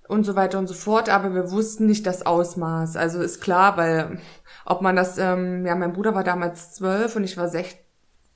und 0.10 0.24
so 0.24 0.36
weiter 0.36 0.58
und 0.58 0.68
so 0.68 0.74
fort, 0.74 1.08
aber 1.08 1.36
wir 1.36 1.52
wussten 1.52 1.86
nicht 1.86 2.06
das 2.08 2.26
Ausmaß. 2.26 2.98
Also 2.98 3.22
ist 3.22 3.42
klar, 3.42 3.78
weil 3.78 4.20
ob 4.66 4.82
man 4.82 4.96
das, 4.96 5.20
ähm, 5.20 5.66
ja, 5.66 5.76
mein 5.76 5.94
Bruder 5.94 6.16
war 6.16 6.24
damals 6.24 6.74
zwölf 6.74 7.16
und 7.16 7.24
ich 7.24 7.38
war 7.38 7.48
16, 7.48 7.80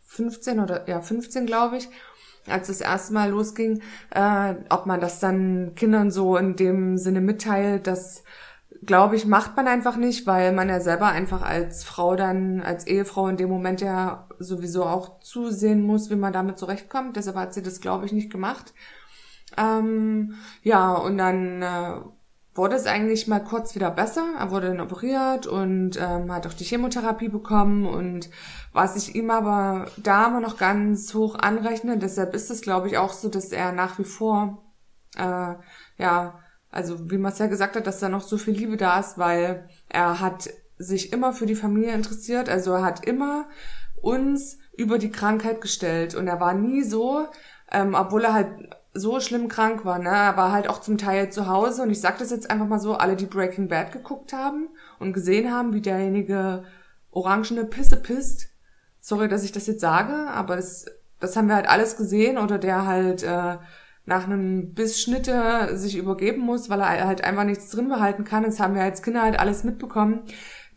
15 0.03 0.59
oder 0.59 0.87
ja 0.87 1.01
15, 1.01 1.47
glaube 1.47 1.77
ich, 1.77 1.89
als 2.47 2.67
das 2.67 2.79
erste 2.79 3.13
Mal 3.13 3.31
losging, 3.31 3.81
äh, 4.11 4.53
ob 4.69 4.85
man 4.85 5.01
das 5.01 5.19
dann 5.19 5.73
Kindern 5.75 6.11
so 6.11 6.37
in 6.37 6.55
dem 6.55 6.99
Sinne 6.99 7.21
mitteilt, 7.21 7.87
dass 7.87 8.23
glaube 8.85 9.15
ich, 9.15 9.25
macht 9.25 9.55
man 9.55 9.67
einfach 9.67 9.95
nicht, 9.95 10.27
weil 10.27 10.51
man 10.51 10.69
ja 10.69 10.79
selber 10.79 11.07
einfach 11.07 11.41
als 11.41 11.83
Frau 11.83 12.15
dann, 12.15 12.61
als 12.61 12.85
Ehefrau 12.85 13.27
in 13.27 13.37
dem 13.37 13.49
Moment 13.49 13.81
ja 13.81 14.27
sowieso 14.39 14.85
auch 14.85 15.21
zusehen 15.21 15.81
muss, 15.81 16.09
wie 16.09 16.15
man 16.15 16.33
damit 16.33 16.59
zurechtkommt. 16.59 17.15
Deshalb 17.15 17.37
hat 17.37 17.53
sie 17.53 17.63
das, 17.63 17.81
glaube 17.81 18.05
ich, 18.05 18.11
nicht 18.11 18.31
gemacht. 18.31 18.73
Ähm, 19.57 20.35
ja, 20.61 20.93
und 20.93 21.17
dann 21.17 21.61
äh, 21.61 21.95
wurde 22.55 22.75
es 22.75 22.85
eigentlich 22.85 23.27
mal 23.27 23.43
kurz 23.43 23.75
wieder 23.75 23.91
besser. 23.91 24.25
Er 24.37 24.51
wurde 24.51 24.67
dann 24.67 24.81
operiert 24.81 25.47
und 25.47 25.99
ähm, 25.99 26.31
hat 26.31 26.47
auch 26.47 26.53
die 26.53 26.63
Chemotherapie 26.63 27.29
bekommen. 27.29 27.85
Und 27.85 28.29
was 28.71 28.95
ich 28.95 29.15
ihm 29.15 29.29
aber 29.29 29.87
da 29.97 30.27
immer 30.27 30.41
noch 30.41 30.57
ganz 30.57 31.13
hoch 31.13 31.35
anrechne, 31.35 31.97
deshalb 31.97 32.33
ist 32.33 32.51
es, 32.51 32.61
glaube 32.61 32.87
ich, 32.87 32.97
auch 32.97 33.13
so, 33.13 33.29
dass 33.29 33.51
er 33.51 33.71
nach 33.71 33.99
wie 33.99 34.03
vor 34.03 34.63
äh, 35.17 35.55
ja 35.97 36.39
also 36.73 37.11
wie 37.11 37.19
Marcel 37.19 37.49
gesagt 37.49 37.75
hat, 37.75 37.85
dass 37.85 37.99
da 37.99 38.09
noch 38.09 38.23
so 38.23 38.37
viel 38.37 38.55
Liebe 38.55 38.77
da 38.77 38.99
ist, 38.99 39.17
weil 39.19 39.69
er 39.89 40.19
hat 40.19 40.49
sich 40.77 41.13
immer 41.13 41.31
für 41.31 41.45
die 41.45 41.55
Familie 41.55 41.93
interessiert. 41.93 42.49
Also 42.49 42.73
er 42.73 42.83
hat 42.83 43.05
immer 43.05 43.47
uns 44.01 44.57
über 44.75 44.97
die 44.97 45.11
Krankheit 45.11 45.61
gestellt 45.61 46.15
und 46.15 46.27
er 46.27 46.39
war 46.39 46.55
nie 46.55 46.81
so, 46.81 47.27
ähm, 47.71 47.93
obwohl 47.93 48.23
er 48.23 48.33
halt 48.33 48.49
so 48.93 49.19
schlimm 49.19 49.47
krank 49.47 49.85
war, 49.85 49.99
ne? 49.99 50.09
Er 50.09 50.37
war 50.37 50.51
halt 50.51 50.69
auch 50.69 50.79
zum 50.79 50.97
Teil 50.97 51.31
zu 51.31 51.47
Hause 51.47 51.83
und 51.83 51.89
ich 51.89 51.99
sag 51.99 52.19
das 52.19 52.29
jetzt 52.29 52.51
einfach 52.51 52.67
mal 52.67 52.79
so, 52.79 52.93
alle, 52.95 53.15
die 53.15 53.25
Breaking 53.25 53.67
Bad 53.67 53.91
geguckt 53.91 54.33
haben 54.33 54.69
und 54.99 55.13
gesehen 55.13 55.51
haben, 55.51 55.73
wie 55.73 55.81
derjenige 55.81 56.63
orangene 57.11 57.65
Pisse 57.65 57.97
pisst. 57.97 58.49
Sorry, 58.99 59.27
dass 59.27 59.43
ich 59.43 59.51
das 59.51 59.67
jetzt 59.67 59.81
sage, 59.81 60.13
aber 60.13 60.55
das, 60.55 60.85
das 61.19 61.35
haben 61.35 61.47
wir 61.47 61.55
halt 61.55 61.69
alles 61.69 61.97
gesehen 61.97 62.37
oder 62.37 62.57
der 62.57 62.85
halt 62.85 63.23
äh, 63.23 63.57
nach 64.05 64.25
einem 64.25 64.73
Bissschnitte 64.73 65.77
sich 65.77 65.97
übergeben 65.97 66.41
muss, 66.41 66.69
weil 66.69 66.81
er 66.81 67.07
halt 67.07 67.23
einfach 67.23 67.45
nichts 67.45 67.69
drin 67.69 67.89
behalten 67.89 68.23
kann. 68.25 68.43
Das 68.43 68.59
haben 68.59 68.75
wir 68.75 68.81
als 68.83 69.01
Kinder 69.01 69.21
halt 69.21 69.39
alles 69.39 69.63
mitbekommen. 69.63 70.23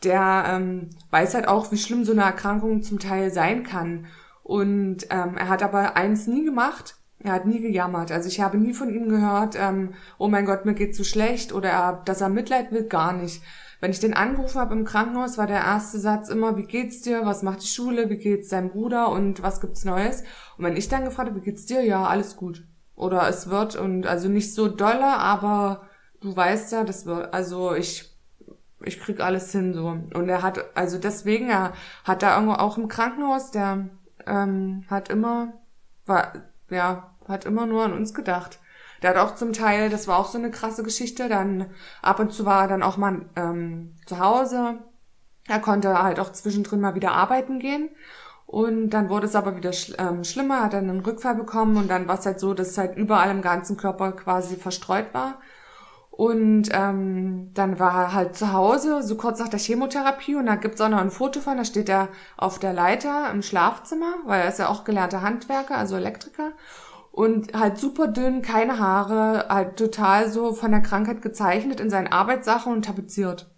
Der 0.04 0.44
ähm, 0.48 0.90
weiß 1.10 1.34
halt 1.34 1.48
auch, 1.48 1.72
wie 1.72 1.78
schlimm 1.78 2.04
so 2.04 2.12
eine 2.12 2.22
Erkrankung 2.22 2.82
zum 2.82 2.98
Teil 2.98 3.30
sein 3.30 3.62
kann. 3.62 4.06
Und 4.42 5.06
ähm, 5.10 5.36
er 5.36 5.48
hat 5.48 5.62
aber 5.62 5.96
eins 5.96 6.26
nie 6.26 6.44
gemacht. 6.44 6.96
Er 7.18 7.32
hat 7.32 7.46
nie 7.46 7.60
gejammert. 7.60 8.12
Also 8.12 8.28
ich 8.28 8.40
habe 8.40 8.58
nie 8.58 8.74
von 8.74 8.92
ihm 8.92 9.08
gehört, 9.08 9.56
ähm, 9.58 9.94
oh 10.18 10.28
mein 10.28 10.44
Gott, 10.44 10.64
mir 10.64 10.74
geht's 10.74 10.98
so 10.98 11.04
schlecht 11.04 11.52
oder 11.52 11.70
er, 11.70 12.02
dass 12.04 12.20
er 12.20 12.28
Mitleid 12.28 12.72
will, 12.72 12.84
gar 12.84 13.12
nicht. 13.12 13.42
Wenn 13.80 13.90
ich 13.90 14.00
den 14.00 14.14
angerufen 14.14 14.60
habe 14.60 14.74
im 14.74 14.84
Krankenhaus, 14.84 15.36
war 15.36 15.46
der 15.46 15.60
erste 15.60 15.98
Satz 15.98 16.28
immer, 16.28 16.56
wie 16.56 16.64
geht's 16.64 17.02
dir, 17.02 17.26
was 17.26 17.42
macht 17.42 17.62
die 17.62 17.68
Schule, 17.68 18.08
wie 18.10 18.16
geht's 18.16 18.48
deinem 18.48 18.70
Bruder 18.70 19.10
und 19.10 19.42
was 19.42 19.60
gibt's 19.60 19.84
Neues? 19.84 20.22
Und 20.56 20.64
wenn 20.64 20.76
ich 20.76 20.88
dann 20.88 21.04
gefragt 21.04 21.28
habe, 21.28 21.40
wie 21.40 21.44
geht's 21.44 21.66
dir, 21.66 21.82
ja, 21.82 22.06
alles 22.06 22.36
gut. 22.36 22.64
Oder 22.94 23.28
es 23.28 23.50
wird 23.50 23.76
und 23.76 24.06
also 24.06 24.28
nicht 24.28 24.54
so 24.54 24.68
dolle, 24.68 25.18
aber 25.18 25.82
du 26.20 26.34
weißt 26.34 26.72
ja, 26.72 26.84
das 26.84 27.04
wird, 27.04 27.34
also 27.34 27.74
ich, 27.74 28.10
ich 28.82 28.98
krieg 28.98 29.20
alles 29.20 29.52
hin 29.52 29.74
so. 29.74 29.88
Und 29.88 30.28
er 30.28 30.42
hat, 30.42 30.64
also 30.74 30.98
deswegen, 30.98 31.50
er 31.50 31.74
hat 32.04 32.22
da 32.22 32.34
irgendwo 32.34 32.54
auch 32.54 32.78
im 32.78 32.88
Krankenhaus, 32.88 33.50
der 33.50 33.88
ähm, 34.26 34.84
hat 34.88 35.10
immer, 35.10 35.52
war, 36.06 36.32
ja, 36.70 37.14
hat 37.28 37.44
immer 37.44 37.66
nur 37.66 37.84
an 37.84 37.92
uns 37.92 38.14
gedacht. 38.14 38.58
Der 39.02 39.10
hat 39.10 39.16
auch 39.18 39.34
zum 39.34 39.52
Teil, 39.52 39.90
das 39.90 40.08
war 40.08 40.18
auch 40.18 40.26
so 40.26 40.38
eine 40.38 40.50
krasse 40.50 40.82
Geschichte, 40.82 41.28
dann 41.28 41.66
ab 42.02 42.18
und 42.18 42.32
zu 42.32 42.46
war 42.46 42.62
er 42.62 42.68
dann 42.68 42.82
auch 42.82 42.96
mal 42.96 43.26
ähm, 43.36 43.94
zu 44.06 44.18
Hause 44.18 44.78
Er 45.48 45.60
konnte 45.60 46.02
halt 46.02 46.18
auch 46.18 46.32
zwischendrin 46.32 46.80
mal 46.80 46.94
wieder 46.94 47.12
arbeiten 47.12 47.58
gehen. 47.60 47.90
Und 48.46 48.90
dann 48.90 49.08
wurde 49.08 49.26
es 49.26 49.34
aber 49.34 49.56
wieder 49.56 49.72
schl 49.72 49.96
ähm, 49.98 50.22
schlimmer, 50.24 50.62
hat 50.62 50.72
dann 50.72 50.88
einen 50.88 51.00
Rückfall 51.00 51.34
bekommen 51.34 51.76
und 51.76 51.88
dann 51.88 52.06
war 52.08 52.18
es 52.18 52.26
halt 52.26 52.38
so, 52.40 52.54
dass 52.54 52.70
es 52.70 52.78
halt 52.78 52.96
überall 52.96 53.30
im 53.30 53.42
ganzen 53.42 53.76
Körper 53.76 54.12
quasi 54.12 54.56
verstreut 54.56 55.12
war. 55.14 55.40
Und 56.16 56.70
ähm, 56.72 57.50
dann 57.52 57.78
war 57.78 58.04
er 58.04 58.14
halt 58.14 58.36
zu 58.36 58.50
Hause, 58.50 59.02
so 59.02 59.16
kurz 59.16 59.38
nach 59.38 59.48
der 59.48 59.58
Chemotherapie, 59.58 60.34
und 60.34 60.46
da 60.46 60.56
gibt's 60.56 60.80
auch 60.80 60.88
noch 60.88 60.96
ein 60.96 61.10
Foto 61.10 61.40
von, 61.40 61.58
da 61.58 61.64
steht 61.66 61.90
er 61.90 62.08
auf 62.38 62.58
der 62.58 62.72
Leiter 62.72 63.30
im 63.30 63.42
Schlafzimmer, 63.42 64.14
weil 64.24 64.40
er 64.40 64.48
ist 64.48 64.58
ja 64.58 64.68
auch 64.68 64.84
gelernter 64.84 65.20
Handwerker, 65.20 65.76
also 65.76 65.94
Elektriker. 65.94 66.52
Und 67.12 67.52
halt 67.52 67.76
super 67.76 68.08
dünn, 68.08 68.40
keine 68.40 68.78
Haare, 68.78 69.46
halt 69.50 69.76
total 69.76 70.30
so 70.30 70.54
von 70.54 70.70
der 70.70 70.80
Krankheit 70.80 71.20
gezeichnet 71.20 71.80
in 71.80 71.90
seinen 71.90 72.08
Arbeitssachen 72.08 72.72
und 72.72 72.86
tapeziert. 72.86 73.50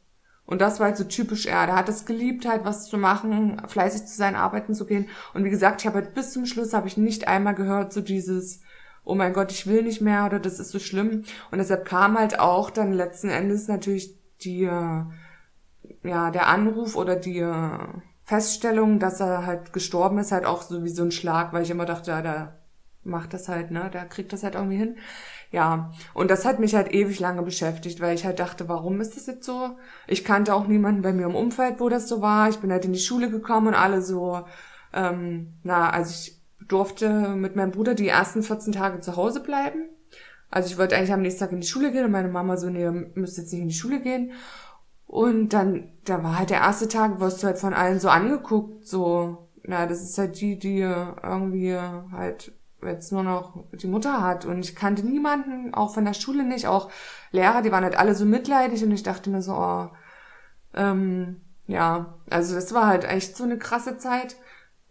Und 0.45 0.61
das 0.61 0.81
war 0.81 0.87
halt 0.87 0.97
so 0.97 1.05
typisch 1.05 1.47
er. 1.47 1.67
Der 1.67 1.77
hat 1.77 1.89
es 1.89 2.07
geliebt, 2.07 2.45
halt 2.45 2.65
was 2.65 2.89
zu 2.89 2.99
machen, 2.99 3.63
fleißig 3.69 4.07
zu 4.07 4.17
seinen 4.17 4.35
Arbeiten 4.35 4.75
zu 4.75 4.85
gehen. 4.85 5.09
Und 5.33 5.45
wie 5.45 5.51
gesagt, 5.51 5.83
ich 5.83 5.87
habe 5.87 5.99
halt 5.99 6.15
bis 6.15 6.33
zum 6.33 6.45
Schluss 6.45 6.73
habe 6.73 6.89
ich 6.89 6.97
nicht 6.97 7.29
einmal 7.29 7.55
gehört, 7.55 7.93
so 7.93 8.01
dieses, 8.01 8.63
oh 9.09 9.15
mein 9.15 9.33
Gott, 9.33 9.51
ich 9.51 9.67
will 9.67 9.83
nicht 9.83 10.01
mehr 10.03 10.27
oder 10.27 10.39
das 10.39 10.61
ist 10.61 10.71
so 10.71 10.79
schlimm. 10.79 11.25
Und 11.51 11.59
deshalb 11.59 11.85
kam 11.87 12.19
halt 12.19 12.39
auch 12.39 12.71
dann 12.71 12.93
letzten 12.93 13.31
Endes 13.31 13.67
natürlich 13.67 14.15
die, 14.43 14.61
ja, 14.61 16.31
der 16.31 16.47
Anruf 16.47 16.95
oder 16.95 17.17
die 17.17 17.45
Feststellung, 18.25 18.99
dass 18.99 19.21
er 19.21 19.47
halt 19.47 19.73
gestorben 19.73 20.19
ist, 20.19 20.31
halt 20.31 20.45
auch 20.45 20.61
so 20.61 20.85
wie 20.85 20.91
so 20.91 21.03
ein 21.03 21.11
Schlag, 21.11 21.55
weil 21.55 21.63
ich 21.63 21.71
immer 21.71 21.87
dachte, 21.87 22.11
ja, 22.11 22.21
der 22.21 22.59
macht 23.03 23.33
das 23.33 23.49
halt, 23.49 23.71
ne, 23.71 23.89
der 23.91 24.05
kriegt 24.05 24.35
das 24.35 24.43
halt 24.43 24.55
irgendwie 24.55 24.77
hin. 24.77 24.99
Ja, 25.51 25.93
und 26.13 26.31
das 26.31 26.45
hat 26.45 26.59
mich 26.59 26.75
halt 26.75 26.93
ewig 26.93 27.19
lange 27.21 27.43
beschäftigt, 27.43 28.01
weil 28.03 28.15
ich 28.15 28.27
halt 28.27 28.39
dachte, 28.39 28.69
warum 28.69 29.01
ist 29.01 29.17
das 29.17 29.27
jetzt 29.27 29.47
so? 29.47 29.79
Ich 30.07 30.23
kannte 30.23 30.55
auch 30.55 30.67
niemanden 30.67 31.01
bei 31.01 31.15
mir 31.15 31.25
im 31.25 31.35
Umfeld, 31.35 31.81
wo 31.81 31.89
das 31.89 32.07
so 32.07 32.21
war. 32.21 32.51
Ich 32.51 32.59
bin 32.59 32.71
halt 32.71 32.85
in 32.85 32.93
die 32.93 32.99
Schule 32.99 33.31
gekommen 33.31 33.69
und 33.69 33.75
alle 33.75 34.03
so, 34.03 34.45
ähm, 34.93 35.55
na, 35.63 35.89
also 35.89 36.11
ich 36.11 36.38
durfte 36.69 37.31
mit 37.31 37.57
meinem 37.57 37.73
Bruder 37.73 37.95
die 37.95 38.09
ersten 38.09 38.43
14 38.43 38.73
Tage 38.73 39.01
zu 39.01 39.17
Hause 39.17 39.41
bleiben. 39.41 39.89
Also 40.51 40.71
ich 40.71 40.79
wollte 40.79 40.97
eigentlich 40.97 41.13
am 41.13 41.23
nächsten 41.23 41.41
Tag 41.41 41.53
in 41.53 41.61
die 41.61 41.67
Schule 41.67 41.93
gehen 41.93 42.05
und 42.05 42.11
meine 42.11 42.29
Mama 42.29 42.57
so, 42.57 42.71
nee, 42.71 42.89
müsst 43.15 43.39
jetzt 43.39 43.53
nicht 43.53 43.63
in 43.63 43.69
die 43.69 43.75
Schule 43.75 44.01
gehen. 44.01 44.33
Und 45.07 45.53
dann, 45.55 45.91
da 46.05 46.23
war 46.23 46.39
halt 46.39 46.51
der 46.51 46.59
erste 46.59 46.89
Tag, 46.89 47.21
wirst 47.21 47.43
du 47.43 47.47
halt 47.47 47.59
von 47.59 47.75
allen 47.75 47.99
so 47.99 48.09
angeguckt, 48.11 48.87
so, 48.87 49.49
na, 49.63 49.87
das 49.87 50.03
ist 50.03 50.19
halt 50.19 50.41
die, 50.41 50.59
die 50.59 50.81
irgendwie 50.81 51.77
halt 51.77 52.53
jetzt 52.83 53.13
nur 53.13 53.23
noch 53.23 53.65
die 53.73 53.89
Mutter 53.89 54.23
hat 54.23 54.45
und 54.45 54.61
ich 54.61 54.77
kannte 54.77 55.05
niemanden, 55.05 55.75
auch 55.75 55.95
von 55.95 56.05
der 56.05 56.15
Schule 56.15 56.45
nicht, 56.45 56.67
auch 56.67 56.91
Lehrer, 57.33 57.63
die 57.63 57.73
waren 57.73 57.85
halt 57.85 57.99
alle 57.99 58.15
so 58.15 58.25
mitleidig 58.25 58.85
und 58.85 58.93
ich 58.93 59.03
dachte 59.03 59.31
mir 59.31 59.43
so, 59.43 59.55
oh, 59.55 59.89
ähm, 60.75 61.41
ja, 61.67 62.15
also 62.31 62.55
das 62.55 62.73
war 62.75 62.87
halt 62.87 63.05
echt 63.05 63.37
so 63.37 63.45
eine 63.45 63.59
krasse 63.59 63.99
Zeit 63.99 64.37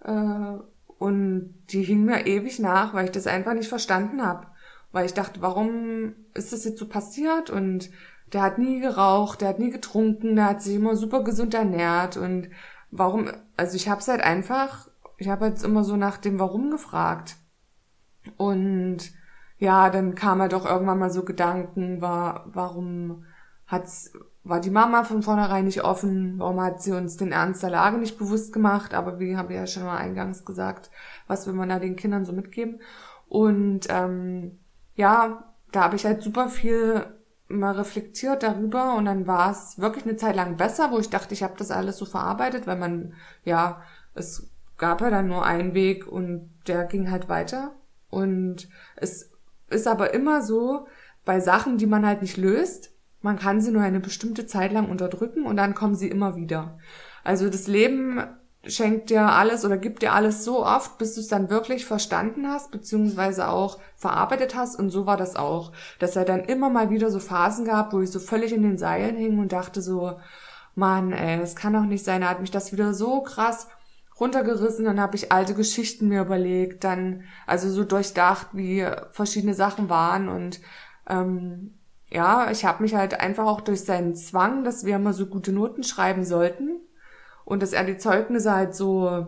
äh, 0.03 0.57
und 0.99 1.53
die 1.69 1.83
hing 1.83 2.05
mir 2.05 2.25
ewig 2.25 2.59
nach, 2.59 2.93
weil 2.93 3.05
ich 3.05 3.11
das 3.11 3.27
einfach 3.27 3.53
nicht 3.53 3.69
verstanden 3.69 4.25
habe, 4.25 4.47
weil 4.91 5.05
ich 5.05 5.13
dachte, 5.13 5.41
warum 5.41 6.13
ist 6.33 6.53
das 6.53 6.65
jetzt 6.65 6.79
so 6.79 6.87
passiert? 6.87 7.49
Und 7.49 7.89
der 8.33 8.41
hat 8.41 8.57
nie 8.57 8.79
geraucht, 8.79 9.41
der 9.41 9.49
hat 9.49 9.59
nie 9.59 9.69
getrunken, 9.69 10.35
der 10.35 10.45
hat 10.45 10.61
sich 10.61 10.75
immer 10.75 10.95
super 10.95 11.23
gesund 11.23 11.53
ernährt. 11.53 12.17
Und 12.17 12.49
warum, 12.91 13.29
also 13.55 13.75
ich 13.75 13.89
habe 13.89 14.01
es 14.01 14.07
halt 14.07 14.21
einfach, 14.21 14.89
ich 15.17 15.29
habe 15.29 15.45
jetzt 15.45 15.63
immer 15.63 15.83
so 15.83 15.95
nach 15.95 16.17
dem 16.17 16.39
Warum 16.39 16.71
gefragt. 16.71 17.35
Und 18.37 18.97
ja, 19.59 19.89
dann 19.89 20.15
kam 20.15 20.41
halt 20.41 20.53
doch 20.53 20.65
irgendwann 20.65 20.99
mal 20.99 21.09
so 21.09 21.23
Gedanken, 21.23 22.01
war, 22.01 22.45
warum 22.53 23.25
hat's, 23.65 24.13
war 24.47 24.61
die 24.61 24.69
Mama 24.69 25.03
von 25.03 25.23
vornherein 25.23 25.65
nicht 25.65 25.83
offen? 25.83 26.39
Warum 26.39 26.61
hat 26.61 26.81
sie 26.81 26.91
uns 26.91 27.17
den 27.17 27.31
Ernst 27.31 27.63
der 27.63 27.69
Lage 27.69 27.97
nicht 27.97 28.17
bewusst 28.17 28.53
gemacht? 28.53 28.93
Aber 28.93 29.19
wie 29.19 29.37
habe 29.37 29.53
ich 29.53 29.59
ja 29.59 29.67
schon 29.67 29.83
mal 29.83 29.97
eingangs 29.97 30.45
gesagt, 30.45 30.89
was 31.27 31.47
will 31.47 31.53
man 31.53 31.69
da 31.69 31.79
den 31.79 31.95
Kindern 31.95 32.25
so 32.25 32.33
mitgeben? 32.33 32.81
Und 33.27 33.87
ähm, 33.89 34.59
ja, 34.95 35.53
da 35.71 35.83
habe 35.83 35.95
ich 35.95 36.05
halt 36.05 36.21
super 36.21 36.49
viel 36.49 37.05
mal 37.49 37.75
reflektiert 37.75 38.43
darüber 38.43 38.95
und 38.95 39.05
dann 39.05 39.25
war 39.27 39.51
es 39.51 39.79
wirklich 39.79 40.05
eine 40.05 40.17
Zeit 40.17 40.35
lang 40.35 40.57
besser, 40.57 40.91
wo 40.91 40.99
ich 40.99 41.09
dachte, 41.09 41.33
ich 41.33 41.43
habe 41.43 41.55
das 41.57 41.71
alles 41.71 41.97
so 41.97 42.05
verarbeitet, 42.05 42.67
weil 42.67 42.77
man, 42.77 43.13
ja, 43.43 43.81
es 44.15 44.49
gab 44.77 45.01
ja 45.01 45.09
dann 45.09 45.27
nur 45.27 45.45
einen 45.45 45.73
Weg 45.73 46.07
und 46.07 46.51
der 46.67 46.85
ging 46.85 47.09
halt 47.09 47.29
weiter. 47.29 47.75
Und 48.09 48.69
es 48.95 49.31
ist 49.69 49.87
aber 49.87 50.13
immer 50.13 50.41
so, 50.41 50.87
bei 51.25 51.39
Sachen, 51.39 51.77
die 51.77 51.87
man 51.87 52.05
halt 52.05 52.21
nicht 52.21 52.37
löst, 52.37 52.96
man 53.27 53.37
kann 53.37 53.59
sie 53.59 53.71
nur 53.71 53.81
eine 53.81 53.99
bestimmte 53.99 54.45
Zeit 54.45 54.71
lang 54.71 54.89
unterdrücken 54.89 55.45
und 55.45 55.57
dann 55.57 55.75
kommen 55.75 55.95
sie 55.95 56.07
immer 56.07 56.37
wieder. 56.37 56.79
Also 57.25 57.49
das 57.49 57.67
Leben 57.67 58.23
schenkt 58.65 59.09
dir 59.09 59.23
alles 59.23 59.65
oder 59.65 59.77
gibt 59.77 60.01
dir 60.01 60.13
alles 60.13 60.45
so 60.45 60.65
oft, 60.65 60.97
bis 60.97 61.15
du 61.15 61.19
es 61.19 61.27
dann 61.27 61.49
wirklich 61.49 61.85
verstanden 61.85 62.47
hast, 62.47 62.71
beziehungsweise 62.71 63.49
auch 63.49 63.79
verarbeitet 63.97 64.55
hast. 64.55 64.79
Und 64.79 64.91
so 64.91 65.05
war 65.05 65.17
das 65.17 65.35
auch. 65.35 65.73
Dass 65.99 66.15
er 66.15 66.23
dann 66.23 66.45
immer 66.45 66.69
mal 66.69 66.89
wieder 66.89 67.11
so 67.11 67.19
Phasen 67.19 67.65
gab, 67.65 67.91
wo 67.91 67.99
ich 67.99 68.11
so 68.11 68.19
völlig 68.19 68.53
in 68.53 68.63
den 68.63 68.77
Seilen 68.77 69.17
hing 69.17 69.39
und 69.39 69.51
dachte 69.51 69.81
so, 69.81 70.17
Mann, 70.73 71.11
ey, 71.11 71.37
das 71.37 71.57
kann 71.57 71.73
doch 71.73 71.83
nicht 71.83 72.05
sein. 72.05 72.21
Er 72.21 72.29
hat 72.29 72.39
mich 72.39 72.51
das 72.51 72.71
wieder 72.71 72.93
so 72.93 73.23
krass 73.23 73.67
runtergerissen, 74.21 74.85
dann 74.85 75.01
habe 75.01 75.17
ich 75.17 75.33
alte 75.33 75.53
Geschichten 75.53 76.07
mir 76.07 76.21
überlegt, 76.21 76.85
dann 76.85 77.23
also 77.45 77.69
so 77.69 77.83
durchdacht, 77.83 78.47
wie 78.53 78.87
verschiedene 79.11 79.53
Sachen 79.53 79.89
waren 79.89 80.29
und 80.29 80.61
ähm, 81.09 81.76
ja, 82.09 82.49
ich 82.51 82.65
habe 82.65 82.83
mich 82.83 82.95
halt 82.95 83.19
einfach 83.19 83.45
auch 83.45 83.61
durch 83.61 83.83
seinen 83.83 84.15
Zwang, 84.15 84.63
dass 84.63 84.85
wir 84.85 84.95
immer 84.95 85.13
so 85.13 85.25
gute 85.25 85.51
Noten 85.51 85.83
schreiben 85.83 86.23
sollten 86.23 86.79
und 87.45 87.61
dass 87.61 87.73
er 87.73 87.83
die 87.83 87.97
Zeugnisse 87.97 88.53
halt 88.53 88.75
so 88.75 89.27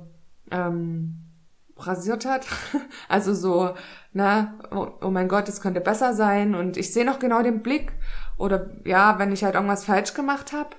ähm, 0.51 1.29
rasiert 1.77 2.25
hat, 2.25 2.45
also 3.09 3.33
so, 3.33 3.73
na, 4.13 4.59
oh, 4.71 4.87
oh 5.01 5.09
mein 5.09 5.27
Gott, 5.27 5.49
es 5.49 5.61
könnte 5.61 5.81
besser 5.81 6.13
sein. 6.13 6.55
Und 6.55 6.77
ich 6.77 6.93
sehe 6.93 7.05
noch 7.05 7.19
genau 7.19 7.41
den 7.43 7.61
Blick. 7.61 7.93
Oder 8.37 8.69
ja, 8.85 9.19
wenn 9.19 9.31
ich 9.31 9.43
halt 9.43 9.55
irgendwas 9.55 9.85
falsch 9.85 10.13
gemacht 10.13 10.53
habe, 10.53 10.69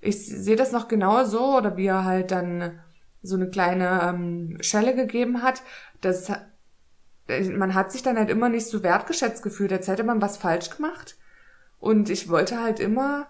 ich 0.00 0.26
sehe 0.26 0.56
das 0.56 0.72
noch 0.72 0.88
genau 0.88 1.24
so. 1.24 1.56
Oder 1.56 1.76
wie 1.76 1.86
er 1.86 2.04
halt 2.04 2.30
dann 2.30 2.80
so 3.22 3.36
eine 3.36 3.50
kleine 3.50 4.00
ähm, 4.02 4.58
Schelle 4.60 4.94
gegeben 4.94 5.42
hat, 5.42 5.62
das 6.00 6.32
man 7.52 7.74
hat 7.74 7.92
sich 7.92 8.02
dann 8.02 8.16
halt 8.16 8.28
immer 8.28 8.48
nicht 8.48 8.66
so 8.66 8.82
wertgeschätzt 8.82 9.44
gefühlt, 9.44 9.72
als 9.72 9.86
hätte 9.86 10.02
man 10.02 10.20
was 10.20 10.36
falsch 10.36 10.70
gemacht. 10.70 11.16
Und 11.80 12.10
ich 12.10 12.28
wollte 12.28 12.62
halt 12.62 12.78
immer, 12.78 13.26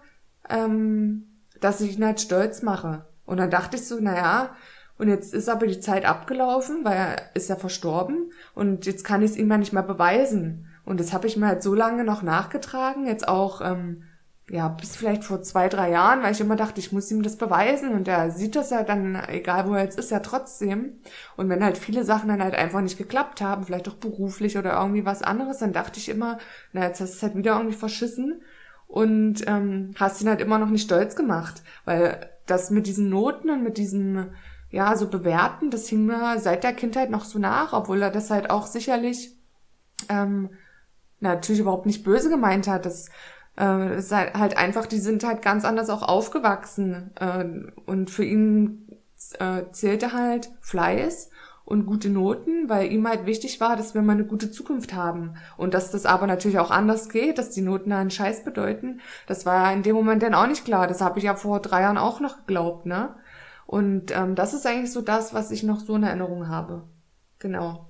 ähm, 0.49 1.39
dass 1.59 1.81
ich 1.81 1.97
ihn 1.97 2.05
halt 2.05 2.21
stolz 2.21 2.61
mache. 2.61 3.05
Und 3.25 3.37
dann 3.37 3.49
dachte 3.49 3.77
ich 3.77 3.87
so, 3.87 3.99
naja, 3.99 4.55
und 4.97 5.07
jetzt 5.07 5.33
ist 5.33 5.49
aber 5.49 5.65
die 5.65 5.79
Zeit 5.79 6.05
abgelaufen, 6.05 6.83
weil 6.85 6.95
er 6.95 7.35
ist 7.35 7.49
ja 7.49 7.55
verstorben 7.55 8.31
und 8.53 8.85
jetzt 8.85 9.03
kann 9.03 9.23
ich 9.23 9.31
es 9.31 9.37
ihm 9.37 9.47
mal 9.47 9.57
nicht 9.57 9.73
mehr 9.73 9.81
beweisen. 9.81 10.67
Und 10.85 10.99
das 10.99 11.13
habe 11.13 11.25
ich 11.25 11.37
mir 11.37 11.47
halt 11.47 11.63
so 11.63 11.73
lange 11.73 12.03
noch 12.03 12.21
nachgetragen, 12.21 13.07
jetzt 13.07 13.27
auch 13.27 13.61
ähm, 13.61 14.03
ja, 14.51 14.67
bis 14.67 14.97
vielleicht 14.97 15.23
vor 15.23 15.41
zwei, 15.41 15.69
drei 15.69 15.91
Jahren, 15.91 16.23
weil 16.23 16.33
ich 16.33 16.41
immer 16.41 16.57
dachte, 16.57 16.81
ich 16.81 16.91
muss 16.91 17.09
ihm 17.09 17.23
das 17.23 17.37
beweisen 17.37 17.93
und 17.93 18.05
er 18.09 18.31
sieht 18.31 18.57
das 18.57 18.69
ja 18.69 18.83
dann, 18.83 19.15
egal 19.29 19.65
wo 19.69 19.75
er 19.75 19.83
jetzt 19.83 19.97
ist, 19.97 20.11
ja 20.11 20.19
trotzdem. 20.19 20.99
Und 21.37 21.47
wenn 21.47 21.63
halt 21.63 21.77
viele 21.77 22.03
Sachen 22.03 22.27
dann 22.27 22.43
halt 22.43 22.55
einfach 22.55 22.81
nicht 22.81 22.97
geklappt 22.97 23.39
haben, 23.39 23.63
vielleicht 23.63 23.87
auch 23.87 23.95
beruflich 23.95 24.57
oder 24.57 24.73
irgendwie 24.77 25.05
was 25.05 25.23
anderes, 25.23 25.59
dann 25.59 25.71
dachte 25.71 25.99
ich 25.99 26.09
immer, 26.09 26.37
na, 26.73 26.83
jetzt 26.83 26.99
hast 26.99 27.13
du 27.13 27.15
es 27.15 27.23
halt 27.23 27.35
wieder 27.37 27.55
irgendwie 27.55 27.77
verschissen 27.77 28.41
und 28.87 29.47
ähm, 29.47 29.93
hast 29.97 30.21
ihn 30.21 30.27
halt 30.27 30.41
immer 30.41 30.57
noch 30.59 30.69
nicht 30.69 30.83
stolz 30.83 31.15
gemacht, 31.15 31.63
weil 31.85 32.29
das 32.45 32.71
mit 32.71 32.87
diesen 32.87 33.07
Noten 33.07 33.49
und 33.51 33.63
mit 33.63 33.77
diesem, 33.77 34.33
ja, 34.69 34.97
so 34.97 35.07
bewerten, 35.07 35.69
das 35.71 35.87
hing 35.87 36.05
mir 36.05 36.39
seit 36.39 36.65
der 36.65 36.73
Kindheit 36.73 37.09
noch 37.09 37.23
so 37.23 37.39
nach, 37.39 37.71
obwohl 37.71 38.01
er 38.01 38.11
das 38.11 38.29
halt 38.29 38.49
auch 38.49 38.67
sicherlich 38.67 39.33
ähm, 40.09 40.49
natürlich 41.21 41.61
überhaupt 41.61 41.85
nicht 41.85 42.03
böse 42.03 42.29
gemeint 42.29 42.67
hat. 42.67 42.85
Das 42.85 43.09
äh, 43.61 43.97
ist 43.97 44.11
halt, 44.11 44.57
einfach, 44.57 44.87
die 44.87 44.99
sind 44.99 45.23
halt 45.23 45.41
ganz 45.41 45.63
anders 45.63 45.89
auch 45.89 46.01
aufgewachsen. 46.01 47.11
Äh, 47.15 47.45
und 47.85 48.09
für 48.09 48.25
ihn 48.25 48.87
äh, 49.39 49.63
zählte 49.71 50.13
halt 50.13 50.49
Fleiß 50.61 51.29
und 51.63 51.85
gute 51.85 52.09
Noten, 52.09 52.67
weil 52.67 52.91
ihm 52.91 53.07
halt 53.07 53.25
wichtig 53.25 53.61
war, 53.61 53.77
dass 53.77 53.93
wir 53.93 54.01
mal 54.01 54.13
eine 54.13 54.25
gute 54.25 54.51
Zukunft 54.51 54.93
haben. 54.93 55.35
Und 55.57 55.73
dass 55.73 55.91
das 55.91 56.05
aber 56.05 56.27
natürlich 56.27 56.59
auch 56.59 56.71
anders 56.71 57.07
geht, 57.07 57.37
dass 57.37 57.51
die 57.51 57.61
Noten 57.61 57.91
einen 57.91 58.11
Scheiß 58.11 58.43
bedeuten, 58.43 58.99
das 59.27 59.45
war 59.45 59.63
ja 59.63 59.71
in 59.71 59.83
dem 59.83 59.95
Moment 59.95 60.23
dann 60.23 60.33
auch 60.33 60.47
nicht 60.47 60.65
klar. 60.65 60.87
Das 60.87 61.01
habe 61.01 61.19
ich 61.19 61.25
ja 61.25 61.35
vor 61.35 61.61
drei 61.61 61.81
Jahren 61.81 61.97
auch 61.97 62.19
noch 62.19 62.37
geglaubt, 62.37 62.85
ne? 62.87 63.15
Und 63.67 64.11
ähm, 64.11 64.35
das 64.35 64.53
ist 64.53 64.65
eigentlich 64.65 64.91
so 64.91 65.01
das, 65.01 65.33
was 65.33 65.51
ich 65.51 65.63
noch 65.63 65.79
so 65.79 65.95
in 65.95 66.03
Erinnerung 66.03 66.49
habe. 66.49 66.83
Genau. 67.39 67.87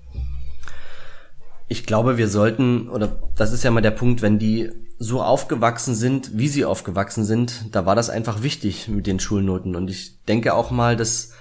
Ich 1.72 1.86
glaube, 1.86 2.18
wir 2.18 2.28
sollten, 2.28 2.90
oder 2.90 3.32
das 3.38 3.54
ist 3.54 3.64
ja 3.64 3.72
mal 3.72 3.80
der 3.80 3.92
Punkt, 3.92 4.22
wenn 4.22 4.38
die 4.38 4.72
so 5.00 5.24
aufgewachsen 5.24 5.96
sind, 5.96 6.38
wie 6.38 6.50
sie 6.50 6.66
aufgewachsen 6.66 7.24
sind, 7.24 7.74
da 7.74 7.86
war 7.86 7.96
das 7.96 8.10
einfach 8.10 8.44
wichtig 8.44 8.90
mit 8.90 9.08
den 9.08 9.22
Schulnoten. 9.22 9.78
Und 9.78 9.90
ich 9.90 10.22
denke 10.26 10.54
auch 10.54 10.70
mal, 10.70 10.98
dass 10.98 11.32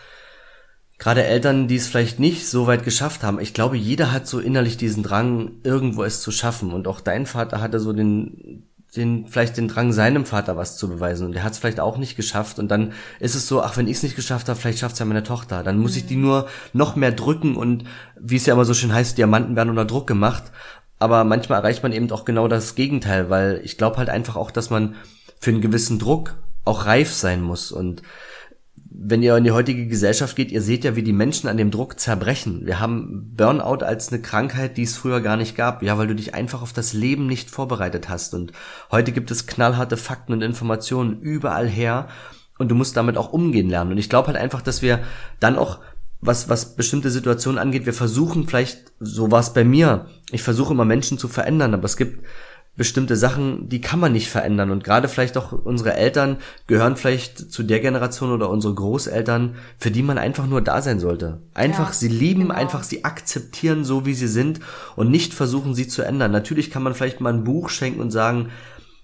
gerade 0.99 1.25
Eltern, 1.25 1.67
die 1.67 1.75
es 1.75 1.89
vielleicht 1.89 2.21
nicht 2.21 2.47
so 2.47 2.69
weit 2.69 2.85
geschafft 2.85 3.25
haben, 3.25 3.41
ich 3.41 3.55
glaube, 3.55 3.77
jeder 3.77 4.13
hat 4.13 4.29
so 4.29 4.39
innerlich 4.39 4.77
diesen 4.77 5.03
Drang, 5.03 5.57
irgendwo 5.65 6.05
es 6.05 6.23
zu 6.23 6.31
schaffen. 6.31 6.73
Und 6.73 6.87
auch 6.87 7.01
dein 7.01 7.27
Vater 7.27 7.61
hatte 7.61 7.81
so 7.81 7.93
den 7.93 8.70
den, 8.97 9.29
vielleicht 9.29 9.57
den 9.57 9.69
Drang, 9.69 9.93
seinem 9.93 10.27
Vater 10.27 10.57
was 10.57 10.77
zu 10.77 10.89
beweisen. 10.89 11.27
Und 11.27 11.33
der 11.33 11.45
hat 11.45 11.53
es 11.53 11.59
vielleicht 11.59 11.81
auch 11.81 11.97
nicht 11.97 12.17
geschafft. 12.17 12.59
Und 12.59 12.69
dann 12.69 12.93
ist 13.21 13.35
es 13.35 13.47
so, 13.47 13.63
ach, 13.63 13.77
wenn 13.77 13.87
ich 13.87 13.99
es 13.99 14.03
nicht 14.03 14.17
geschafft 14.17 14.49
habe, 14.49 14.59
vielleicht 14.59 14.79
schafft 14.79 14.95
es 14.95 14.99
ja 14.99 15.05
meine 15.07 15.23
Tochter. 15.23 15.63
Dann 15.63 15.79
muss 15.79 15.93
mhm. 15.93 15.99
ich 15.99 16.07
die 16.07 16.17
nur 16.17 16.49
noch 16.73 16.97
mehr 16.97 17.13
drücken 17.13 17.57
und 17.57 17.85
wie 18.19 18.37
es 18.37 18.47
ja 18.47 18.55
immer 18.55 18.65
so 18.65 18.75
schön 18.75 18.93
heißt, 18.93 19.17
Diamanten 19.17 19.57
werden 19.57 19.71
unter 19.71 19.85
Druck 19.85 20.07
gemacht. 20.07 20.45
Aber 20.99 21.25
manchmal 21.25 21.61
erreicht 21.61 21.83
man 21.83 21.93
eben 21.93 22.11
auch 22.11 22.25
genau 22.25 22.49
das 22.49 22.75
Gegenteil, 22.75 23.31
weil 23.31 23.61
ich 23.65 23.79
glaube 23.79 23.97
halt 23.97 24.11
einfach 24.11 24.37
auch, 24.37 24.51
dass 24.51 24.71
man 24.71 24.97
für 25.41 25.51
einen 25.51 25.63
gewissen 25.63 25.99
Druck 25.99 26.35
auch 26.65 26.85
reif 26.85 27.13
sein 27.13 27.41
muss. 27.41 27.73
Und 27.73 28.03
wenn 29.03 29.23
ihr 29.23 29.35
in 29.35 29.45
die 29.45 29.51
heutige 29.51 29.87
Gesellschaft 29.87 30.37
geht, 30.37 30.53
ihr 30.53 30.61
seht 30.61 30.85
ja, 30.85 30.95
wie 30.95 31.03
die 31.03 31.15
Menschen 31.15 31.49
an 31.49 31.57
dem 31.57 31.71
Druck 31.71 31.99
zerbrechen. 31.99 32.67
Wir 32.67 32.81
haben 32.81 33.33
Burnout 33.35 33.83
als 33.83 34.13
eine 34.13 34.21
Krankheit, 34.21 34.77
die 34.77 34.83
es 34.83 34.95
früher 34.95 35.23
gar 35.23 35.39
nicht 35.39 35.57
gab. 35.57 35.83
Ja, 35.83 35.97
weil 35.97 36.07
du 36.07 36.15
dich 36.15 36.35
einfach 36.35 36.61
auf 36.61 36.75
das 36.75 36.93
Leben 36.93 37.27
nicht 37.27 37.49
vorbereitet 37.49 38.11
hast. 38.11 38.35
Und 38.35 38.53
heute 38.91 39.13
gibt 39.13 39.31
es 39.31 39.47
knallharte 39.47 39.97
Fakten 39.97 40.35
und 40.35 40.43
Informationen 40.43 41.19
überall 41.23 41.67
her. 41.67 42.09
Und 42.59 42.69
du 42.69 42.75
musst 42.75 42.95
damit 42.95 43.17
auch 43.17 43.33
umgehen 43.33 43.71
lernen. 43.71 43.93
Und 43.93 43.99
ich 43.99 44.11
glaube 44.11 44.29
halt 44.29 44.37
einfach, 44.37 44.61
dass 44.61 44.83
wir 44.83 45.01
dann 45.41 45.57
auch 45.57 45.79
was, 46.21 46.51
was 46.51 46.77
bestimmte 46.77 47.11
Situationen 47.11 47.59
angeht, 47.59 47.87
wir 47.87 47.95
versuchen 47.95 48.47
vielleicht, 48.47 48.93
so 49.01 49.31
war 49.31 49.41
es 49.41 49.55
bei 49.55 49.65
mir, 49.65 50.09
ich 50.31 50.43
versuche 50.43 50.75
immer 50.75 50.85
Menschen 50.85 51.17
zu 51.17 51.29
verändern, 51.29 51.73
aber 51.73 51.85
es 51.85 51.97
gibt 51.97 52.27
bestimmte 52.77 53.17
Sachen, 53.17 53.69
die 53.69 53.81
kann 53.81 54.01
man 54.01 54.13
nicht 54.13 54.31
verändern. 54.31 54.71
Und 54.71 54.85
gerade 54.85 55.09
vielleicht 55.09 55.37
auch 55.37 55.53
unsere 55.53 55.95
Eltern 55.95 56.39
gehören 56.67 56.97
vielleicht 56.97 57.53
zu 57.53 57.63
der 57.63 57.81
Generation 57.81 58.33
oder 58.33 58.49
unsere 58.49 58.75
Großeltern, 58.75 59.57
für 59.77 59.91
die 59.91 60.03
man 60.03 60.19
einfach 60.19 60.47
nur 60.47 60.63
da 60.63 60.81
sein 60.81 60.99
sollte. 60.99 61.43
Einfach 61.53 61.89
ja, 61.89 61.95
sie 61.95 62.09
lieben, 62.09 62.43
genau. 62.43 62.55
einfach 62.55 62.83
sie 62.83 63.05
akzeptieren, 63.05 63.85
so 63.85 64.07
wie 64.07 64.15
sie 64.15 64.29
sind 64.29 64.61
und 64.97 65.11
nicht 65.11 65.35
versuchen, 65.35 65.75
sie 65.75 65.89
zu 65.89 66.03
ändern. 66.03 66.33
Natürlich 66.33 66.71
kann 66.71 66.83
man 66.83 66.95
vielleicht 66.95 67.21
mal 67.21 67.35
ein 67.35 67.45
Buch 67.45 67.69
schenken 67.69 68.01
und 68.01 68.11
sagen, 68.11 68.49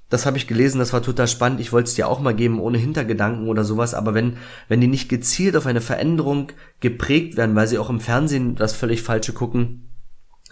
das 0.08 0.24
habe 0.24 0.36
ich 0.36 0.46
gelesen, 0.46 0.78
das 0.78 0.92
war 0.92 1.02
total 1.02 1.26
spannend, 1.26 1.60
ich 1.60 1.72
wollte 1.72 1.88
es 1.88 1.94
dir 1.94 2.08
auch 2.08 2.20
mal 2.20 2.34
geben, 2.34 2.60
ohne 2.60 2.78
Hintergedanken 2.78 3.48
oder 3.48 3.64
sowas, 3.64 3.92
aber 3.92 4.14
wenn, 4.14 4.36
wenn 4.68 4.80
die 4.80 4.86
nicht 4.86 5.08
gezielt 5.08 5.56
auf 5.56 5.66
eine 5.66 5.80
Veränderung 5.80 6.52
geprägt 6.80 7.36
werden, 7.36 7.56
weil 7.56 7.66
sie 7.66 7.78
auch 7.78 7.90
im 7.90 7.98
Fernsehen 7.98 8.54
das 8.54 8.72
völlig 8.72 9.02
Falsche 9.02 9.32
gucken, 9.32 9.85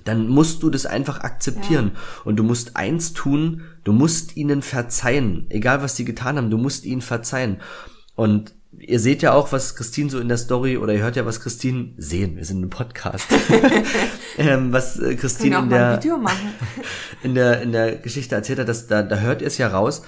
dann 0.05 0.29
musst 0.29 0.63
du 0.63 0.71
das 0.71 0.87
einfach 0.87 1.21
akzeptieren. 1.21 1.93
Ja. 1.95 2.01
Und 2.25 2.37
du 2.37 2.43
musst 2.43 2.77
eins 2.77 3.13
tun, 3.13 3.63
du 3.85 3.93
musst 3.93 4.37
ihnen 4.37 4.63
verzeihen. 4.63 5.47
Egal 5.49 5.83
was 5.83 5.97
sie 5.97 6.05
getan 6.05 6.37
haben, 6.37 6.51
du 6.51 6.59
musst 6.59 6.85
ihnen 6.85 7.01
verzeihen. 7.01 7.61
Und 8.15 8.55
ihr 8.79 9.01
seht 9.01 9.23
ja 9.23 9.33
auch, 9.33 9.53
was 9.53 9.77
Christine 9.77 10.11
so 10.11 10.21
in 10.21 10.29
der 10.29 10.39
Story, 10.39 10.77
oder 10.77 10.95
ihr 10.95 11.03
hört 11.03 11.17
ja, 11.17 11.27
was 11.27 11.41
Christine 11.41 11.95
sehen, 11.97 12.37
wir 12.37 12.45
sind 12.45 12.63
im 12.63 12.71
Podcast, 12.71 13.27
ähm, 14.39 14.73
was 14.73 14.99
äh, 14.99 15.15
Christine 15.17 15.59
in 15.59 15.71
der, 15.71 16.01
in 17.23 17.35
der, 17.35 17.63
in 17.63 17.73
der 17.73 17.97
Geschichte 17.97 18.35
erzählt 18.35 18.59
hat, 18.59 18.69
dass 18.69 18.87
da, 18.87 19.03
da 19.03 19.19
hört 19.19 19.43
ihr 19.43 19.49
es 19.49 19.59
ja 19.59 19.69
raus, 19.69 20.03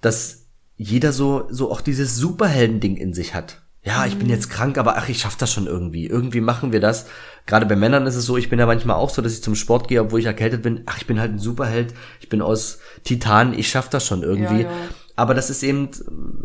dass 0.00 0.46
jeder 0.76 1.12
so, 1.12 1.46
so 1.50 1.70
auch 1.70 1.80
dieses 1.80 2.16
Superhelden-Ding 2.16 2.96
in 2.96 3.14
sich 3.14 3.34
hat 3.34 3.61
ja, 3.84 4.06
ich 4.06 4.16
bin 4.16 4.28
jetzt 4.28 4.48
krank, 4.48 4.78
aber 4.78 4.96
ach, 4.96 5.08
ich 5.08 5.18
schaff 5.18 5.36
das 5.36 5.52
schon 5.52 5.66
irgendwie. 5.66 6.06
Irgendwie 6.06 6.40
machen 6.40 6.70
wir 6.70 6.78
das. 6.78 7.06
Gerade 7.46 7.66
bei 7.66 7.74
Männern 7.74 8.06
ist 8.06 8.14
es 8.14 8.24
so, 8.24 8.36
ich 8.36 8.48
bin 8.48 8.60
ja 8.60 8.66
manchmal 8.66 8.94
auch 8.94 9.10
so, 9.10 9.22
dass 9.22 9.32
ich 9.32 9.42
zum 9.42 9.56
Sport 9.56 9.88
gehe, 9.88 10.00
obwohl 10.00 10.20
ich 10.20 10.26
erkältet 10.26 10.62
bin. 10.62 10.82
Ach, 10.86 10.98
ich 10.98 11.06
bin 11.08 11.18
halt 11.18 11.32
ein 11.32 11.40
Superheld. 11.40 11.92
Ich 12.20 12.28
bin 12.28 12.42
aus 12.42 12.78
Titan, 13.02 13.58
ich 13.58 13.68
schaff 13.68 13.88
das 13.88 14.06
schon 14.06 14.22
irgendwie. 14.22 14.62
Ja, 14.62 14.70
ja. 14.70 14.88
Aber 15.16 15.34
das 15.34 15.50
ist 15.50 15.64
eben, 15.64 15.90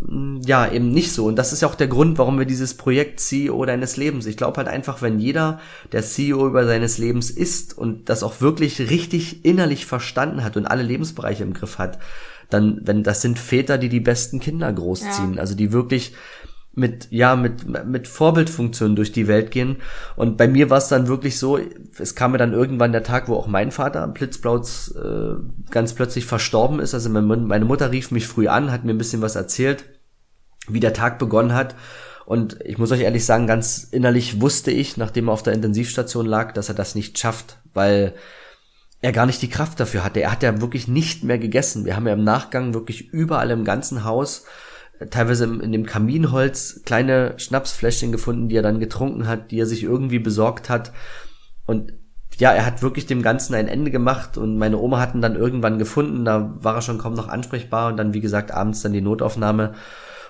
mm, 0.07 0.41
ja, 0.45 0.69
eben 0.69 0.89
nicht 0.89 1.11
so. 1.11 1.25
Und 1.25 1.35
das 1.35 1.53
ist 1.53 1.61
ja 1.61 1.67
auch 1.67 1.75
der 1.75 1.87
Grund, 1.87 2.17
warum 2.17 2.39
wir 2.39 2.45
dieses 2.45 2.75
Projekt 2.75 3.19
CEO 3.19 3.63
deines 3.65 3.97
Lebens. 3.97 4.25
Ich 4.25 4.35
glaube 4.35 4.57
halt 4.57 4.67
einfach, 4.67 5.03
wenn 5.03 5.19
jeder 5.19 5.59
der 5.91 6.01
CEO 6.01 6.47
über 6.47 6.65
seines 6.65 6.97
Lebens 6.97 7.29
ist 7.29 7.77
und 7.77 8.09
das 8.09 8.23
auch 8.23 8.41
wirklich 8.41 8.79
richtig 8.79 9.45
innerlich 9.45 9.85
verstanden 9.85 10.43
hat 10.43 10.57
und 10.57 10.65
alle 10.65 10.83
Lebensbereiche 10.83 11.43
im 11.43 11.53
Griff 11.53 11.77
hat, 11.77 11.99
dann, 12.49 12.81
wenn 12.83 13.03
das 13.03 13.21
sind 13.21 13.37
Väter, 13.37 13.77
die 13.77 13.89
die 13.89 13.99
besten 13.99 14.39
Kinder 14.39 14.71
großziehen, 14.71 15.35
ja. 15.35 15.39
also 15.39 15.53
die 15.53 15.71
wirklich 15.71 16.13
mit, 16.77 17.07
ja, 17.09 17.35
mit, 17.35 17.65
mit 17.87 18.07
Vorbildfunktionen 18.07 18.95
durch 18.95 19.11
die 19.11 19.27
Welt 19.27 19.49
gehen. 19.49 19.77
Und 20.15 20.37
bei 20.37 20.47
mir 20.47 20.69
war 20.69 20.77
es 20.77 20.87
dann 20.87 21.07
wirklich 21.07 21.39
so, 21.39 21.59
es 21.97 22.13
kam 22.13 22.33
mir 22.33 22.37
dann 22.37 22.53
irgendwann 22.53 22.91
der 22.91 23.01
Tag, 23.01 23.27
wo 23.27 23.35
auch 23.35 23.47
mein 23.47 23.71
Vater 23.71 24.07
blitzblauz 24.07 24.93
äh, 24.95 25.71
ganz 25.71 25.93
plötzlich 25.93 26.25
verstorben 26.25 26.79
ist. 26.79 26.93
Also 26.93 27.09
meine 27.09 27.65
Mutter 27.65 27.91
rief 27.91 28.11
mich 28.11 28.27
früh 28.27 28.47
an, 28.47 28.71
hat 28.71 28.85
mir 28.85 28.91
ein 28.91 28.99
bisschen 28.99 29.23
was 29.23 29.35
erzählt, 29.35 29.85
wie 30.67 30.79
der 30.79 30.93
Tag 30.93 31.17
begonnen 31.17 31.55
hat. 31.55 31.75
Und 32.25 32.59
ich 32.63 32.77
muss 32.77 32.91
euch 32.91 33.01
ehrlich 33.01 33.25
sagen, 33.25 33.47
ganz 33.47 33.87
innerlich 33.89 34.39
wusste 34.39 34.69
ich, 34.69 34.97
nachdem 34.97 35.29
er 35.29 35.33
auf 35.33 35.43
der 35.43 35.53
Intensivstation 35.53 36.27
lag, 36.27 36.51
dass 36.51 36.69
er 36.69 36.75
das 36.75 36.93
nicht 36.93 37.17
schafft, 37.17 37.57
weil 37.73 38.13
er 39.01 39.13
gar 39.13 39.25
nicht 39.25 39.41
die 39.41 39.49
Kraft 39.49 39.79
dafür 39.79 40.03
hatte. 40.03 40.21
Er 40.21 40.31
hat 40.31 40.43
ja 40.43 40.61
wirklich 40.61 40.87
nicht 40.87 41.23
mehr 41.23 41.39
gegessen. 41.39 41.85
Wir 41.85 41.95
haben 41.95 42.05
ja 42.05 42.13
im 42.13 42.23
Nachgang 42.23 42.75
wirklich 42.75 43.09
überall 43.09 43.49
im 43.49 43.65
ganzen 43.65 44.03
Haus 44.03 44.45
teilweise 45.09 45.45
in 45.45 45.71
dem 45.71 45.85
Kaminholz 45.85 46.81
kleine 46.85 47.33
Schnapsfläschchen 47.37 48.11
gefunden, 48.11 48.49
die 48.49 48.55
er 48.55 48.63
dann 48.63 48.79
getrunken 48.79 49.27
hat, 49.27 49.51
die 49.51 49.59
er 49.59 49.65
sich 49.65 49.83
irgendwie 49.83 50.19
besorgt 50.19 50.69
hat. 50.69 50.91
Und 51.65 51.93
ja, 52.37 52.51
er 52.51 52.65
hat 52.65 52.81
wirklich 52.81 53.05
dem 53.05 53.21
Ganzen 53.21 53.55
ein 53.55 53.67
Ende 53.67 53.91
gemacht 53.91 54.37
und 54.37 54.57
meine 54.57 54.77
Oma 54.77 54.99
hatten 54.99 55.21
dann 55.21 55.35
irgendwann 55.35 55.79
gefunden, 55.79 56.23
da 56.25 56.53
war 56.59 56.75
er 56.75 56.81
schon 56.81 56.99
kaum 56.99 57.13
noch 57.13 57.27
ansprechbar 57.27 57.89
und 57.89 57.97
dann, 57.97 58.13
wie 58.13 58.21
gesagt, 58.21 58.51
abends 58.51 58.81
dann 58.81 58.93
die 58.93 59.01
Notaufnahme, 59.01 59.73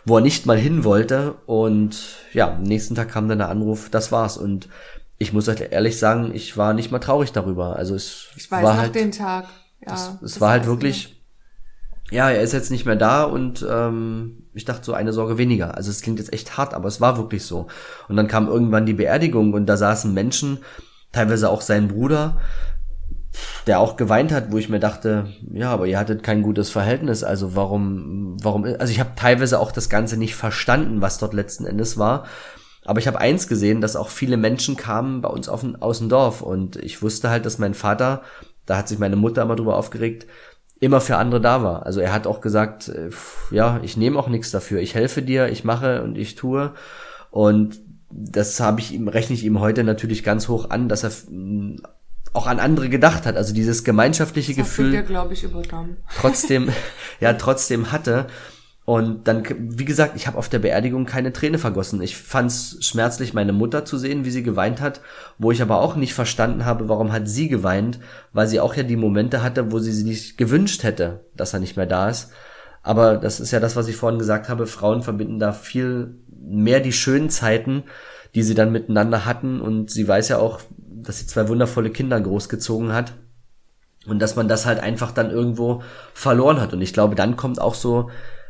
wo 0.06 0.18
er 0.18 0.22
nicht 0.22 0.46
mal 0.46 0.58
hin 0.58 0.86
wollte 0.86 1.34
und 1.46 1.98
ja, 2.32 2.54
am 2.54 2.64
nächsten 2.64 2.96
Tag 2.96 3.10
kam 3.10 3.28
dann 3.28 3.40
der 3.40 3.50
Anruf, 3.50 3.90
das 3.90 4.12
war's 4.12 4.38
und 4.38 4.70
ich 5.18 5.34
muss 5.34 5.50
euch 5.50 5.60
ehrlich 5.72 6.00
sagen, 6.00 6.32
ich 6.34 6.56
war 6.58 6.74
nicht 6.74 6.92
mal 6.92 7.00
traurig 7.00 7.32
darüber. 7.32 7.76
Also 7.76 7.96
es 7.96 8.28
ich 8.36 8.50
weiß 8.50 8.64
war 8.64 8.78
halt, 8.78 8.96
den 8.96 9.12
Tag. 9.12 9.48
Ja, 9.86 9.94
es, 9.94 10.12
es 10.22 10.42
war 10.42 10.52
halt 10.52 10.66
wirklich, 10.66 11.17
ja, 12.12 12.30
er 12.30 12.42
ist 12.42 12.54
jetzt 12.54 12.72
nicht 12.72 12.86
mehr 12.86 12.96
da 12.96 13.24
und 13.24 13.66
ähm, 13.70 14.44
ich 14.54 14.66
dachte 14.66 14.86
so 14.86 14.94
eine 14.94 15.14
Sorge 15.14 15.38
weniger. 15.38 15.76
Also 15.76 15.92
es 15.92 16.02
klingt 16.02 16.20
jetzt 16.20 16.34
echt 16.34 16.58
hart, 16.58 16.74
aber 16.74 16.88
es 16.88 17.02
war 17.02 17.18
wirklich 17.18 17.46
so. 17.46 17.68
Und 18.08 18.16
dann 18.16 18.28
kam 18.28 18.48
irgendwann 18.48 18.86
die 18.86 18.94
Beerdigung 18.94 19.54
und 19.54 19.66
da 19.66 19.78
saßen 19.78 20.14
Menschen, 20.14 20.60
teilweise 21.12 21.50
auch 21.50 21.62
sein 21.62 21.88
Bruder, 21.90 22.38
der 23.68 23.80
auch 23.80 23.98
geweint 23.98 24.32
hat, 24.32 24.52
wo 24.52 24.58
ich 24.58 24.70
mir 24.70 24.80
dachte, 24.80 25.28
ja, 25.52 25.70
aber 25.70 25.86
ihr 25.86 26.00
hattet 26.00 26.24
kein 26.24 26.42
gutes 26.42 26.70
Verhältnis, 26.70 27.24
also 27.24 27.56
warum, 27.56 28.38
warum, 28.42 28.64
also 28.64 28.92
ich 28.92 29.00
habe 29.00 29.12
teilweise 29.16 29.60
auch 29.60 29.72
das 29.72 29.90
Ganze 29.90 30.18
nicht 30.18 30.36
verstanden, 30.36 31.02
was 31.02 31.18
dort 31.18 31.34
letzten 31.34 31.66
Endes 31.66 31.98
war. 31.98 32.26
Aber 32.86 33.00
ich 33.00 33.08
habe 33.08 33.20
eins 33.20 33.50
gesehen, 33.50 33.82
dass 33.82 33.98
auch 33.98 34.08
viele 34.08 34.38
Menschen 34.38 34.78
kamen 34.78 35.22
bei 35.22 35.28
uns 35.28 35.50
auf, 35.50 35.66
aus 35.82 36.00
dem 36.00 36.08
Dorf 36.08 36.42
und 36.42 36.78
ich 36.78 37.02
wusste 37.02 37.30
halt, 37.30 37.46
dass 37.46 37.58
mein 37.58 37.74
Vater, 37.74 38.22
da 38.66 38.78
hat 38.78 38.88
sich 38.88 38.98
meine 38.98 39.18
Mutter 39.18 39.42
immer 39.42 39.58
drüber 39.58 39.76
aufgeregt, 39.76 40.26
immer 40.80 41.02
für 41.02 41.18
andere 41.18 41.42
da 41.42 41.64
war. 41.64 41.86
Also 41.86 42.00
er 42.00 42.14
hat 42.14 42.28
auch 42.28 42.42
gesagt, 42.42 42.90
äh, 42.90 43.10
ja, 43.52 43.80
ich 43.84 43.98
nehme 43.98 44.18
auch 44.20 44.28
nichts 44.28 44.52
dafür. 44.52 44.80
Ich 44.80 44.96
helfe 44.96 45.22
dir, 45.22 45.50
ich 45.50 45.64
mache 45.64 46.04
und 46.04 46.18
ich 46.18 46.36
tue. 46.36 46.74
Und 47.32 47.80
das 48.10 48.60
habe 48.60 48.80
ich 48.80 48.94
ihm, 48.94 49.08
rechne 49.08 49.36
ich 49.36 49.44
ihm 49.44 49.60
heute 49.60 49.84
natürlich 49.84 50.24
ganz 50.24 50.48
hoch 50.48 50.70
an, 50.70 50.88
dass 50.88 51.04
er 51.04 51.12
mm, 51.30 51.78
auch 52.34 52.48
an 52.48 52.60
andere 52.60 52.90
gedacht 52.90 53.26
hat. 53.26 53.36
Also 53.36 53.54
dieses 53.54 53.84
gemeinschaftliche 53.84 54.54
das 54.54 54.66
Gefühl. 54.66 55.04
glaube 55.04 55.34
ich, 55.34 55.44
übernommen. 55.44 55.98
Trotzdem, 56.20 56.70
ja, 57.20 57.34
trotzdem 57.34 57.92
hatte. 57.92 58.28
Und 58.90 59.28
dann, 59.28 59.44
wie 59.60 59.84
gesagt, 59.84 60.16
ich 60.16 60.28
habe 60.28 60.38
auf 60.38 60.48
der 60.48 60.60
Beerdigung 60.60 61.06
keine 61.06 61.34
Träne 61.34 61.58
vergossen. 61.58 62.02
Ich 62.02 62.16
fand 62.16 62.52
es 62.52 62.78
schmerzlich, 62.80 63.34
meine 63.34 63.52
Mutter 63.52 63.84
zu 63.84 63.98
sehen, 63.98 64.24
wie 64.24 64.32
sie 64.32 64.44
geweint 64.44 64.80
hat, 64.80 65.02
wo 65.38 65.52
ich 65.52 65.62
aber 65.62 65.82
auch 65.82 65.98
nicht 65.98 66.14
verstanden 66.14 66.64
habe, 66.64 66.88
warum 66.88 67.12
hat 67.12 67.28
sie 67.28 67.50
geweint, 67.50 68.00
weil 68.32 68.48
sie 68.48 68.62
auch 68.62 68.76
ja 68.76 68.84
die 68.84 68.96
Momente 68.96 69.44
hatte, 69.44 69.74
wo 69.74 69.80
sie 69.80 69.92
sich 69.92 70.38
gewünscht 70.38 70.84
hätte, 70.84 71.26
dass 71.36 71.54
er 71.54 71.60
nicht 71.60 71.76
mehr 71.76 71.86
da 71.86 72.08
ist. 72.08 72.32
Aber 72.82 73.18
das 73.18 73.42
ist 73.42 73.52
ja 73.52 73.60
das, 73.60 73.76
was 73.76 73.90
ich 73.90 73.98
vorhin 73.98 74.20
gesagt 74.20 74.48
habe, 74.48 74.66
Frauen 74.68 75.02
verbinden 75.02 75.38
da 75.38 75.52
viel 75.52 76.16
mehr 76.30 76.80
die 76.80 76.94
schönen 76.94 77.30
Zeiten, 77.30 77.84
die 78.36 78.44
sie 78.44 78.56
dann 78.56 78.72
miteinander 78.72 79.26
hatten. 79.26 79.60
Und 79.60 79.92
sie 79.92 80.08
weiß 80.08 80.30
ja 80.30 80.38
auch, 80.38 80.62
dass 80.80 81.20
sie 81.20 81.28
zwei 81.28 81.50
wundervolle 81.50 81.90
Kinder 81.90 82.22
großgezogen 82.22 82.94
hat. 82.94 83.12
Und 84.08 84.20
dass 84.20 84.38
man 84.38 84.48
das 84.48 84.66
halt 84.66 84.80
einfach 84.80 85.12
dann 85.12 85.30
irgendwo 85.30 85.84
verloren 86.14 86.62
hat. 86.62 86.72
Und 86.72 86.82
ich 86.82 86.94
glaube, 86.94 87.16
dann 87.16 87.36
kommt 87.36 87.60
auch 87.60 87.76
so 87.76 88.10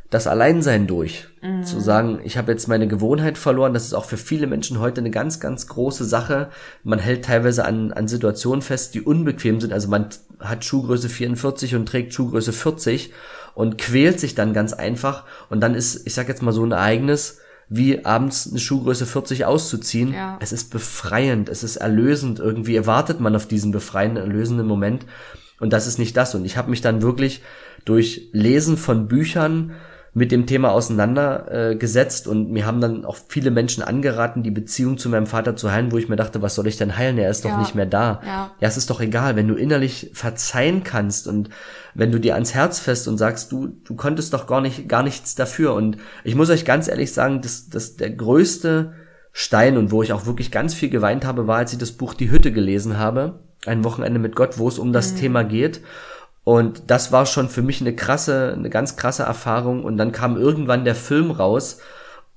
das 0.09 0.27
Alleinsein 0.27 0.87
durch. 0.87 1.27
Mhm. 1.41 1.63
Zu 1.63 1.79
sagen, 1.79 2.19
ich 2.23 2.37
habe 2.37 2.51
jetzt 2.51 2.67
meine 2.67 2.87
Gewohnheit 2.87 3.37
verloren, 3.37 3.73
das 3.73 3.85
ist 3.85 3.93
auch 3.93 4.05
für 4.05 4.17
viele 4.17 4.47
Menschen 4.47 4.79
heute 4.79 5.01
eine 5.01 5.11
ganz, 5.11 5.39
ganz 5.39 5.67
große 5.67 6.05
Sache. 6.05 6.49
Man 6.83 6.99
hält 6.99 7.25
teilweise 7.25 7.65
an, 7.65 7.91
an 7.91 8.07
Situationen 8.07 8.61
fest, 8.61 8.93
die 8.95 9.01
unbequem 9.01 9.59
sind. 9.59 9.73
Also 9.73 9.89
man 9.89 10.09
hat 10.39 10.63
Schuhgröße 10.63 11.09
44 11.09 11.75
und 11.75 11.87
trägt 11.87 12.13
Schuhgröße 12.13 12.53
40 12.53 13.11
und 13.53 13.77
quält 13.77 14.19
sich 14.19 14.35
dann 14.35 14.53
ganz 14.53 14.71
einfach. 14.71 15.25
Und 15.49 15.61
dann 15.61 15.75
ist, 15.75 16.07
ich 16.07 16.13
sag 16.13 16.29
jetzt 16.29 16.41
mal 16.41 16.53
so 16.53 16.63
ein 16.63 16.71
Ereignis, 16.71 17.39
wie 17.69 18.05
abends 18.05 18.47
eine 18.49 18.59
Schuhgröße 18.59 19.05
40 19.05 19.43
auszuziehen. 19.43 20.13
Ja. 20.13 20.37
Es 20.39 20.53
ist 20.53 20.71
befreiend, 20.71 21.49
es 21.49 21.63
ist 21.63 21.75
erlösend. 21.75 22.39
Irgendwie 22.39 22.77
erwartet 22.77 23.19
man 23.19 23.35
auf 23.35 23.45
diesen 23.45 23.71
befreienden, 23.71 24.23
erlösenden 24.23 24.67
Moment. 24.67 25.05
Und 25.59 25.73
das 25.73 25.87
ist 25.87 25.99
nicht 25.99 26.15
das. 26.15 26.33
Und 26.33 26.45
ich 26.45 26.55
habe 26.55 26.69
mich 26.69 26.81
dann 26.81 27.01
wirklich 27.01 27.41
durch 27.83 28.29
Lesen 28.31 28.77
von 28.77 29.07
Büchern, 29.07 29.73
mit 30.17 30.31
dem 30.31 30.47
Thema 30.47 30.71
auseinandergesetzt 30.71 32.25
äh, 32.25 32.29
und 32.29 32.49
mir 32.49 32.65
haben 32.65 32.81
dann 32.81 33.05
auch 33.05 33.17
viele 33.27 33.51
Menschen 33.51 33.83
angeraten, 33.83 34.41
die 34.41 34.49
Beziehung 34.49 34.97
zu 34.97 35.09
meinem 35.09 35.27
Vater 35.27 35.55
zu 35.55 35.71
heilen, 35.71 35.91
wo 35.91 35.97
ich 35.99 36.09
mir 36.09 36.15
dachte, 36.15 36.41
was 36.41 36.55
soll 36.55 36.65
ich 36.65 36.75
denn 36.75 36.97
heilen? 36.97 37.19
Er 37.19 37.29
ist 37.29 37.45
doch 37.45 37.51
ja. 37.51 37.59
nicht 37.59 37.75
mehr 37.75 37.85
da. 37.85 38.19
Ja. 38.25 38.51
ja, 38.59 38.67
es 38.67 38.77
ist 38.77 38.89
doch 38.89 38.99
egal, 38.99 39.35
wenn 39.35 39.47
du 39.47 39.53
innerlich 39.53 40.09
verzeihen 40.13 40.83
kannst 40.83 41.27
und 41.27 41.51
wenn 41.93 42.11
du 42.11 42.19
dir 42.19 42.33
ans 42.33 42.55
Herz 42.55 42.79
fest 42.79 43.07
und 43.07 43.19
sagst, 43.19 43.51
du, 43.51 43.67
du 43.67 43.95
konntest 43.95 44.33
doch 44.33 44.47
gar 44.47 44.59
nicht, 44.59 44.89
gar 44.89 45.03
nichts 45.03 45.35
dafür. 45.35 45.75
Und 45.75 45.97
ich 46.23 46.33
muss 46.33 46.49
euch 46.49 46.65
ganz 46.65 46.87
ehrlich 46.87 47.13
sagen, 47.13 47.41
dass, 47.41 47.69
dass 47.69 47.95
der 47.95 48.09
größte 48.09 48.93
Stein 49.33 49.77
und 49.77 49.91
wo 49.91 50.01
ich 50.01 50.13
auch 50.13 50.25
wirklich 50.25 50.49
ganz 50.49 50.73
viel 50.73 50.89
geweint 50.89 51.25
habe, 51.25 51.45
war, 51.45 51.57
als 51.57 51.73
ich 51.73 51.77
das 51.77 51.91
Buch 51.91 52.15
Die 52.15 52.31
Hütte 52.31 52.51
gelesen 52.51 52.97
habe. 52.97 53.41
Ein 53.67 53.83
Wochenende 53.83 54.17
mit 54.17 54.35
Gott, 54.35 54.57
wo 54.57 54.67
es 54.67 54.79
um 54.79 54.93
das 54.93 55.13
mhm. 55.13 55.17
Thema 55.17 55.43
geht. 55.43 55.81
Und 56.47 56.83
das 56.87 57.11
war 57.11 57.25
schon 57.25 57.49
für 57.49 57.61
mich 57.61 57.81
eine 57.81 57.93
krasse, 57.93 58.53
eine 58.57 58.69
ganz 58.69 58.95
krasse 58.95 59.23
Erfahrung. 59.23 59.83
Und 59.83 59.97
dann 59.97 60.13
kam 60.13 60.37
irgendwann 60.37 60.85
der 60.85 60.95
Film 60.95 61.29
raus. 61.29 61.79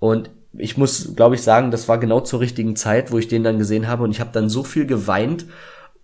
Und 0.00 0.30
ich 0.52 0.76
muss, 0.76 1.14
glaube 1.14 1.36
ich, 1.36 1.42
sagen, 1.42 1.70
das 1.70 1.86
war 1.86 1.96
genau 1.96 2.18
zur 2.18 2.40
richtigen 2.40 2.74
Zeit, 2.74 3.12
wo 3.12 3.18
ich 3.18 3.28
den 3.28 3.44
dann 3.44 3.58
gesehen 3.58 3.86
habe. 3.86 4.02
Und 4.02 4.11
ich 4.11 4.18
habe 4.18 4.32
dann 4.32 4.48
so 4.48 4.64
viel 4.64 4.84
geweint. 4.84 5.46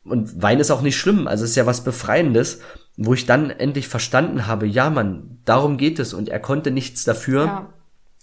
Und 0.04 0.40
Wein 0.40 0.60
ist 0.60 0.70
auch 0.70 0.82
nicht 0.82 0.96
schlimm. 0.96 1.26
Also 1.26 1.42
es 1.42 1.50
ist 1.50 1.56
ja 1.56 1.66
was 1.66 1.82
Befreiendes, 1.82 2.60
wo 2.96 3.12
ich 3.12 3.26
dann 3.26 3.50
endlich 3.50 3.88
verstanden 3.88 4.46
habe, 4.46 4.68
ja, 4.68 4.88
Mann, 4.88 5.40
darum 5.44 5.76
geht 5.76 5.98
es. 5.98 6.14
Und 6.14 6.28
er 6.28 6.38
konnte 6.38 6.70
nichts 6.70 7.02
dafür. 7.02 7.44
Ja. 7.46 7.72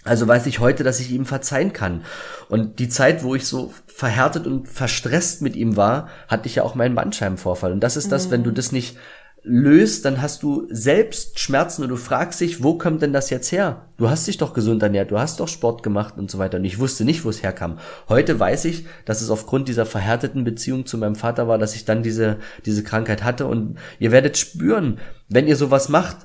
Also 0.05 0.25
weiß 0.25 0.45
ich 0.45 0.59
heute, 0.59 0.85
dass 0.85 1.01
ich 1.01 1.11
ihm 1.11 1.25
verzeihen 1.25 1.73
kann. 1.73 2.05
Und 2.47 2.79
die 2.79 2.87
Zeit, 2.87 3.21
wo 3.21 3.35
ich 3.35 3.45
so 3.45 3.73
verhärtet 3.87 4.47
und 4.47 4.69
verstresst 4.69 5.41
mit 5.41 5.57
ihm 5.57 5.75
war, 5.75 6.07
hatte 6.29 6.47
ich 6.47 6.55
ja 6.55 6.63
auch 6.63 6.73
meinen 6.73 6.95
Bandscheibenvorfall. 6.95 7.73
Und 7.73 7.81
das 7.81 7.97
ist 7.97 8.13
das, 8.13 8.31
wenn 8.31 8.45
du 8.45 8.51
mhm. 8.51 8.55
das 8.55 8.71
nicht 8.71 8.95
löst, 9.43 10.05
dann 10.05 10.21
hast 10.21 10.41
du 10.41 10.67
selbst 10.69 11.37
Schmerzen 11.37 11.83
und 11.83 11.89
du 11.89 11.97
fragst 11.97 12.39
dich, 12.39 12.63
wo 12.63 12.77
kommt 12.77 13.01
denn 13.01 13.11
das 13.11 13.29
jetzt 13.29 13.51
her? 13.51 13.87
Du 13.97 14.09
hast 14.09 14.25
dich 14.25 14.37
doch 14.37 14.53
gesund 14.53 14.81
ernährt, 14.81 15.11
du 15.11 15.19
hast 15.19 15.41
doch 15.41 15.49
Sport 15.49 15.83
gemacht 15.83 16.17
und 16.17 16.31
so 16.31 16.39
weiter. 16.39 16.57
Und 16.57 16.65
ich 16.65 16.79
wusste 16.79 17.03
nicht, 17.03 17.25
wo 17.25 17.29
es 17.29 17.43
herkam. 17.43 17.77
Heute 18.07 18.39
weiß 18.39 18.65
ich, 18.65 18.85
dass 19.03 19.21
es 19.21 19.29
aufgrund 19.29 19.67
dieser 19.67 19.85
verhärteten 19.85 20.45
Beziehung 20.45 20.85
zu 20.85 20.97
meinem 20.97 21.15
Vater 21.15 21.47
war, 21.47 21.57
dass 21.57 21.75
ich 21.75 21.83
dann 21.83 22.03
diese, 22.03 22.37
diese 22.65 22.83
Krankheit 22.83 23.23
hatte. 23.23 23.45
Und 23.45 23.77
ihr 23.99 24.11
werdet 24.11 24.37
spüren, 24.37 24.99
wenn 25.27 25.47
ihr 25.47 25.57
sowas 25.57 25.89
macht, 25.89 26.17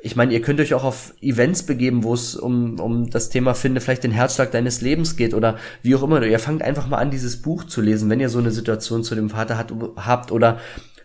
ich 0.00 0.16
meine, 0.16 0.32
ihr 0.32 0.40
könnt 0.40 0.60
euch 0.60 0.74
auch 0.74 0.84
auf 0.84 1.12
Events 1.20 1.64
begeben, 1.64 2.04
wo 2.04 2.14
es 2.14 2.36
um, 2.36 2.78
um 2.78 3.10
das 3.10 3.30
Thema 3.30 3.54
Finde 3.54 3.80
vielleicht 3.80 4.04
den 4.04 4.12
Herzschlag 4.12 4.52
deines 4.52 4.80
Lebens 4.80 5.16
geht 5.16 5.34
oder 5.34 5.58
wie 5.82 5.94
auch 5.96 6.02
immer. 6.04 6.22
Ihr 6.22 6.38
fangt 6.38 6.62
einfach 6.62 6.86
mal 6.86 6.98
an, 6.98 7.10
dieses 7.10 7.42
Buch 7.42 7.64
zu 7.64 7.80
lesen, 7.80 8.08
wenn 8.08 8.20
ihr 8.20 8.28
so 8.28 8.38
eine 8.38 8.52
Situation 8.52 9.02
zu 9.02 9.16
dem 9.16 9.30
Vater 9.30 9.58
hat, 9.58 9.72
habt 9.96 10.30
oder 10.30 10.60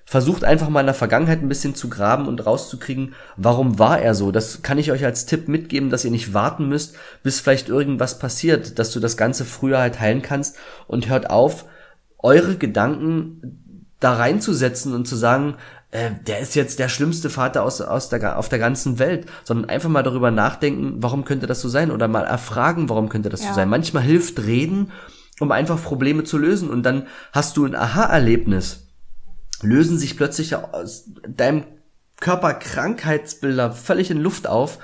versucht 0.05 0.43
einfach 0.43 0.69
mal 0.69 0.81
in 0.81 0.85
der 0.85 0.95
Vergangenheit 0.95 1.41
ein 1.41 1.49
bisschen 1.49 1.75
zu 1.75 1.89
graben 1.89 2.27
und 2.27 2.45
rauszukriegen, 2.45 3.15
warum 3.37 3.79
war 3.79 3.99
er 3.99 4.15
so. 4.15 4.31
Das 4.31 4.61
kann 4.61 4.77
ich 4.77 4.91
euch 4.91 5.05
als 5.05 5.25
Tipp 5.25 5.47
mitgeben, 5.47 5.89
dass 5.89 6.05
ihr 6.05 6.11
nicht 6.11 6.33
warten 6.33 6.67
müsst, 6.67 6.95
bis 7.23 7.39
vielleicht 7.39 7.69
irgendwas 7.69 8.19
passiert, 8.19 8.79
dass 8.79 8.91
du 8.91 8.99
das 8.99 9.17
Ganze 9.17 9.45
früher 9.45 9.79
halt 9.79 9.99
heilen 9.99 10.21
kannst 10.21 10.57
und 10.87 11.09
hört 11.09 11.29
auf, 11.29 11.65
eure 12.19 12.57
Gedanken 12.57 13.85
da 13.99 14.13
reinzusetzen 14.13 14.93
und 14.93 15.07
zu 15.07 15.15
sagen, 15.15 15.55
äh, 15.91 16.11
der 16.27 16.39
ist 16.39 16.55
jetzt 16.55 16.79
der 16.79 16.89
schlimmste 16.89 17.29
Vater 17.29 17.63
aus, 17.63 17.79
aus 17.79 18.09
der, 18.09 18.37
auf 18.37 18.49
der 18.49 18.59
ganzen 18.59 18.99
Welt, 18.99 19.27
sondern 19.43 19.69
einfach 19.69 19.89
mal 19.89 20.03
darüber 20.03 20.31
nachdenken, 20.31 20.95
warum 20.97 21.23
könnte 21.23 21.47
das 21.47 21.61
so 21.61 21.69
sein 21.69 21.91
oder 21.91 22.07
mal 22.07 22.25
erfragen, 22.25 22.89
warum 22.89 23.09
könnte 23.09 23.29
das 23.29 23.43
ja. 23.43 23.49
so 23.49 23.55
sein. 23.55 23.69
Manchmal 23.69 24.03
hilft 24.03 24.39
reden, 24.39 24.91
um 25.39 25.51
einfach 25.51 25.81
Probleme 25.81 26.23
zu 26.23 26.37
lösen 26.37 26.69
und 26.69 26.83
dann 26.83 27.07
hast 27.31 27.57
du 27.57 27.65
ein 27.65 27.75
Aha-Erlebnis 27.75 28.82
lösen 29.61 29.97
sich 29.97 30.17
plötzlich 30.17 30.55
aus 30.55 31.09
deinem 31.27 31.63
Körper 32.19 32.53
Krankheitsbilder 32.53 33.71
völlig 33.71 34.09
in 34.09 34.19
Luft 34.19 34.47
auf, 34.47 34.79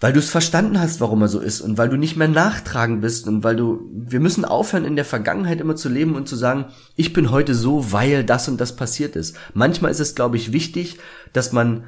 weil 0.00 0.12
du 0.12 0.18
es 0.18 0.28
verstanden 0.28 0.78
hast, 0.78 1.00
warum 1.00 1.22
er 1.22 1.28
so 1.28 1.40
ist 1.40 1.62
und 1.62 1.78
weil 1.78 1.88
du 1.88 1.96
nicht 1.96 2.16
mehr 2.16 2.28
nachtragen 2.28 3.00
bist 3.00 3.26
und 3.26 3.42
weil 3.44 3.56
du, 3.56 3.88
wir 3.92 4.20
müssen 4.20 4.44
aufhören, 4.44 4.84
in 4.84 4.96
der 4.96 5.06
Vergangenheit 5.06 5.60
immer 5.60 5.74
zu 5.74 5.88
leben 5.88 6.14
und 6.14 6.28
zu 6.28 6.36
sagen, 6.36 6.66
ich 6.96 7.14
bin 7.14 7.30
heute 7.30 7.54
so, 7.54 7.92
weil 7.92 8.22
das 8.22 8.48
und 8.48 8.60
das 8.60 8.76
passiert 8.76 9.16
ist. 9.16 9.36
Manchmal 9.54 9.90
ist 9.90 10.00
es, 10.00 10.14
glaube 10.14 10.36
ich, 10.36 10.52
wichtig, 10.52 10.98
dass 11.32 11.52
man 11.52 11.84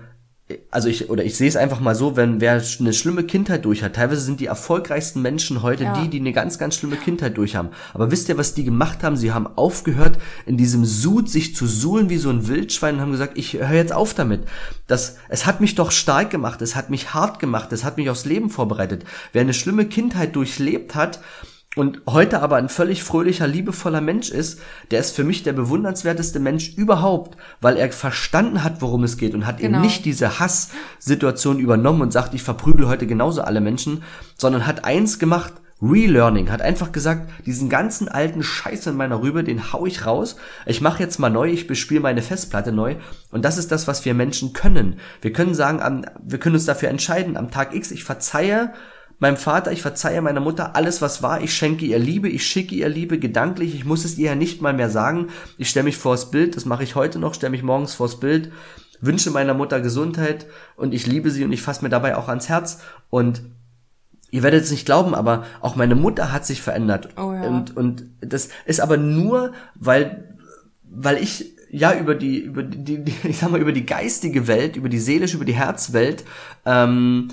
also 0.71 0.89
ich, 0.89 1.11
oder 1.11 1.25
ich 1.25 1.37
sehe 1.37 1.49
es 1.49 1.57
einfach 1.57 1.81
mal 1.81 1.95
so, 1.95 2.17
wenn 2.17 2.41
wer 2.41 2.63
eine 2.81 2.93
schlimme 2.95 3.25
Kindheit 3.25 3.67
durch 3.67 3.83
hat, 3.83 3.97
teilweise 3.97 4.23
sind 4.23 4.41
die 4.41 4.47
erfolgreichsten 4.47 5.21
Menschen 5.21 5.63
heute 5.63 5.85
ja. 5.85 5.93
die, 6.01 6.09
die 6.09 6.21
eine 6.21 6.33
ganz, 6.33 6.59
ganz 6.59 6.77
schlimme 6.77 6.97
Kindheit 6.97 7.37
durch 7.37 7.55
haben. 7.55 7.69
Aber 7.93 8.11
wisst 8.11 8.31
ihr, 8.31 8.39
was 8.39 8.55
die 8.55 8.65
gemacht 8.65 9.03
haben? 9.03 9.17
Sie 9.17 9.33
haben 9.33 9.47
aufgehört, 9.47 10.19
in 10.47 10.57
diesem 10.57 10.87
Sud 10.87 11.29
sich 11.29 11.55
zu 11.55 11.67
suhlen 11.67 12.09
wie 12.09 12.17
so 12.17 12.31
ein 12.31 12.49
Wildschwein 12.49 12.95
und 12.95 13.01
haben 13.03 13.13
gesagt, 13.13 13.37
ich 13.37 13.55
höre 13.55 13.73
jetzt 13.73 13.93
auf 13.93 14.15
damit. 14.15 14.41
Das, 14.87 15.17
es 15.29 15.45
hat 15.45 15.61
mich 15.61 15.75
doch 15.75 15.91
stark 15.91 16.31
gemacht, 16.31 16.63
es 16.63 16.77
hat 16.77 16.89
mich 16.89 17.13
hart 17.13 17.41
gemacht, 17.41 17.71
es 17.73 17.85
hat 17.85 17.99
mich 17.99 18.09
aufs 18.09 18.25
Leben 18.25 18.49
vorbereitet. 18.49 19.05
Wer 19.33 19.43
eine 19.43 19.55
schlimme 19.55 19.85
Kindheit 19.85 20.35
durchlebt 20.35 20.95
hat, 20.95 21.21
und 21.79 22.03
heute 22.09 22.43
aber 22.43 22.57
ein 22.57 22.69
völlig 22.69 23.05
fröhlicher, 23.05 23.47
liebevoller 23.47 24.01
Mensch 24.01 24.31
ist, 24.31 24.61
der 24.91 25.01
ist 25.01 25.15
für 25.15 25.25
mich 25.25 25.43
der 25.43 25.53
bewundernswerteste 25.53 26.41
Mensch 26.41 26.77
überhaupt, 26.77 27.37
weil 27.61 27.77
er 27.77 27.93
verstanden 27.93 28.65
hat, 28.65 28.83
worum 28.83 29.05
es 29.05 29.17
geht 29.17 29.35
und 29.35 29.47
hat 29.47 29.59
genau. 29.59 29.79
eben 29.79 29.83
nicht 29.83 30.05
diese 30.05 30.41
Hasssituation 30.41 31.59
übernommen 31.59 32.03
und 32.03 32.13
sagt, 32.13 32.35
ich 32.35 32.43
verprügel 32.43 32.89
heute 32.89 33.07
genauso 33.07 33.43
alle 33.43 33.61
Menschen, 33.61 34.03
sondern 34.37 34.67
hat 34.67 34.85
eins 34.85 35.19
gemacht, 35.19 35.55
Relearning, 35.81 36.51
hat 36.51 36.61
einfach 36.61 36.91
gesagt, 36.91 37.31
diesen 37.47 37.69
ganzen 37.69 38.09
alten 38.09 38.43
Scheiß 38.43 38.89
in 38.89 38.97
meiner 38.97 39.23
Rübe, 39.23 39.45
den 39.45 39.73
hau 39.73 39.87
ich 39.87 40.05
raus. 40.05 40.35
Ich 40.67 40.81
mache 40.81 41.01
jetzt 41.01 41.21
mal 41.21 41.31
neu, 41.31 41.49
ich 41.49 41.69
bespiele 41.69 42.01
meine 42.01 42.23
Festplatte 42.23 42.73
neu. 42.73 42.97
Und 43.31 43.45
das 43.45 43.59
ist 43.59 43.71
das, 43.71 43.87
was 43.87 44.05
wir 44.05 44.15
Menschen 44.15 44.53
können. 44.53 44.99
Wir 45.21 45.33
können 45.33 45.55
sagen, 45.55 46.05
wir 46.21 46.41
können 46.41 46.57
uns 46.57 46.65
dafür 46.65 46.89
entscheiden, 46.89 47.37
am 47.37 47.53
Tag 47.53 47.77
X, 47.77 47.93
ich 47.93 48.03
verzeihe 48.03 48.73
meinem 49.19 49.37
Vater, 49.37 49.73
ich 49.73 49.83
verzeihe 49.83 50.23
meiner 50.23 50.41
Mutter 50.41 50.77
alles, 50.77 51.03
was 51.03 51.23
war. 51.23 51.41
Ich 51.43 51.55
schenke 51.55 51.85
ihr 51.85 51.99
Liebe, 51.99 52.29
ich 52.29 52.47
schicke 52.47 52.75
ihr 52.75 52.89
Liebe 52.89 53.19
gedanklich. 53.19 53.75
Ich 53.75 53.85
muss 53.85 54.05
es 54.05 54.17
ihr 54.17 54.31
ja 54.31 54.35
nicht 54.35 54.63
mal 54.63 54.73
mehr 54.73 54.91
sagen. 54.91 55.29
Ich 55.57 55.71
stelle 55.71 55.85
mich 55.85 55.97
vors 55.97 56.31
Bild, 56.31 56.57
das 56.57 56.65
mache 56.65 56.85
ich 56.85 56.95
heute 56.95 57.19
noch, 57.19 57.35
stelle 57.35 57.51
mich 57.51 57.63
morgens 57.63 57.95
vors 57.95 58.21
Bild, 58.21 58.53
wünsche 59.01 59.31
meiner 59.31 59.55
Mutter 59.55 59.81
Gesundheit 59.81 60.47
und 60.77 60.95
ich 60.95 61.07
liebe 61.07 61.31
sie 61.31 61.45
und 61.45 61.53
ich 61.53 61.63
fasse 61.63 61.83
mir 61.83 61.91
dabei 61.91 62.17
auch 62.17 62.29
ans 62.29 62.49
Herz. 62.49 62.81
Und 63.11 63.43
ihr 64.31 64.43
werdet 64.43 64.65
es 64.65 64.71
nicht 64.71 64.87
glauben, 64.87 65.15
aber 65.15 65.45
auch 65.61 65.75
meine 65.75 65.95
Mutter 65.95 66.33
hat 66.33 66.47
sich 66.47 66.63
verändert. 66.63 67.09
Oh 67.17 67.33
ja. 67.33 67.43
Und, 67.43 67.77
und 67.77 68.05
das 68.21 68.51
ist 68.67 68.81
aber 68.81 68.97
nur, 68.97 69.53
weil, 69.75 70.37
weil 70.85 71.17
ich 71.17 71.55
ja 71.71 71.99
über 71.99 72.15
die 72.15 72.39
über 72.39 72.63
die, 72.63 73.05
die 73.05 73.15
ich 73.25 73.39
sag 73.39 73.51
mal 73.51 73.61
über 73.61 73.73
die 73.73 73.85
geistige 73.85 74.47
Welt 74.47 74.77
über 74.77 74.89
die 74.89 74.99
seelische 74.99 75.37
über 75.37 75.45
die 75.45 75.55
Herzwelt 75.55 76.25
ähm, 76.65 77.29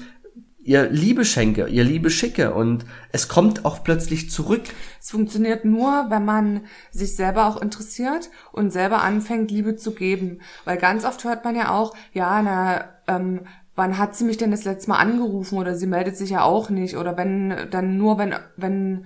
ihr 0.66 0.90
Liebe 0.90 1.26
schenke, 1.26 1.68
ihr 1.68 1.84
Liebe 1.84 2.10
schicke 2.10 2.54
und 2.54 2.86
es 3.12 3.28
kommt 3.28 3.66
auch 3.66 3.84
plötzlich 3.84 4.32
zurück. 4.32 4.64
Es 5.00 5.12
funktioniert 5.12 5.64
nur, 5.64 6.08
wenn 6.10 6.26
man 6.26 6.62
sich 6.92 7.16
selber 7.16 7.46
auch 7.46 7.62
interessiert 7.62 8.32
und 8.52 8.72
selber 8.72 9.04
anfängt, 9.04 9.52
Liebe 9.52 9.76
zu 9.76 9.94
geben. 9.94 10.42
Weil 10.66 10.78
ganz 10.78 11.06
oft 11.06 11.24
hört 11.24 11.46
man 11.46 11.56
ja 11.56 11.70
auch, 11.70 11.94
ja, 12.14 12.42
na, 12.42 12.86
ähm, 13.08 13.42
wann 13.76 14.00
hat 14.00 14.16
sie 14.16 14.24
mich 14.24 14.38
denn 14.38 14.50
das 14.50 14.66
letzte 14.66 14.90
Mal 14.90 14.98
angerufen 14.98 15.60
oder 15.60 15.76
sie 15.76 15.86
meldet 15.86 16.18
sich 16.18 16.32
ja 16.32 16.42
auch 16.42 16.72
nicht 16.72 16.98
oder 16.98 17.16
wenn, 17.16 17.68
dann 17.70 17.98
nur 17.98 18.18
wenn, 18.18 18.34
wenn, 18.58 19.06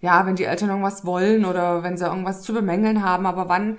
ja, 0.00 0.26
wenn 0.26 0.36
die 0.36 0.44
Eltern 0.44 0.68
irgendwas 0.68 1.06
wollen 1.06 1.46
oder 1.46 1.82
wenn 1.82 1.96
sie 1.96 2.04
irgendwas 2.04 2.42
zu 2.42 2.52
bemängeln 2.52 3.02
haben, 3.02 3.24
aber 3.24 3.48
wann 3.48 3.78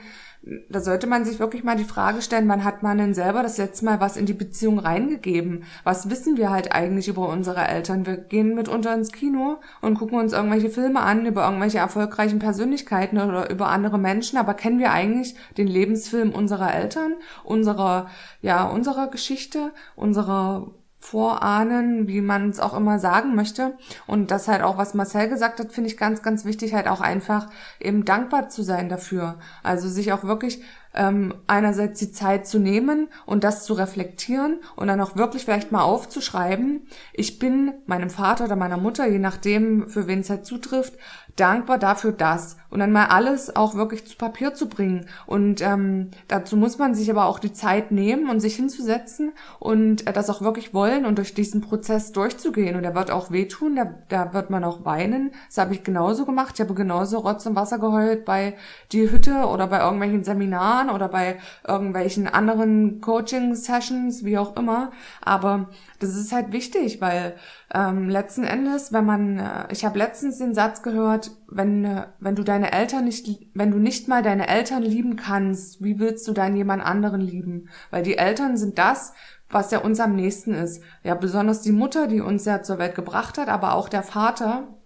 da 0.69 0.79
sollte 0.79 1.05
man 1.05 1.25
sich 1.25 1.39
wirklich 1.39 1.63
mal 1.63 1.75
die 1.75 1.83
Frage 1.83 2.21
stellen, 2.21 2.47
wann 2.47 2.63
hat 2.63 2.81
man 2.81 2.97
denn 2.97 3.13
selber 3.13 3.43
das 3.43 3.57
letzte 3.57 3.83
Mal 3.85 3.99
was 3.99 4.15
in 4.15 4.25
die 4.25 4.33
Beziehung 4.33 4.79
reingegeben? 4.79 5.65
Was 5.83 6.09
wissen 6.09 6.37
wir 6.37 6.49
halt 6.49 6.71
eigentlich 6.71 7.09
über 7.09 7.27
unsere 7.27 7.67
Eltern? 7.67 8.05
Wir 8.05 8.15
gehen 8.15 8.55
mitunter 8.55 8.93
ins 8.93 9.11
Kino 9.11 9.57
und 9.81 9.97
gucken 9.97 10.17
uns 10.17 10.31
irgendwelche 10.31 10.69
Filme 10.69 11.01
an 11.01 11.25
über 11.25 11.43
irgendwelche 11.43 11.79
erfolgreichen 11.79 12.39
Persönlichkeiten 12.39 13.19
oder 13.19 13.49
über 13.49 13.67
andere 13.67 13.97
Menschen, 13.97 14.37
aber 14.37 14.53
kennen 14.53 14.79
wir 14.79 14.91
eigentlich 14.91 15.35
den 15.57 15.67
Lebensfilm 15.67 16.31
unserer 16.31 16.73
Eltern, 16.73 17.15
unserer, 17.43 18.09
ja, 18.41 18.63
unserer 18.63 19.09
Geschichte, 19.09 19.71
unserer 19.95 20.71
Vorahnen, 21.09 22.07
wie 22.07 22.21
man 22.21 22.49
es 22.49 22.59
auch 22.59 22.77
immer 22.77 22.99
sagen 22.99 23.33
möchte. 23.33 23.73
Und 24.05 24.29
das 24.29 24.47
halt 24.47 24.61
auch, 24.61 24.77
was 24.77 24.93
Marcel 24.93 25.27
gesagt 25.27 25.59
hat, 25.59 25.71
finde 25.71 25.89
ich 25.89 25.97
ganz, 25.97 26.21
ganz 26.21 26.45
wichtig, 26.45 26.75
halt 26.75 26.87
auch 26.87 27.01
einfach 27.01 27.49
eben 27.79 28.05
dankbar 28.05 28.49
zu 28.49 28.61
sein 28.61 28.89
dafür. 28.89 29.39
Also 29.63 29.89
sich 29.89 30.13
auch 30.13 30.23
wirklich 30.23 30.61
ähm, 30.93 31.33
einerseits 31.47 31.99
die 31.99 32.11
Zeit 32.11 32.45
zu 32.45 32.59
nehmen 32.59 33.07
und 33.25 33.43
das 33.43 33.63
zu 33.63 33.73
reflektieren 33.73 34.59
und 34.75 34.87
dann 34.87 35.01
auch 35.01 35.15
wirklich 35.15 35.45
vielleicht 35.45 35.71
mal 35.71 35.81
aufzuschreiben, 35.81 36.87
ich 37.13 37.39
bin 37.39 37.73
meinem 37.87 38.11
Vater 38.11 38.45
oder 38.45 38.55
meiner 38.55 38.77
Mutter, 38.77 39.07
je 39.07 39.19
nachdem, 39.19 39.87
für 39.87 40.05
wen 40.05 40.19
es 40.19 40.29
halt 40.29 40.45
zutrifft, 40.45 40.93
dankbar 41.35 41.77
dafür, 41.77 42.11
dass 42.11 42.57
und 42.69 42.79
dann 42.79 42.91
mal 42.91 43.07
alles 43.07 43.55
auch 43.55 43.75
wirklich 43.75 44.05
zu 44.05 44.15
Papier 44.15 44.53
zu 44.53 44.69
bringen. 44.69 45.07
Und 45.25 45.61
ähm, 45.61 46.11
dazu 46.27 46.55
muss 46.55 46.77
man 46.77 46.93
sich 46.93 47.09
aber 47.09 47.25
auch 47.25 47.39
die 47.39 47.53
Zeit 47.53 47.91
nehmen 47.91 48.29
und 48.29 48.39
sich 48.39 48.55
hinzusetzen 48.55 49.31
und 49.59 50.05
äh, 50.05 50.13
das 50.13 50.29
auch 50.29 50.41
wirklich 50.41 50.73
wollen 50.73 51.05
und 51.05 51.17
durch 51.17 51.33
diesen 51.33 51.61
Prozess 51.61 52.11
durchzugehen. 52.11 52.75
Und 52.75 52.83
der 52.83 52.93
wird 52.93 53.09
auch 53.09 53.31
wehtun, 53.31 53.75
da, 53.75 53.93
da 54.09 54.33
wird 54.33 54.49
man 54.49 54.63
auch 54.63 54.85
weinen. 54.85 55.31
Das 55.47 55.57
habe 55.57 55.73
ich 55.73 55.83
genauso 55.83 56.25
gemacht. 56.25 56.55
Ich 56.55 56.61
habe 56.61 56.73
genauso 56.73 57.19
Rotz 57.19 57.45
und 57.45 57.55
Wasser 57.55 57.79
geheult 57.79 58.25
bei 58.25 58.55
die 58.91 59.09
Hütte 59.09 59.45
oder 59.45 59.67
bei 59.67 59.79
irgendwelchen 59.79 60.23
Seminaren 60.23 60.59
Seminaren 60.59 60.89
oder 60.89 61.07
bei 61.07 61.39
irgendwelchen 61.67 62.27
anderen 62.27 63.01
Coaching-Sessions, 63.01 64.23
wie 64.23 64.37
auch 64.37 64.55
immer. 64.55 64.91
Aber 65.21 65.69
das 65.99 66.15
ist 66.15 66.31
halt 66.31 66.51
wichtig, 66.51 67.01
weil 67.01 67.35
ähm, 67.73 68.09
letzten 68.09 68.43
Endes, 68.43 68.91
wenn 68.93 69.05
man, 69.05 69.37
äh, 69.37 69.65
ich 69.69 69.85
habe 69.85 69.97
letztens 69.97 70.37
den 70.37 70.53
Satz 70.53 70.81
gehört, 70.81 71.18
wenn 71.47 71.85
äh, 71.85 72.07
wenn 72.19 72.35
du 72.35 72.43
deine 72.43 72.71
Eltern 72.71 73.05
nicht, 73.05 73.27
wenn 73.53 73.71
du 73.71 73.77
nicht 73.77 74.07
mal 74.07 74.23
deine 74.23 74.47
Eltern 74.47 74.83
lieben 74.83 75.15
kannst, 75.15 75.83
wie 75.83 75.99
willst 75.99 76.27
du 76.27 76.33
dann 76.33 76.55
jemand 76.55 76.83
anderen 76.83 77.21
lieben? 77.21 77.69
Weil 77.91 78.03
die 78.03 78.17
Eltern 78.17 78.57
sind 78.57 78.77
das, 78.77 79.13
was 79.49 79.71
ja 79.71 79.79
uns 79.79 79.99
am 79.99 80.15
nächsten 80.15 80.53
ist. 80.53 80.83
Ja, 81.03 81.15
besonders 81.15 81.61
die 81.61 81.71
Mutter, 81.71 82.07
die 82.07 82.21
uns 82.21 82.45
ja 82.45 82.61
zur 82.63 82.77
Welt 82.77 82.95
gebracht 82.95 83.37
hat, 83.37 83.49
aber 83.49 83.73
auch 83.73 83.89
der 83.89 84.03
Vater, 84.03 84.78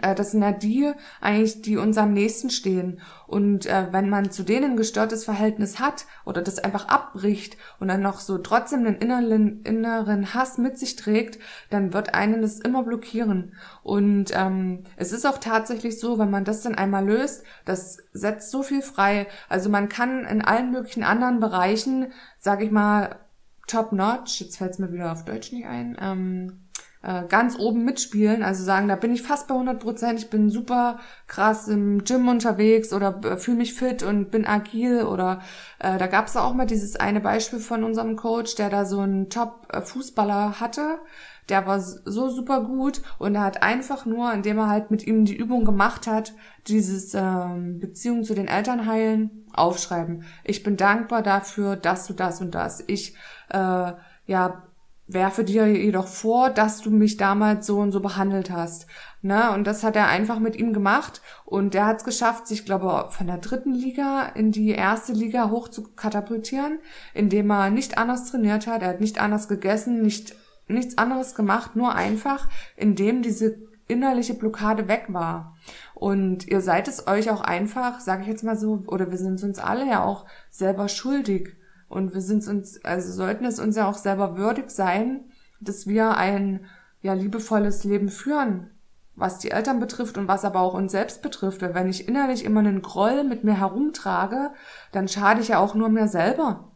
das 0.00 0.30
sind 0.30 0.42
ja 0.42 0.52
die 0.52 0.90
eigentlich, 1.20 1.60
die 1.60 1.76
uns 1.76 1.98
am 1.98 2.14
nächsten 2.14 2.48
stehen. 2.48 3.00
Und 3.26 3.66
äh, 3.66 3.88
wenn 3.92 4.08
man 4.08 4.30
zu 4.30 4.42
denen 4.42 4.72
ein 4.72 4.76
gestörtes 4.76 5.24
Verhältnis 5.24 5.78
hat 5.78 6.06
oder 6.24 6.40
das 6.40 6.58
einfach 6.58 6.88
abbricht 6.88 7.58
und 7.78 7.88
dann 7.88 8.00
noch 8.00 8.20
so 8.20 8.38
trotzdem 8.38 8.80
einen 8.80 8.96
inneren, 8.96 9.62
inneren 9.64 10.32
Hass 10.32 10.56
mit 10.56 10.78
sich 10.78 10.96
trägt, 10.96 11.38
dann 11.68 11.92
wird 11.92 12.14
einen 12.14 12.40
das 12.40 12.58
immer 12.58 12.84
blockieren. 12.84 13.54
Und 13.82 14.30
ähm, 14.32 14.84
es 14.96 15.12
ist 15.12 15.26
auch 15.26 15.38
tatsächlich 15.38 16.00
so, 16.00 16.18
wenn 16.18 16.30
man 16.30 16.44
das 16.44 16.62
dann 16.62 16.74
einmal 16.74 17.04
löst, 17.04 17.44
das 17.66 17.98
setzt 18.14 18.50
so 18.50 18.62
viel 18.62 18.80
frei. 18.80 19.26
Also 19.50 19.68
man 19.68 19.90
kann 19.90 20.24
in 20.24 20.42
allen 20.42 20.70
möglichen 20.72 21.04
anderen 21.04 21.38
Bereichen, 21.38 22.12
sag 22.38 22.62
ich 22.62 22.70
mal, 22.70 23.16
top 23.66 23.92
notch, 23.92 24.40
jetzt 24.40 24.56
fällt 24.56 24.72
es 24.72 24.78
mir 24.78 24.92
wieder 24.92 25.12
auf 25.12 25.24
Deutsch 25.24 25.52
nicht 25.52 25.66
ein, 25.66 25.96
ähm, 26.00 26.61
äh, 27.02 27.24
ganz 27.28 27.58
oben 27.58 27.84
mitspielen, 27.84 28.42
also 28.42 28.64
sagen, 28.64 28.88
da 28.88 28.96
bin 28.96 29.12
ich 29.12 29.22
fast 29.22 29.48
bei 29.48 29.54
100 29.54 29.80
Prozent, 29.80 30.18
ich 30.18 30.30
bin 30.30 30.50
super 30.50 31.00
krass 31.26 31.68
im 31.68 32.04
Gym 32.04 32.28
unterwegs 32.28 32.92
oder 32.92 33.20
äh, 33.24 33.36
fühle 33.36 33.58
mich 33.58 33.74
fit 33.74 34.02
und 34.02 34.30
bin 34.30 34.46
agil 34.46 35.02
oder 35.02 35.40
äh, 35.78 35.98
da 35.98 36.06
gab 36.06 36.26
es 36.26 36.36
auch 36.36 36.54
mal 36.54 36.66
dieses 36.66 36.96
eine 36.96 37.20
Beispiel 37.20 37.58
von 37.58 37.84
unserem 37.84 38.16
Coach, 38.16 38.54
der 38.54 38.70
da 38.70 38.84
so 38.84 39.00
einen 39.00 39.30
Top-Fußballer 39.30 40.60
hatte, 40.60 41.00
der 41.48 41.66
war 41.66 41.80
so 41.80 42.28
super 42.28 42.62
gut 42.62 43.02
und 43.18 43.34
er 43.34 43.42
hat 43.42 43.62
einfach 43.62 44.06
nur, 44.06 44.32
indem 44.32 44.58
er 44.58 44.68
halt 44.68 44.90
mit 44.90 45.04
ihm 45.06 45.24
die 45.24 45.36
Übung 45.36 45.64
gemacht 45.64 46.06
hat, 46.06 46.34
dieses 46.68 47.14
ähm, 47.14 47.80
Beziehung 47.80 48.22
zu 48.22 48.34
den 48.34 48.46
Eltern 48.46 48.86
heilen, 48.86 49.46
aufschreiben. 49.52 50.24
Ich 50.44 50.62
bin 50.62 50.76
dankbar 50.76 51.22
dafür, 51.22 51.74
dass 51.74 52.06
du 52.06 52.12
das 52.14 52.40
und 52.40 52.54
das. 52.54 52.84
Ich 52.86 53.16
äh, 53.50 53.92
ja 54.26 54.62
werfe 55.06 55.44
dir 55.44 55.66
jedoch 55.66 56.06
vor, 56.06 56.50
dass 56.50 56.80
du 56.80 56.90
mich 56.90 57.16
damals 57.16 57.66
so 57.66 57.78
und 57.78 57.92
so 57.92 58.00
behandelt 58.00 58.50
hast. 58.50 58.86
Ne? 59.20 59.52
Und 59.52 59.66
das 59.66 59.82
hat 59.82 59.96
er 59.96 60.08
einfach 60.08 60.38
mit 60.38 60.56
ihm 60.56 60.72
gemacht 60.72 61.20
und 61.44 61.74
der 61.74 61.86
hat 61.86 61.98
es 61.98 62.04
geschafft, 62.04 62.46
sich, 62.46 62.64
glaube 62.64 63.06
ich, 63.08 63.14
von 63.14 63.26
der 63.26 63.38
dritten 63.38 63.74
Liga 63.74 64.26
in 64.34 64.52
die 64.52 64.70
erste 64.70 65.12
Liga 65.12 65.50
hoch 65.50 65.68
zu 65.68 65.92
katapultieren, 65.94 66.78
indem 67.14 67.50
er 67.50 67.70
nicht 67.70 67.98
anders 67.98 68.30
trainiert 68.30 68.66
hat, 68.66 68.82
er 68.82 68.88
hat 68.88 69.00
nicht 69.00 69.20
anders 69.20 69.48
gegessen, 69.48 70.02
nicht 70.02 70.34
nichts 70.68 70.98
anderes 70.98 71.34
gemacht, 71.34 71.76
nur 71.76 71.94
einfach, 71.94 72.48
indem 72.76 73.22
diese 73.22 73.58
innerliche 73.88 74.34
Blockade 74.34 74.88
weg 74.88 75.06
war. 75.08 75.56
Und 75.94 76.48
ihr 76.48 76.60
seid 76.60 76.88
es 76.88 77.06
euch 77.06 77.30
auch 77.30 77.42
einfach, 77.42 78.00
sage 78.00 78.22
ich 78.22 78.28
jetzt 78.28 78.44
mal 78.44 78.56
so, 78.56 78.82
oder 78.86 79.10
wir 79.10 79.18
sind 79.18 79.42
uns 79.42 79.58
alle 79.58 79.86
ja 79.86 80.02
auch 80.02 80.26
selber 80.50 80.88
schuldig 80.88 81.56
und 81.92 82.14
wir 82.14 82.22
sind 82.22 82.48
uns, 82.48 82.82
also 82.84 83.12
sollten 83.12 83.44
es 83.44 83.60
uns 83.60 83.76
ja 83.76 83.86
auch 83.86 83.98
selber 83.98 84.38
würdig 84.38 84.70
sein, 84.70 85.24
dass 85.60 85.86
wir 85.86 86.16
ein 86.16 86.64
ja 87.02 87.12
liebevolles 87.12 87.84
Leben 87.84 88.08
führen, 88.08 88.70
was 89.14 89.38
die 89.38 89.50
Eltern 89.50 89.78
betrifft 89.78 90.16
und 90.16 90.26
was 90.26 90.46
aber 90.46 90.60
auch 90.60 90.72
uns 90.72 90.92
selbst 90.92 91.20
betrifft. 91.20 91.60
Weil 91.60 91.74
wenn 91.74 91.90
ich 91.90 92.08
innerlich 92.08 92.46
immer 92.46 92.60
einen 92.60 92.80
Groll 92.80 93.24
mit 93.24 93.44
mir 93.44 93.60
herumtrage, 93.60 94.52
dann 94.92 95.06
schade 95.06 95.42
ich 95.42 95.48
ja 95.48 95.58
auch 95.58 95.74
nur 95.74 95.90
mir 95.90 96.08
selber. 96.08 96.72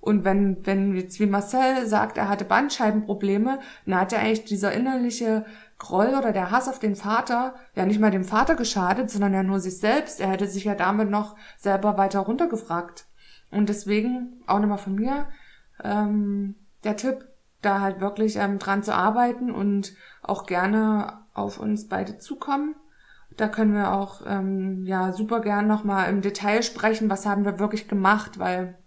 Und 0.00 0.24
wenn, 0.24 0.66
wenn 0.66 0.96
jetzt 0.96 1.20
wie 1.20 1.26
Marcel 1.26 1.86
sagt, 1.86 2.18
er 2.18 2.28
hatte 2.28 2.44
Bandscheibenprobleme, 2.44 3.60
dann 3.86 4.00
hat 4.00 4.10
ja 4.10 4.18
eigentlich 4.18 4.46
dieser 4.46 4.72
innerliche 4.72 5.44
Groll 5.78 6.16
oder 6.18 6.32
der 6.32 6.50
Hass 6.50 6.68
auf 6.68 6.80
den 6.80 6.96
Vater 6.96 7.54
ja 7.76 7.86
nicht 7.86 8.00
mal 8.00 8.10
dem 8.10 8.24
Vater 8.24 8.56
geschadet, 8.56 9.10
sondern 9.10 9.32
ja 9.32 9.44
nur 9.44 9.60
sich 9.60 9.78
selbst. 9.78 10.18
Er 10.18 10.28
hätte 10.30 10.48
sich 10.48 10.64
ja 10.64 10.74
damit 10.74 11.08
noch 11.08 11.36
selber 11.56 11.96
weiter 11.96 12.20
runtergefragt. 12.20 13.06
Und 13.50 13.68
deswegen 13.68 14.42
auch 14.46 14.60
nochmal 14.60 14.78
von 14.78 14.94
mir 14.94 15.26
ähm, 15.82 16.54
der 16.84 16.96
Tipp, 16.96 17.26
da 17.62 17.80
halt 17.80 18.00
wirklich 18.00 18.36
ähm, 18.36 18.58
dran 18.58 18.82
zu 18.82 18.94
arbeiten 18.94 19.50
und 19.50 19.92
auch 20.22 20.46
gerne 20.46 21.18
auf 21.34 21.58
uns 21.58 21.88
beide 21.88 22.18
zukommen. 22.18 22.74
Da 23.36 23.48
können 23.48 23.74
wir 23.74 23.92
auch 23.92 24.22
ähm, 24.26 24.84
ja 24.86 25.12
super 25.12 25.40
gern 25.40 25.66
nochmal 25.66 26.10
im 26.10 26.20
Detail 26.20 26.62
sprechen, 26.62 27.10
was 27.10 27.26
haben 27.26 27.44
wir 27.44 27.58
wirklich 27.58 27.88
gemacht, 27.88 28.38
weil 28.38 28.78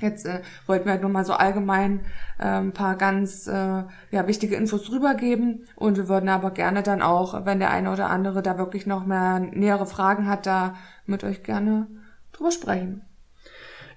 jetzt 0.00 0.26
äh, 0.26 0.42
wollten 0.66 0.86
wir 0.86 0.92
halt 0.92 1.02
nur 1.02 1.10
mal 1.10 1.24
so 1.24 1.34
allgemein 1.34 2.00
äh, 2.38 2.46
ein 2.46 2.72
paar 2.72 2.96
ganz 2.96 3.46
äh, 3.46 3.84
ja, 4.10 4.26
wichtige 4.26 4.56
Infos 4.56 4.90
rübergeben 4.90 5.66
und 5.76 5.96
wir 5.96 6.08
würden 6.08 6.28
aber 6.28 6.52
gerne 6.52 6.82
dann 6.82 7.02
auch, 7.02 7.44
wenn 7.44 7.58
der 7.58 7.70
eine 7.70 7.92
oder 7.92 8.08
andere 8.08 8.42
da 8.42 8.58
wirklich 8.58 8.86
noch 8.86 9.04
mehr 9.04 9.38
nähere 9.40 9.86
Fragen 9.86 10.28
hat, 10.28 10.46
da 10.46 10.74
mit 11.06 11.22
euch 11.24 11.42
gerne 11.42 11.86
drüber 12.32 12.50
sprechen. 12.50 13.02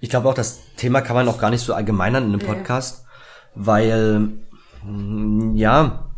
Ich 0.03 0.09
glaube 0.09 0.27
auch, 0.27 0.33
das 0.33 0.59
Thema 0.75 0.99
kann 0.99 1.15
man 1.15 1.29
auch 1.29 1.39
gar 1.39 1.49
nicht 1.49 1.63
so 1.63 1.73
allgemeinern 1.73 2.25
in 2.25 2.33
einem 2.33 2.45
Podcast, 2.45 3.05
ja. 3.05 3.11
weil, 3.55 4.19
mm, 4.85 5.55
ja, 5.55 6.09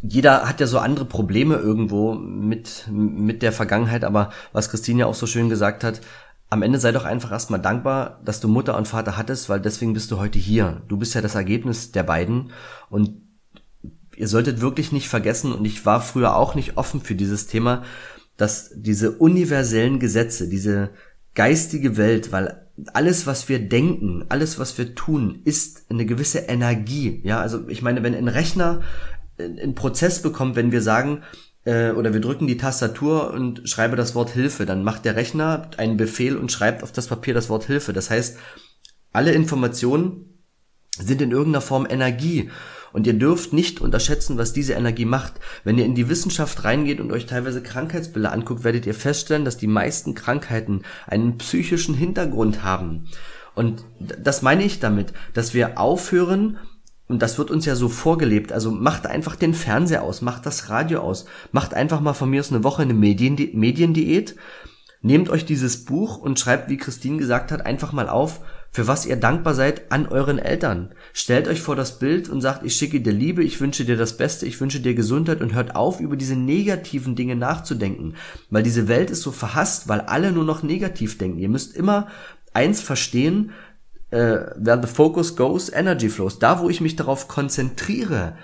jeder 0.00 0.48
hat 0.48 0.60
ja 0.60 0.66
so 0.66 0.78
andere 0.78 1.04
Probleme 1.04 1.56
irgendwo 1.56 2.14
mit, 2.14 2.88
mit 2.90 3.42
der 3.42 3.52
Vergangenheit, 3.52 4.04
aber 4.04 4.30
was 4.54 4.70
Christine 4.70 5.00
ja 5.00 5.06
auch 5.06 5.14
so 5.14 5.26
schön 5.26 5.50
gesagt 5.50 5.84
hat, 5.84 6.00
am 6.48 6.62
Ende 6.62 6.78
sei 6.78 6.90
doch 6.90 7.04
einfach 7.04 7.30
erstmal 7.30 7.60
dankbar, 7.60 8.18
dass 8.24 8.40
du 8.40 8.48
Mutter 8.48 8.78
und 8.78 8.88
Vater 8.88 9.18
hattest, 9.18 9.50
weil 9.50 9.60
deswegen 9.60 9.92
bist 9.92 10.10
du 10.10 10.18
heute 10.18 10.38
hier. 10.38 10.80
Du 10.88 10.96
bist 10.96 11.14
ja 11.14 11.20
das 11.20 11.34
Ergebnis 11.34 11.92
der 11.92 12.04
beiden 12.04 12.50
und 12.88 13.10
ihr 14.16 14.26
solltet 14.26 14.62
wirklich 14.62 14.90
nicht 14.90 15.10
vergessen, 15.10 15.52
und 15.52 15.66
ich 15.66 15.84
war 15.84 16.00
früher 16.00 16.34
auch 16.34 16.54
nicht 16.54 16.78
offen 16.78 17.02
für 17.02 17.14
dieses 17.14 17.46
Thema, 17.46 17.82
dass 18.38 18.70
diese 18.74 19.10
universellen 19.18 19.98
Gesetze, 19.98 20.48
diese 20.48 20.92
geistige 21.34 21.98
Welt, 21.98 22.32
weil 22.32 22.61
alles, 22.94 23.26
was 23.26 23.48
wir 23.48 23.58
denken, 23.58 24.24
alles, 24.28 24.58
was 24.58 24.78
wir 24.78 24.94
tun, 24.94 25.40
ist 25.44 25.90
eine 25.90 26.06
gewisse 26.06 26.40
Energie. 26.40 27.20
Ja, 27.24 27.40
also 27.40 27.68
ich 27.68 27.82
meine, 27.82 28.02
wenn 28.02 28.14
ein 28.14 28.28
Rechner 28.28 28.82
einen 29.38 29.74
Prozess 29.74 30.22
bekommt, 30.22 30.56
wenn 30.56 30.72
wir 30.72 30.82
sagen, 30.82 31.22
äh, 31.64 31.90
oder 31.90 32.12
wir 32.12 32.20
drücken 32.20 32.46
die 32.46 32.56
Tastatur 32.56 33.32
und 33.32 33.68
schreibe 33.68 33.96
das 33.96 34.14
Wort 34.14 34.30
Hilfe, 34.30 34.66
dann 34.66 34.84
macht 34.84 35.04
der 35.04 35.16
Rechner 35.16 35.70
einen 35.76 35.96
Befehl 35.96 36.36
und 36.36 36.50
schreibt 36.50 36.82
auf 36.82 36.92
das 36.92 37.08
Papier 37.08 37.34
das 37.34 37.48
Wort 37.48 37.64
Hilfe. 37.64 37.92
Das 37.92 38.10
heißt, 38.10 38.38
alle 39.12 39.32
Informationen 39.32 40.38
sind 40.98 41.22
in 41.22 41.30
irgendeiner 41.30 41.60
Form 41.60 41.86
Energie. 41.88 42.50
Und 42.92 43.06
ihr 43.06 43.14
dürft 43.14 43.52
nicht 43.52 43.80
unterschätzen, 43.80 44.38
was 44.38 44.52
diese 44.52 44.74
Energie 44.74 45.04
macht. 45.04 45.34
Wenn 45.64 45.78
ihr 45.78 45.84
in 45.84 45.94
die 45.94 46.08
Wissenschaft 46.08 46.64
reingeht 46.64 47.00
und 47.00 47.12
euch 47.12 47.26
teilweise 47.26 47.62
Krankheitsbilder 47.62 48.32
anguckt, 48.32 48.64
werdet 48.64 48.86
ihr 48.86 48.94
feststellen, 48.94 49.44
dass 49.44 49.56
die 49.56 49.66
meisten 49.66 50.14
Krankheiten 50.14 50.82
einen 51.06 51.38
psychischen 51.38 51.94
Hintergrund 51.94 52.62
haben. 52.62 53.08
Und 53.54 53.84
das 53.98 54.42
meine 54.42 54.64
ich 54.64 54.80
damit, 54.80 55.12
dass 55.34 55.54
wir 55.54 55.78
aufhören, 55.78 56.58
und 57.08 57.20
das 57.20 57.36
wird 57.36 57.50
uns 57.50 57.66
ja 57.66 57.74
so 57.76 57.88
vorgelebt. 57.88 58.52
Also 58.52 58.70
macht 58.70 59.06
einfach 59.06 59.36
den 59.36 59.52
Fernseher 59.52 60.02
aus, 60.02 60.22
macht 60.22 60.46
das 60.46 60.70
Radio 60.70 61.00
aus, 61.00 61.26
macht 61.50 61.74
einfach 61.74 62.00
mal 62.00 62.14
von 62.14 62.30
mir 62.30 62.40
aus 62.40 62.50
eine 62.50 62.64
Woche 62.64 62.82
eine 62.82 62.94
Mediendiät. 62.94 64.36
Nehmt 65.02 65.28
euch 65.28 65.44
dieses 65.44 65.84
Buch 65.84 66.16
und 66.16 66.38
schreibt, 66.38 66.70
wie 66.70 66.76
Christine 66.76 67.18
gesagt 67.18 67.52
hat, 67.52 67.66
einfach 67.66 67.92
mal 67.92 68.08
auf, 68.08 68.40
für 68.72 68.86
was 68.86 69.04
ihr 69.04 69.16
dankbar 69.16 69.54
seid 69.54 69.92
an 69.92 70.08
euren 70.08 70.38
Eltern. 70.38 70.94
Stellt 71.12 71.46
euch 71.46 71.60
vor 71.60 71.76
das 71.76 71.98
Bild 71.98 72.30
und 72.30 72.40
sagt, 72.40 72.64
ich 72.64 72.74
schicke 72.74 73.02
dir 73.02 73.12
Liebe, 73.12 73.44
ich 73.44 73.60
wünsche 73.60 73.84
dir 73.84 73.98
das 73.98 74.16
Beste, 74.16 74.46
ich 74.46 74.58
wünsche 74.60 74.80
dir 74.80 74.94
Gesundheit 74.94 75.42
und 75.42 75.52
hört 75.52 75.76
auf, 75.76 76.00
über 76.00 76.16
diese 76.16 76.36
negativen 76.36 77.14
Dinge 77.14 77.36
nachzudenken. 77.36 78.14
Weil 78.48 78.62
diese 78.62 78.88
Welt 78.88 79.10
ist 79.10 79.22
so 79.22 79.30
verhasst, 79.30 79.88
weil 79.88 80.00
alle 80.00 80.32
nur 80.32 80.44
noch 80.44 80.62
negativ 80.62 81.18
denken. 81.18 81.38
Ihr 81.38 81.50
müsst 81.50 81.76
immer 81.76 82.06
eins 82.54 82.80
verstehen, 82.80 83.52
äh, 84.10 84.16
where 84.56 84.80
the 84.80 84.92
focus 84.92 85.36
goes, 85.36 85.70
energy 85.70 86.08
flows. 86.08 86.38
Da, 86.38 86.60
wo 86.60 86.70
ich 86.70 86.80
mich 86.80 86.96
darauf 86.96 87.28
konzentriere, 87.28 88.36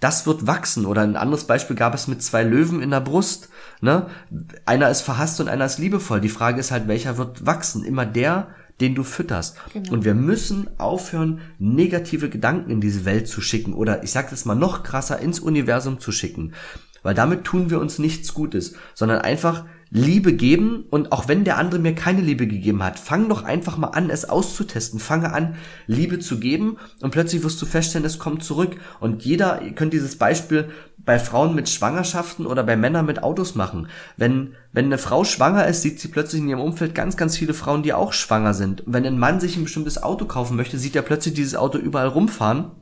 das 0.00 0.26
wird 0.26 0.46
wachsen. 0.46 0.86
Oder 0.86 1.02
ein 1.02 1.16
anderes 1.16 1.44
Beispiel 1.44 1.76
gab 1.76 1.94
es 1.94 2.08
mit 2.08 2.22
zwei 2.22 2.42
Löwen 2.42 2.80
in 2.80 2.90
der 2.90 3.00
Brust. 3.00 3.50
Ne? 3.82 4.06
Einer 4.64 4.88
ist 4.88 5.02
verhasst 5.02 5.40
und 5.40 5.48
einer 5.48 5.66
ist 5.66 5.78
liebevoll. 5.78 6.22
Die 6.22 6.30
Frage 6.30 6.60
ist 6.60 6.70
halt, 6.70 6.88
welcher 6.88 7.18
wird 7.18 7.44
wachsen? 7.44 7.84
Immer 7.84 8.06
der, 8.06 8.48
den 8.80 8.94
du 8.94 9.04
fütterst. 9.04 9.58
Genau. 9.72 9.92
Und 9.92 10.04
wir 10.04 10.14
müssen 10.14 10.68
aufhören, 10.78 11.40
negative 11.58 12.28
Gedanken 12.28 12.70
in 12.70 12.80
diese 12.80 13.04
Welt 13.04 13.28
zu 13.28 13.40
schicken 13.40 13.72
oder 13.72 14.02
ich 14.02 14.10
sage 14.10 14.28
das 14.30 14.44
mal 14.44 14.54
noch 14.54 14.82
krasser 14.82 15.18
ins 15.20 15.40
Universum 15.40 16.00
zu 16.00 16.12
schicken, 16.12 16.52
weil 17.02 17.14
damit 17.14 17.44
tun 17.44 17.70
wir 17.70 17.80
uns 17.80 17.98
nichts 17.98 18.34
Gutes, 18.34 18.74
sondern 18.94 19.20
einfach 19.20 19.64
Liebe 19.96 20.32
geben 20.32 20.86
und 20.90 21.12
auch 21.12 21.28
wenn 21.28 21.44
der 21.44 21.56
andere 21.56 21.80
mir 21.80 21.94
keine 21.94 22.20
Liebe 22.20 22.48
gegeben 22.48 22.82
hat, 22.82 22.98
fang 22.98 23.28
doch 23.28 23.44
einfach 23.44 23.76
mal 23.76 23.90
an, 23.90 24.10
es 24.10 24.28
auszutesten. 24.28 24.98
Fange 24.98 25.32
an, 25.32 25.54
Liebe 25.86 26.18
zu 26.18 26.40
geben 26.40 26.78
und 27.00 27.12
plötzlich 27.12 27.44
wirst 27.44 27.62
du 27.62 27.66
feststellen, 27.66 28.04
es 28.04 28.18
kommt 28.18 28.42
zurück. 28.42 28.76
Und 28.98 29.24
jeder, 29.24 29.62
ihr 29.62 29.70
könnt 29.70 29.92
dieses 29.92 30.18
Beispiel 30.18 30.68
bei 30.98 31.20
Frauen 31.20 31.54
mit 31.54 31.68
Schwangerschaften 31.68 32.44
oder 32.44 32.64
bei 32.64 32.74
Männern 32.74 33.06
mit 33.06 33.22
Autos 33.22 33.54
machen. 33.54 33.86
Wenn, 34.16 34.56
wenn 34.72 34.86
eine 34.86 34.98
Frau 34.98 35.22
schwanger 35.22 35.68
ist, 35.68 35.82
sieht 35.82 36.00
sie 36.00 36.08
plötzlich 36.08 36.42
in 36.42 36.48
ihrem 36.48 36.60
Umfeld 36.60 36.96
ganz, 36.96 37.16
ganz 37.16 37.36
viele 37.36 37.54
Frauen, 37.54 37.84
die 37.84 37.92
auch 37.92 38.12
schwanger 38.12 38.52
sind. 38.52 38.80
Und 38.80 38.94
wenn 38.94 39.06
ein 39.06 39.16
Mann 39.16 39.38
sich 39.38 39.56
ein 39.56 39.62
bestimmtes 39.62 40.02
Auto 40.02 40.24
kaufen 40.24 40.56
möchte, 40.56 40.76
sieht 40.76 40.96
er 40.96 41.02
plötzlich 41.02 41.34
dieses 41.34 41.54
Auto 41.54 41.78
überall 41.78 42.08
rumfahren. 42.08 42.72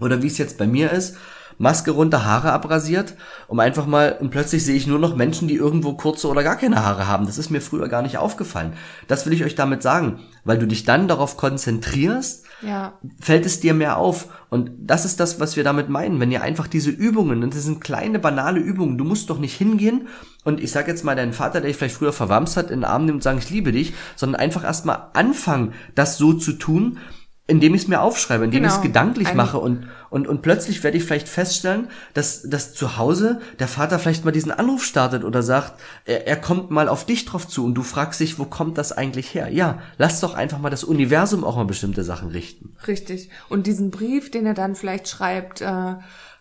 Oder 0.00 0.22
wie 0.22 0.28
es 0.28 0.38
jetzt 0.38 0.56
bei 0.56 0.66
mir 0.66 0.90
ist, 0.90 1.18
Maske 1.58 1.90
runter, 1.90 2.24
Haare 2.24 2.52
abrasiert, 2.52 3.14
um 3.48 3.60
einfach 3.60 3.86
mal, 3.86 4.16
und 4.20 4.30
plötzlich 4.30 4.64
sehe 4.64 4.76
ich 4.76 4.86
nur 4.86 4.98
noch 4.98 5.16
Menschen, 5.16 5.48
die 5.48 5.54
irgendwo 5.54 5.94
kurze 5.94 6.28
oder 6.28 6.42
gar 6.42 6.56
keine 6.56 6.84
Haare 6.84 7.06
haben. 7.08 7.26
Das 7.26 7.38
ist 7.38 7.50
mir 7.50 7.60
früher 7.60 7.88
gar 7.88 8.02
nicht 8.02 8.18
aufgefallen. 8.18 8.74
Das 9.08 9.24
will 9.26 9.32
ich 9.32 9.44
euch 9.44 9.54
damit 9.54 9.82
sagen, 9.82 10.20
weil 10.44 10.58
du 10.58 10.66
dich 10.66 10.84
dann 10.84 11.08
darauf 11.08 11.36
konzentrierst, 11.36 12.44
Ja. 12.62 12.94
fällt 13.20 13.44
es 13.46 13.60
dir 13.60 13.74
mehr 13.74 13.96
auf. 13.98 14.28
Und 14.48 14.70
das 14.78 15.04
ist 15.04 15.20
das, 15.20 15.40
was 15.40 15.56
wir 15.56 15.64
damit 15.64 15.88
meinen. 15.88 16.20
Wenn 16.20 16.30
ihr 16.30 16.42
einfach 16.42 16.66
diese 16.66 16.90
Übungen, 16.90 17.42
und 17.42 17.54
das 17.54 17.64
sind 17.64 17.80
kleine, 17.82 18.18
banale 18.18 18.60
Übungen, 18.60 18.96
du 18.96 19.04
musst 19.04 19.28
doch 19.30 19.38
nicht 19.38 19.56
hingehen 19.56 20.08
und 20.44 20.60
ich 20.60 20.70
sag 20.70 20.88
jetzt 20.88 21.04
mal 21.04 21.16
deinen 21.16 21.32
Vater, 21.32 21.60
der 21.60 21.68
dich 21.68 21.76
vielleicht 21.76 21.96
früher 21.96 22.12
verwamst 22.12 22.56
hat, 22.56 22.70
in 22.70 22.80
den 22.80 22.84
Arm 22.84 23.04
nehmen 23.04 23.16
und 23.16 23.22
sagen, 23.22 23.38
ich 23.38 23.50
liebe 23.50 23.72
dich, 23.72 23.94
sondern 24.14 24.40
einfach 24.40 24.64
erstmal 24.64 25.08
anfangen, 25.14 25.72
das 25.94 26.16
so 26.18 26.32
zu 26.32 26.52
tun, 26.52 26.98
indem 27.48 27.74
ich 27.74 27.82
es 27.82 27.88
mir 27.88 28.00
aufschreibe, 28.00 28.44
indem 28.44 28.64
ich 28.64 28.70
es 28.70 28.74
Genau. 28.76 28.86
gedanklich 28.88 29.28
Ein- 29.28 29.36
mache 29.36 29.58
und, 29.58 29.86
und, 30.10 30.26
und 30.26 30.42
plötzlich 30.42 30.82
werde 30.82 30.96
ich 30.96 31.04
vielleicht 31.04 31.28
feststellen, 31.28 31.88
dass, 32.12 32.42
dass 32.42 32.74
zu 32.74 32.96
Hause 32.96 33.40
der 33.60 33.68
Vater 33.68 33.98
vielleicht 34.00 34.24
mal 34.24 34.32
diesen 34.32 34.50
Anruf 34.50 34.84
startet 34.84 35.22
oder 35.22 35.42
sagt, 35.42 35.74
er, 36.06 36.26
er 36.26 36.36
kommt 36.36 36.70
mal 36.72 36.88
auf 36.88 37.06
dich 37.06 37.24
drauf 37.24 37.46
zu 37.46 37.64
und 37.64 37.74
du 37.74 37.82
fragst 37.84 38.18
dich, 38.20 38.38
wo 38.40 38.44
kommt 38.46 38.78
das 38.78 38.90
eigentlich 38.92 39.32
her? 39.34 39.48
Ja, 39.48 39.78
lass 39.96 40.20
doch 40.20 40.34
einfach 40.34 40.58
mal 40.58 40.70
das 40.70 40.82
Universum 40.84 41.44
auch 41.44 41.54
mal 41.56 41.64
bestimmte 41.66 42.02
Sachen 42.02 42.30
richten. 42.30 42.72
Richtig. 42.88 43.30
Und 43.48 43.66
diesen 43.68 43.90
Brief, 43.92 44.30
den 44.30 44.46
ihr 44.46 44.54
dann 44.54 44.74
vielleicht 44.74 45.06
schreibt, 45.08 45.60
äh, 45.60 45.94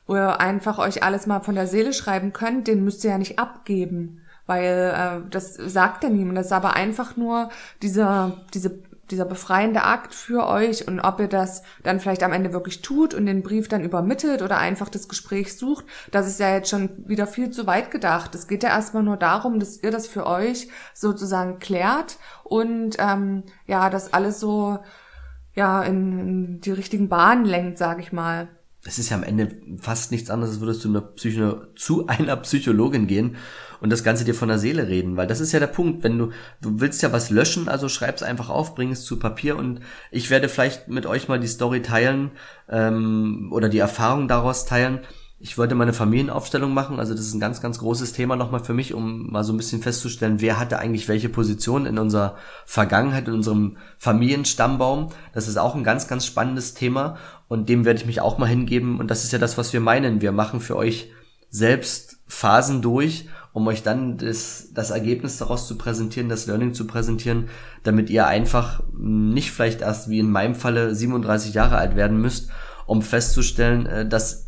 wo 0.07 0.15
ihr 0.15 0.39
einfach 0.39 0.77
euch 0.79 1.03
alles 1.03 1.27
mal 1.27 1.41
von 1.41 1.55
der 1.55 1.67
Seele 1.67 1.93
schreiben 1.93 2.33
könnt, 2.33 2.67
den 2.67 2.83
müsst 2.83 3.03
ihr 3.03 3.11
ja 3.11 3.17
nicht 3.19 3.37
abgeben. 3.37 4.21
Weil 4.47 4.93
äh, 4.95 5.29
das 5.31 5.55
sagt 5.55 6.03
ja 6.03 6.09
niemand. 6.09 6.37
Das 6.37 6.47
ist 6.47 6.51
aber 6.51 6.75
einfach 6.75 7.15
nur 7.17 7.49
dieser, 7.81 8.37
diese, 8.53 8.79
dieser 9.11 9.25
befreiende 9.25 9.83
Akt 9.83 10.13
für 10.13 10.47
euch 10.47 10.87
und 10.87 10.99
ob 10.99 11.19
ihr 11.19 11.27
das 11.27 11.63
dann 11.83 11.99
vielleicht 11.99 12.23
am 12.23 12.33
Ende 12.33 12.53
wirklich 12.53 12.81
tut 12.81 13.13
und 13.13 13.25
den 13.25 13.43
Brief 13.43 13.67
dann 13.67 13.83
übermittelt 13.83 14.41
oder 14.41 14.57
einfach 14.57 14.89
das 14.89 15.07
Gespräch 15.07 15.55
sucht, 15.55 15.85
das 16.11 16.27
ist 16.27 16.39
ja 16.39 16.53
jetzt 16.53 16.69
schon 16.69 16.89
wieder 17.07 17.27
viel 17.27 17.51
zu 17.51 17.67
weit 17.67 17.91
gedacht. 17.91 18.33
Es 18.35 18.47
geht 18.47 18.63
ja 18.63 18.69
erstmal 18.69 19.03
nur 19.03 19.17
darum, 19.17 19.59
dass 19.59 19.81
ihr 19.81 19.91
das 19.91 20.07
für 20.07 20.25
euch 20.25 20.69
sozusagen 20.93 21.59
klärt 21.59 22.17
und 22.43 22.95
ähm, 22.99 23.43
ja, 23.67 23.89
das 23.89 24.13
alles 24.13 24.39
so 24.39 24.79
ja, 25.53 25.83
in, 25.83 26.19
in 26.19 26.61
die 26.61 26.71
richtigen 26.71 27.07
Bahnen 27.07 27.45
lenkt, 27.45 27.77
sag 27.77 27.99
ich 27.99 28.11
mal. 28.11 28.49
es 28.85 28.99
ist 28.99 29.09
ja 29.09 29.17
am 29.17 29.23
Ende 29.23 29.55
fast 29.79 30.11
nichts 30.11 30.29
anderes, 30.29 30.55
als 30.55 30.61
würdest 30.61 30.83
du 30.83 30.89
einer 30.89 31.01
Psycho 31.01 31.67
zu 31.75 32.07
einer 32.07 32.35
Psychologin 32.37 33.07
gehen 33.07 33.37
und 33.81 33.91
das 33.91 34.03
Ganze 34.03 34.25
dir 34.25 34.35
von 34.35 34.49
der 34.49 34.59
Seele 34.59 34.87
reden, 34.87 35.17
weil 35.17 35.27
das 35.27 35.39
ist 35.39 35.51
ja 35.51 35.59
der 35.59 35.67
Punkt, 35.67 36.03
wenn 36.03 36.17
du, 36.17 36.31
du 36.61 36.79
willst 36.79 37.01
ja 37.01 37.11
was 37.11 37.29
löschen, 37.29 37.67
also 37.67 37.89
schreib's 37.89 38.23
einfach 38.23 38.49
auf, 38.49 38.75
bring 38.75 38.91
es 38.91 39.05
zu 39.05 39.19
Papier 39.19 39.57
und 39.57 39.81
ich 40.11 40.29
werde 40.29 40.49
vielleicht 40.49 40.87
mit 40.87 41.05
euch 41.05 41.27
mal 41.27 41.39
die 41.39 41.47
Story 41.47 41.81
teilen 41.81 42.31
ähm, 42.69 43.49
oder 43.51 43.69
die 43.69 43.79
Erfahrung 43.79 44.27
daraus 44.27 44.65
teilen. 44.65 44.99
Ich 45.37 45.57
wollte 45.57 45.75
mal 45.75 45.83
eine 45.83 45.93
Familienaufstellung 45.93 46.73
machen, 46.73 46.97
also 46.97 47.13
das 47.13 47.25
ist 47.25 47.33
ein 47.33 47.41
ganz, 47.41 47.61
ganz 47.61 47.77
großes 47.77 48.13
Thema 48.13 48.35
nochmal 48.35 48.63
für 48.63 48.73
mich, 48.73 48.93
um 48.93 49.31
mal 49.31 49.43
so 49.43 49.53
ein 49.53 49.57
bisschen 49.57 49.81
festzustellen, 49.81 50.39
wer 50.39 50.57
hatte 50.57 50.79
eigentlich 50.79 51.07
welche 51.07 51.29
Position 51.29 51.85
in 51.85 51.99
unserer 51.99 52.37
Vergangenheit, 52.65 53.27
in 53.27 53.33
unserem 53.33 53.77
Familienstammbaum. 53.97 55.09
Das 55.33 55.47
ist 55.47 55.57
auch 55.57 55.75
ein 55.75 55.83
ganz, 55.83 56.07
ganz 56.07 56.25
spannendes 56.25 56.73
Thema 56.73 57.17
und 57.49 57.67
dem 57.69 57.85
werde 57.85 57.99
ich 57.99 58.05
mich 58.05 58.21
auch 58.21 58.37
mal 58.37 58.47
hingeben 58.47 58.99
und 58.99 59.11
das 59.11 59.23
ist 59.23 59.33
ja 59.33 59.39
das, 59.39 59.57
was 59.57 59.73
wir 59.73 59.81
meinen. 59.81 60.21
Wir 60.21 60.31
machen 60.31 60.61
für 60.61 60.77
euch 60.77 61.11
selbst 61.49 62.17
Phasen 62.27 62.81
durch, 62.81 63.27
um 63.55 63.65
euch 63.67 63.83
dann 63.83 64.17
das, 64.17 64.71
das 64.73 64.89
Ergebnis 64.89 65.37
daraus 65.37 65.65
zu 65.65 65.77
präsentieren, 65.77 66.27
das 66.27 66.45
Learning 66.45 66.73
zu 66.73 66.85
präsentieren, 66.85 67.47
damit 67.83 68.09
ihr 68.09 68.27
einfach 68.27 68.83
nicht 68.93 69.51
vielleicht 69.51 69.79
erst 69.79 70.09
wie 70.09 70.19
in 70.19 70.29
meinem 70.29 70.55
Falle 70.55 70.93
37 70.93 71.53
Jahre 71.53 71.77
alt 71.77 71.95
werden 71.95 72.19
müsst, 72.19 72.49
um 72.85 73.01
festzustellen, 73.01 73.85
äh, 73.85 74.05
dass 74.05 74.44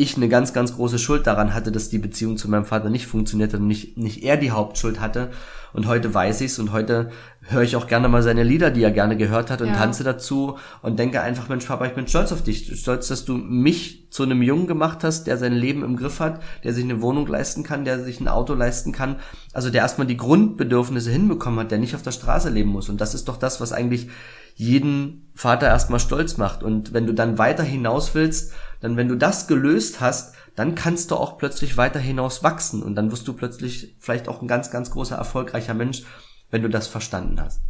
ich 0.00 0.16
eine 0.16 0.28
ganz, 0.28 0.52
ganz 0.52 0.74
große 0.74 0.98
Schuld 0.98 1.26
daran 1.26 1.54
hatte, 1.54 1.70
dass 1.70 1.88
die 1.90 1.98
Beziehung 1.98 2.36
zu 2.36 2.48
meinem 2.48 2.64
Vater 2.64 2.90
nicht 2.90 3.06
funktioniert 3.06 3.52
hat 3.52 3.60
und 3.60 3.66
nicht, 3.66 3.96
nicht 3.96 4.22
er 4.22 4.36
die 4.36 4.50
Hauptschuld 4.50 5.00
hatte. 5.00 5.30
Und 5.72 5.86
heute 5.86 6.12
weiß 6.12 6.40
ich's 6.40 6.58
und 6.58 6.72
heute 6.72 7.10
höre 7.42 7.62
ich 7.62 7.76
auch 7.76 7.86
gerne 7.86 8.08
mal 8.08 8.22
seine 8.22 8.42
Lieder, 8.42 8.70
die 8.70 8.82
er 8.82 8.90
gerne 8.90 9.16
gehört 9.16 9.50
hat 9.50 9.60
und 9.60 9.68
Ja. 9.68 9.74
tanze 9.74 10.02
dazu 10.02 10.58
und 10.82 10.98
denke 10.98 11.20
einfach, 11.20 11.48
Mensch, 11.48 11.64
Papa, 11.66 11.86
ich 11.86 11.94
bin 11.94 12.08
stolz 12.08 12.32
auf 12.32 12.42
dich. 12.42 12.80
Stolz, 12.80 13.08
dass 13.08 13.24
du 13.24 13.34
mich 13.36 14.08
zu 14.10 14.24
einem 14.24 14.42
Jungen 14.42 14.66
gemacht 14.66 15.04
hast, 15.04 15.28
der 15.28 15.36
sein 15.36 15.52
Leben 15.52 15.84
im 15.84 15.96
Griff 15.96 16.18
hat, 16.18 16.40
der 16.64 16.74
sich 16.74 16.82
eine 16.82 17.00
Wohnung 17.00 17.26
leisten 17.26 17.62
kann, 17.62 17.84
der 17.84 18.02
sich 18.02 18.20
ein 18.20 18.26
Auto 18.28 18.54
leisten 18.54 18.90
kann. 18.90 19.16
Also 19.52 19.70
der 19.70 19.82
erstmal 19.82 20.08
die 20.08 20.16
Grundbedürfnisse 20.16 21.10
hinbekommen 21.10 21.60
hat, 21.60 21.70
der 21.70 21.78
nicht 21.78 21.94
auf 21.94 22.02
der 22.02 22.10
Straße 22.12 22.48
leben 22.50 22.70
muss. 22.70 22.88
Und 22.88 23.00
das 23.00 23.14
ist 23.14 23.28
doch 23.28 23.36
das, 23.36 23.60
was 23.60 23.72
eigentlich 23.72 24.08
jeden 24.56 25.30
Vater 25.34 25.68
erstmal 25.68 26.00
stolz 26.00 26.36
macht. 26.36 26.62
Und 26.62 26.92
wenn 26.92 27.06
du 27.06 27.14
dann 27.14 27.38
weiter 27.38 27.62
hinaus 27.62 28.14
willst, 28.14 28.52
dann 28.80 28.96
wenn 28.96 29.08
du 29.08 29.16
das 29.16 29.46
gelöst 29.46 30.00
hast, 30.00 30.34
dann 30.56 30.74
kannst 30.74 31.10
du 31.10 31.16
auch 31.16 31.38
plötzlich 31.38 31.76
weiter 31.76 32.00
hinaus 32.00 32.42
wachsen 32.42 32.82
und 32.82 32.94
dann 32.94 33.12
wirst 33.12 33.28
du 33.28 33.34
plötzlich 33.34 33.96
vielleicht 34.00 34.28
auch 34.28 34.42
ein 34.42 34.48
ganz, 34.48 34.70
ganz 34.70 34.90
großer, 34.90 35.16
erfolgreicher 35.16 35.74
Mensch, 35.74 36.02
wenn 36.50 36.62
du 36.62 36.68
das 36.68 36.86
verstanden 36.86 37.40
hast. 37.40 37.62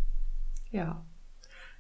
Ja. 0.71 1.05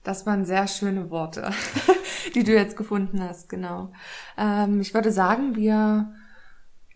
Das 0.02 0.24
waren 0.24 0.44
sehr 0.46 0.66
schöne 0.66 1.10
Worte, 1.10 1.50
die 2.34 2.42
du 2.42 2.52
jetzt 2.52 2.76
gefunden 2.76 3.22
hast, 3.22 3.48
genau. 3.48 3.92
Ähm, 4.38 4.80
ich 4.80 4.94
würde 4.94 5.12
sagen, 5.12 5.56
wir, 5.56 6.14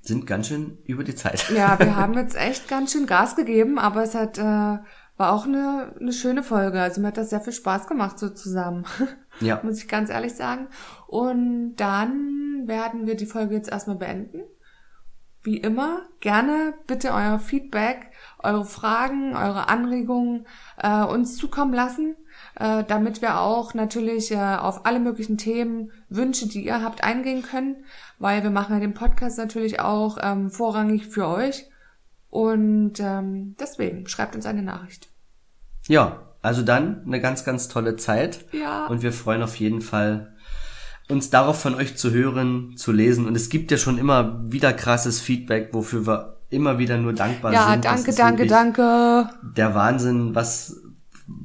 Sind 0.00 0.26
ganz 0.26 0.48
schön 0.48 0.78
über 0.84 1.04
die 1.04 1.14
Zeit. 1.14 1.50
ja, 1.50 1.78
wir 1.78 1.96
haben 1.96 2.14
jetzt 2.14 2.34
echt 2.34 2.66
ganz 2.66 2.92
schön 2.92 3.06
Gas 3.06 3.36
gegeben, 3.36 3.78
aber 3.78 4.04
es 4.04 4.14
hat, 4.14 4.38
äh, 4.38 4.78
war 5.16 5.32
auch 5.32 5.46
eine, 5.46 5.94
eine 6.00 6.12
schöne 6.12 6.42
Folge. 6.42 6.80
Also 6.80 7.00
mir 7.00 7.08
hat 7.08 7.16
das 7.16 7.30
sehr 7.30 7.40
viel 7.40 7.52
Spaß 7.52 7.86
gemacht 7.86 8.18
so 8.18 8.28
zusammen. 8.30 8.84
Ja. 9.40 9.60
muss 9.62 9.78
ich 9.78 9.88
ganz 9.88 10.10
ehrlich 10.10 10.34
sagen. 10.34 10.66
Und 11.06 11.76
dann 11.76 12.64
werden 12.66 13.06
wir 13.06 13.14
die 13.16 13.26
Folge 13.26 13.54
jetzt 13.54 13.70
erstmal 13.70 13.96
beenden. 13.96 14.40
Wie 15.42 15.58
immer, 15.58 16.00
gerne 16.20 16.72
bitte 16.86 17.12
euer 17.12 17.38
Feedback, 17.38 18.10
eure 18.42 18.64
Fragen, 18.64 19.36
eure 19.36 19.68
Anregungen 19.68 20.46
äh, 20.78 21.04
uns 21.04 21.36
zukommen 21.36 21.74
lassen, 21.74 22.16
äh, 22.54 22.82
damit 22.84 23.20
wir 23.20 23.38
auch 23.40 23.74
natürlich 23.74 24.32
äh, 24.32 24.38
auf 24.38 24.86
alle 24.86 25.00
möglichen 25.00 25.36
Themen, 25.36 25.92
Wünsche, 26.08 26.48
die 26.48 26.64
ihr 26.64 26.82
habt, 26.82 27.04
eingehen 27.04 27.42
können, 27.42 27.84
weil 28.18 28.42
wir 28.42 28.48
machen 28.48 28.72
ja 28.72 28.80
den 28.80 28.94
Podcast 28.94 29.36
natürlich 29.36 29.80
auch 29.80 30.16
ähm, 30.22 30.48
vorrangig 30.50 31.08
für 31.08 31.28
euch. 31.28 31.68
Und 32.34 32.94
ähm, 32.98 33.54
deswegen 33.60 34.08
schreibt 34.08 34.34
uns 34.34 34.44
eine 34.44 34.60
Nachricht. 34.60 35.08
Ja, 35.86 36.34
also 36.42 36.62
dann 36.62 37.04
eine 37.06 37.20
ganz, 37.20 37.44
ganz 37.44 37.68
tolle 37.68 37.94
Zeit. 37.94 38.44
Ja. 38.50 38.88
Und 38.88 39.02
wir 39.02 39.12
freuen 39.12 39.40
auf 39.40 39.54
jeden 39.54 39.80
Fall, 39.80 40.34
uns 41.08 41.30
darauf 41.30 41.60
von 41.60 41.76
euch 41.76 41.96
zu 41.96 42.10
hören, 42.10 42.76
zu 42.76 42.90
lesen. 42.90 43.28
Und 43.28 43.36
es 43.36 43.50
gibt 43.50 43.70
ja 43.70 43.76
schon 43.76 43.98
immer 43.98 44.42
wieder 44.50 44.72
krasses 44.72 45.20
Feedback, 45.20 45.68
wofür 45.70 46.08
wir 46.08 46.40
immer 46.50 46.80
wieder 46.80 46.98
nur 46.98 47.12
dankbar 47.12 47.52
Ja, 47.52 47.70
sind. 47.70 47.84
Das 47.84 48.02
danke, 48.02 48.14
danke, 48.16 48.46
danke. 48.48 49.30
Der 49.56 49.76
Wahnsinn, 49.76 50.34
was, 50.34 50.82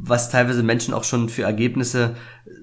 was 0.01 0.29
teilweise 0.29 0.63
Menschen 0.63 0.93
auch 0.93 1.03
schon 1.03 1.29
für 1.29 1.43
Ergebnisse 1.43 2.15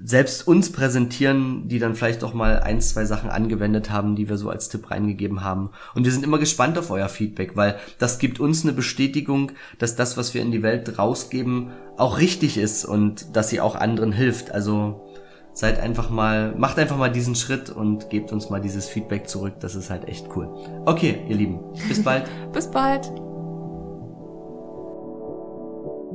selbst 0.03 0.47
uns 0.47 0.73
präsentieren, 0.73 1.69
die 1.69 1.79
dann 1.79 1.95
vielleicht 1.95 2.25
auch 2.25 2.35
mal 2.35 2.61
ein, 2.61 2.81
zwei 2.81 3.05
Sachen 3.05 3.31
angewendet 3.31 3.91
haben, 3.91 4.17
die 4.17 4.29
wir 4.29 4.37
so 4.37 4.51
als 4.51 4.69
Tipp 4.69 4.91
reingegeben 4.91 5.43
haben. 5.43 5.71
Und 5.95 6.05
wir 6.05 6.13
sind 6.13 6.25
immer 6.25 6.39
gespannt 6.39 6.79
auf 6.79 6.91
euer 6.91 7.09
Feedback, 7.09 7.57
weil 7.57 7.77
das 7.99 8.19
gibt 8.19 8.41
uns 8.41 8.65
eine 8.65 8.73
Bestätigung, 8.73 9.53
dass 9.79 9.97
das, 9.97 10.17
was 10.17 10.35
wir 10.35 10.43
in 10.43 10.53
die 10.53 10.63
Welt 10.63 10.99
rausgeben, 10.99 11.71
auch 11.97 12.19
richtig 12.19 12.59
ist 12.59 12.85
und 12.85 13.37
dass 13.37 13.49
sie 13.49 13.61
auch 13.61 13.75
anderen 13.75 14.13
hilft. 14.13 14.51
Also 14.53 15.07
seid 15.53 15.81
einfach 15.81 16.11
mal, 16.11 16.55
macht 16.57 16.79
einfach 16.79 16.99
mal 16.99 17.11
diesen 17.11 17.35
Schritt 17.35 17.71
und 17.71 18.11
gebt 18.11 18.33
uns 18.33 18.51
mal 18.51 18.61
dieses 18.61 18.89
Feedback 18.89 19.29
zurück. 19.29 19.55
Das 19.61 19.75
ist 19.75 19.91
halt 19.91 20.07
echt 20.07 20.29
cool. 20.37 20.49
Okay, 20.85 21.23
ihr 21.29 21.37
Lieben, 21.37 21.61
bis 21.89 22.03
bald. 22.03 22.29
Bis 22.53 22.71
bald. 22.71 23.11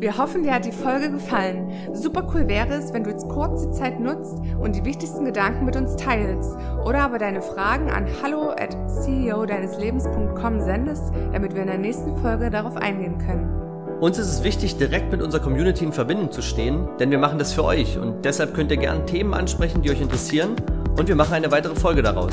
Wir 0.02 0.18
hoffen, 0.18 0.41
dir 0.41 0.56
hat 0.56 0.66
die 0.66 0.72
Folge 0.72 1.12
gefallen. 1.12 1.72
Super 1.93 2.28
cool 2.34 2.47
wäre 2.47 2.74
es, 2.74 2.91
wenn 2.91 3.04
du 3.04 3.12
jetzt 3.12 3.30
kurz 3.30 3.68
die 3.68 3.72
Zeit 3.72 3.99
nutzt 3.99 4.36
und 4.60 4.76
die 4.76 4.84
wichtigsten 4.84 5.26
Gedanken 5.26 5.64
mit 5.64 5.76
uns 5.76 5.95
teilst 5.95 6.58
oder 6.84 7.02
aber 7.02 7.20
deine 7.20 7.43
Fragen 7.43 7.91
an 7.91 8.08
hallo 8.20 8.49
at 8.49 8.76
ceo 8.89 9.45
deineslebens.com 9.45 10.60
sendest, 10.60 11.14
damit 11.32 11.54
wir 11.54 11.62
in 11.62 11.68
der 11.68 11.78
nächsten 11.78 12.18
Folge 12.18 12.49
darauf 12.49 12.78
eingehen 12.78 13.20
können. 13.20 13.47
Uns 13.99 14.18
ist 14.18 14.30
es 14.30 14.43
wichtig, 14.43 14.78
direkt 14.78 15.12
mit 15.12 15.22
unserer 15.22 15.43
Community 15.43 15.86
in 15.86 15.93
Verbindung 15.93 16.32
zu 16.32 16.41
stehen, 16.41 16.89
denn 16.99 17.12
wir 17.12 17.20
machen 17.20 17.38
das 17.38 17.54
für 17.54 17.64
euch 17.64 17.99
und 17.99 18.26
deshalb 18.26 18.56
könnt 18.56 18.72
ihr 18.72 18.78
gerne 18.78 19.06
Themen 19.06 19.36
ansprechen, 19.36 19.84
die 19.84 19.91
euch 19.91 20.02
interessieren 20.02 20.56
und 20.97 21.10
wir 21.10 21.16
machen 21.16 21.36
eine 21.36 21.52
weitere 21.52 21.76
Folge 21.76 22.02
daraus. 22.02 22.32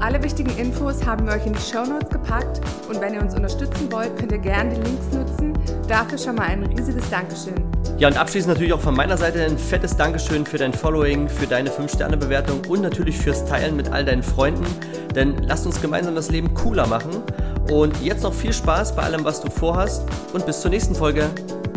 Alle 0.00 0.22
wichtigen 0.22 0.56
Infos 0.58 1.04
haben 1.04 1.26
wir 1.26 1.32
euch 1.32 1.44
in 1.44 1.54
die 1.54 1.58
Show 1.58 1.84
Notes 1.84 2.10
gepackt 2.10 2.60
und 2.88 3.00
wenn 3.00 3.14
ihr 3.14 3.20
uns 3.20 3.34
unterstützen 3.34 3.90
wollt, 3.90 4.16
könnt 4.16 4.30
ihr 4.30 4.38
gerne 4.38 4.74
die 4.74 4.82
Links 4.82 5.12
nutzen. 5.12 5.57
Dafür 5.86 6.18
schon 6.18 6.34
mal 6.36 6.44
ein 6.44 6.62
riesiges 6.64 7.08
Dankeschön. 7.10 7.54
Ja, 7.98 8.08
und 8.08 8.16
abschließend 8.16 8.52
natürlich 8.52 8.72
auch 8.72 8.80
von 8.80 8.94
meiner 8.94 9.16
Seite 9.16 9.44
ein 9.44 9.58
fettes 9.58 9.96
Dankeschön 9.96 10.46
für 10.46 10.58
dein 10.58 10.72
Following, 10.72 11.28
für 11.28 11.46
deine 11.46 11.70
5-Sterne-Bewertung 11.70 12.62
und 12.68 12.82
natürlich 12.82 13.16
fürs 13.16 13.44
Teilen 13.44 13.76
mit 13.76 13.90
all 13.90 14.04
deinen 14.04 14.22
Freunden. 14.22 14.66
Denn 15.14 15.36
lasst 15.46 15.66
uns 15.66 15.80
gemeinsam 15.80 16.14
das 16.14 16.30
Leben 16.30 16.54
cooler 16.54 16.86
machen. 16.86 17.22
Und 17.70 18.00
jetzt 18.00 18.22
noch 18.22 18.34
viel 18.34 18.52
Spaß 18.52 18.94
bei 18.94 19.02
allem, 19.02 19.24
was 19.24 19.40
du 19.40 19.50
vorhast 19.50 20.04
und 20.32 20.46
bis 20.46 20.60
zur 20.60 20.70
nächsten 20.70 20.94
Folge. 20.94 21.28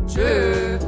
Tschüss. 0.07 0.85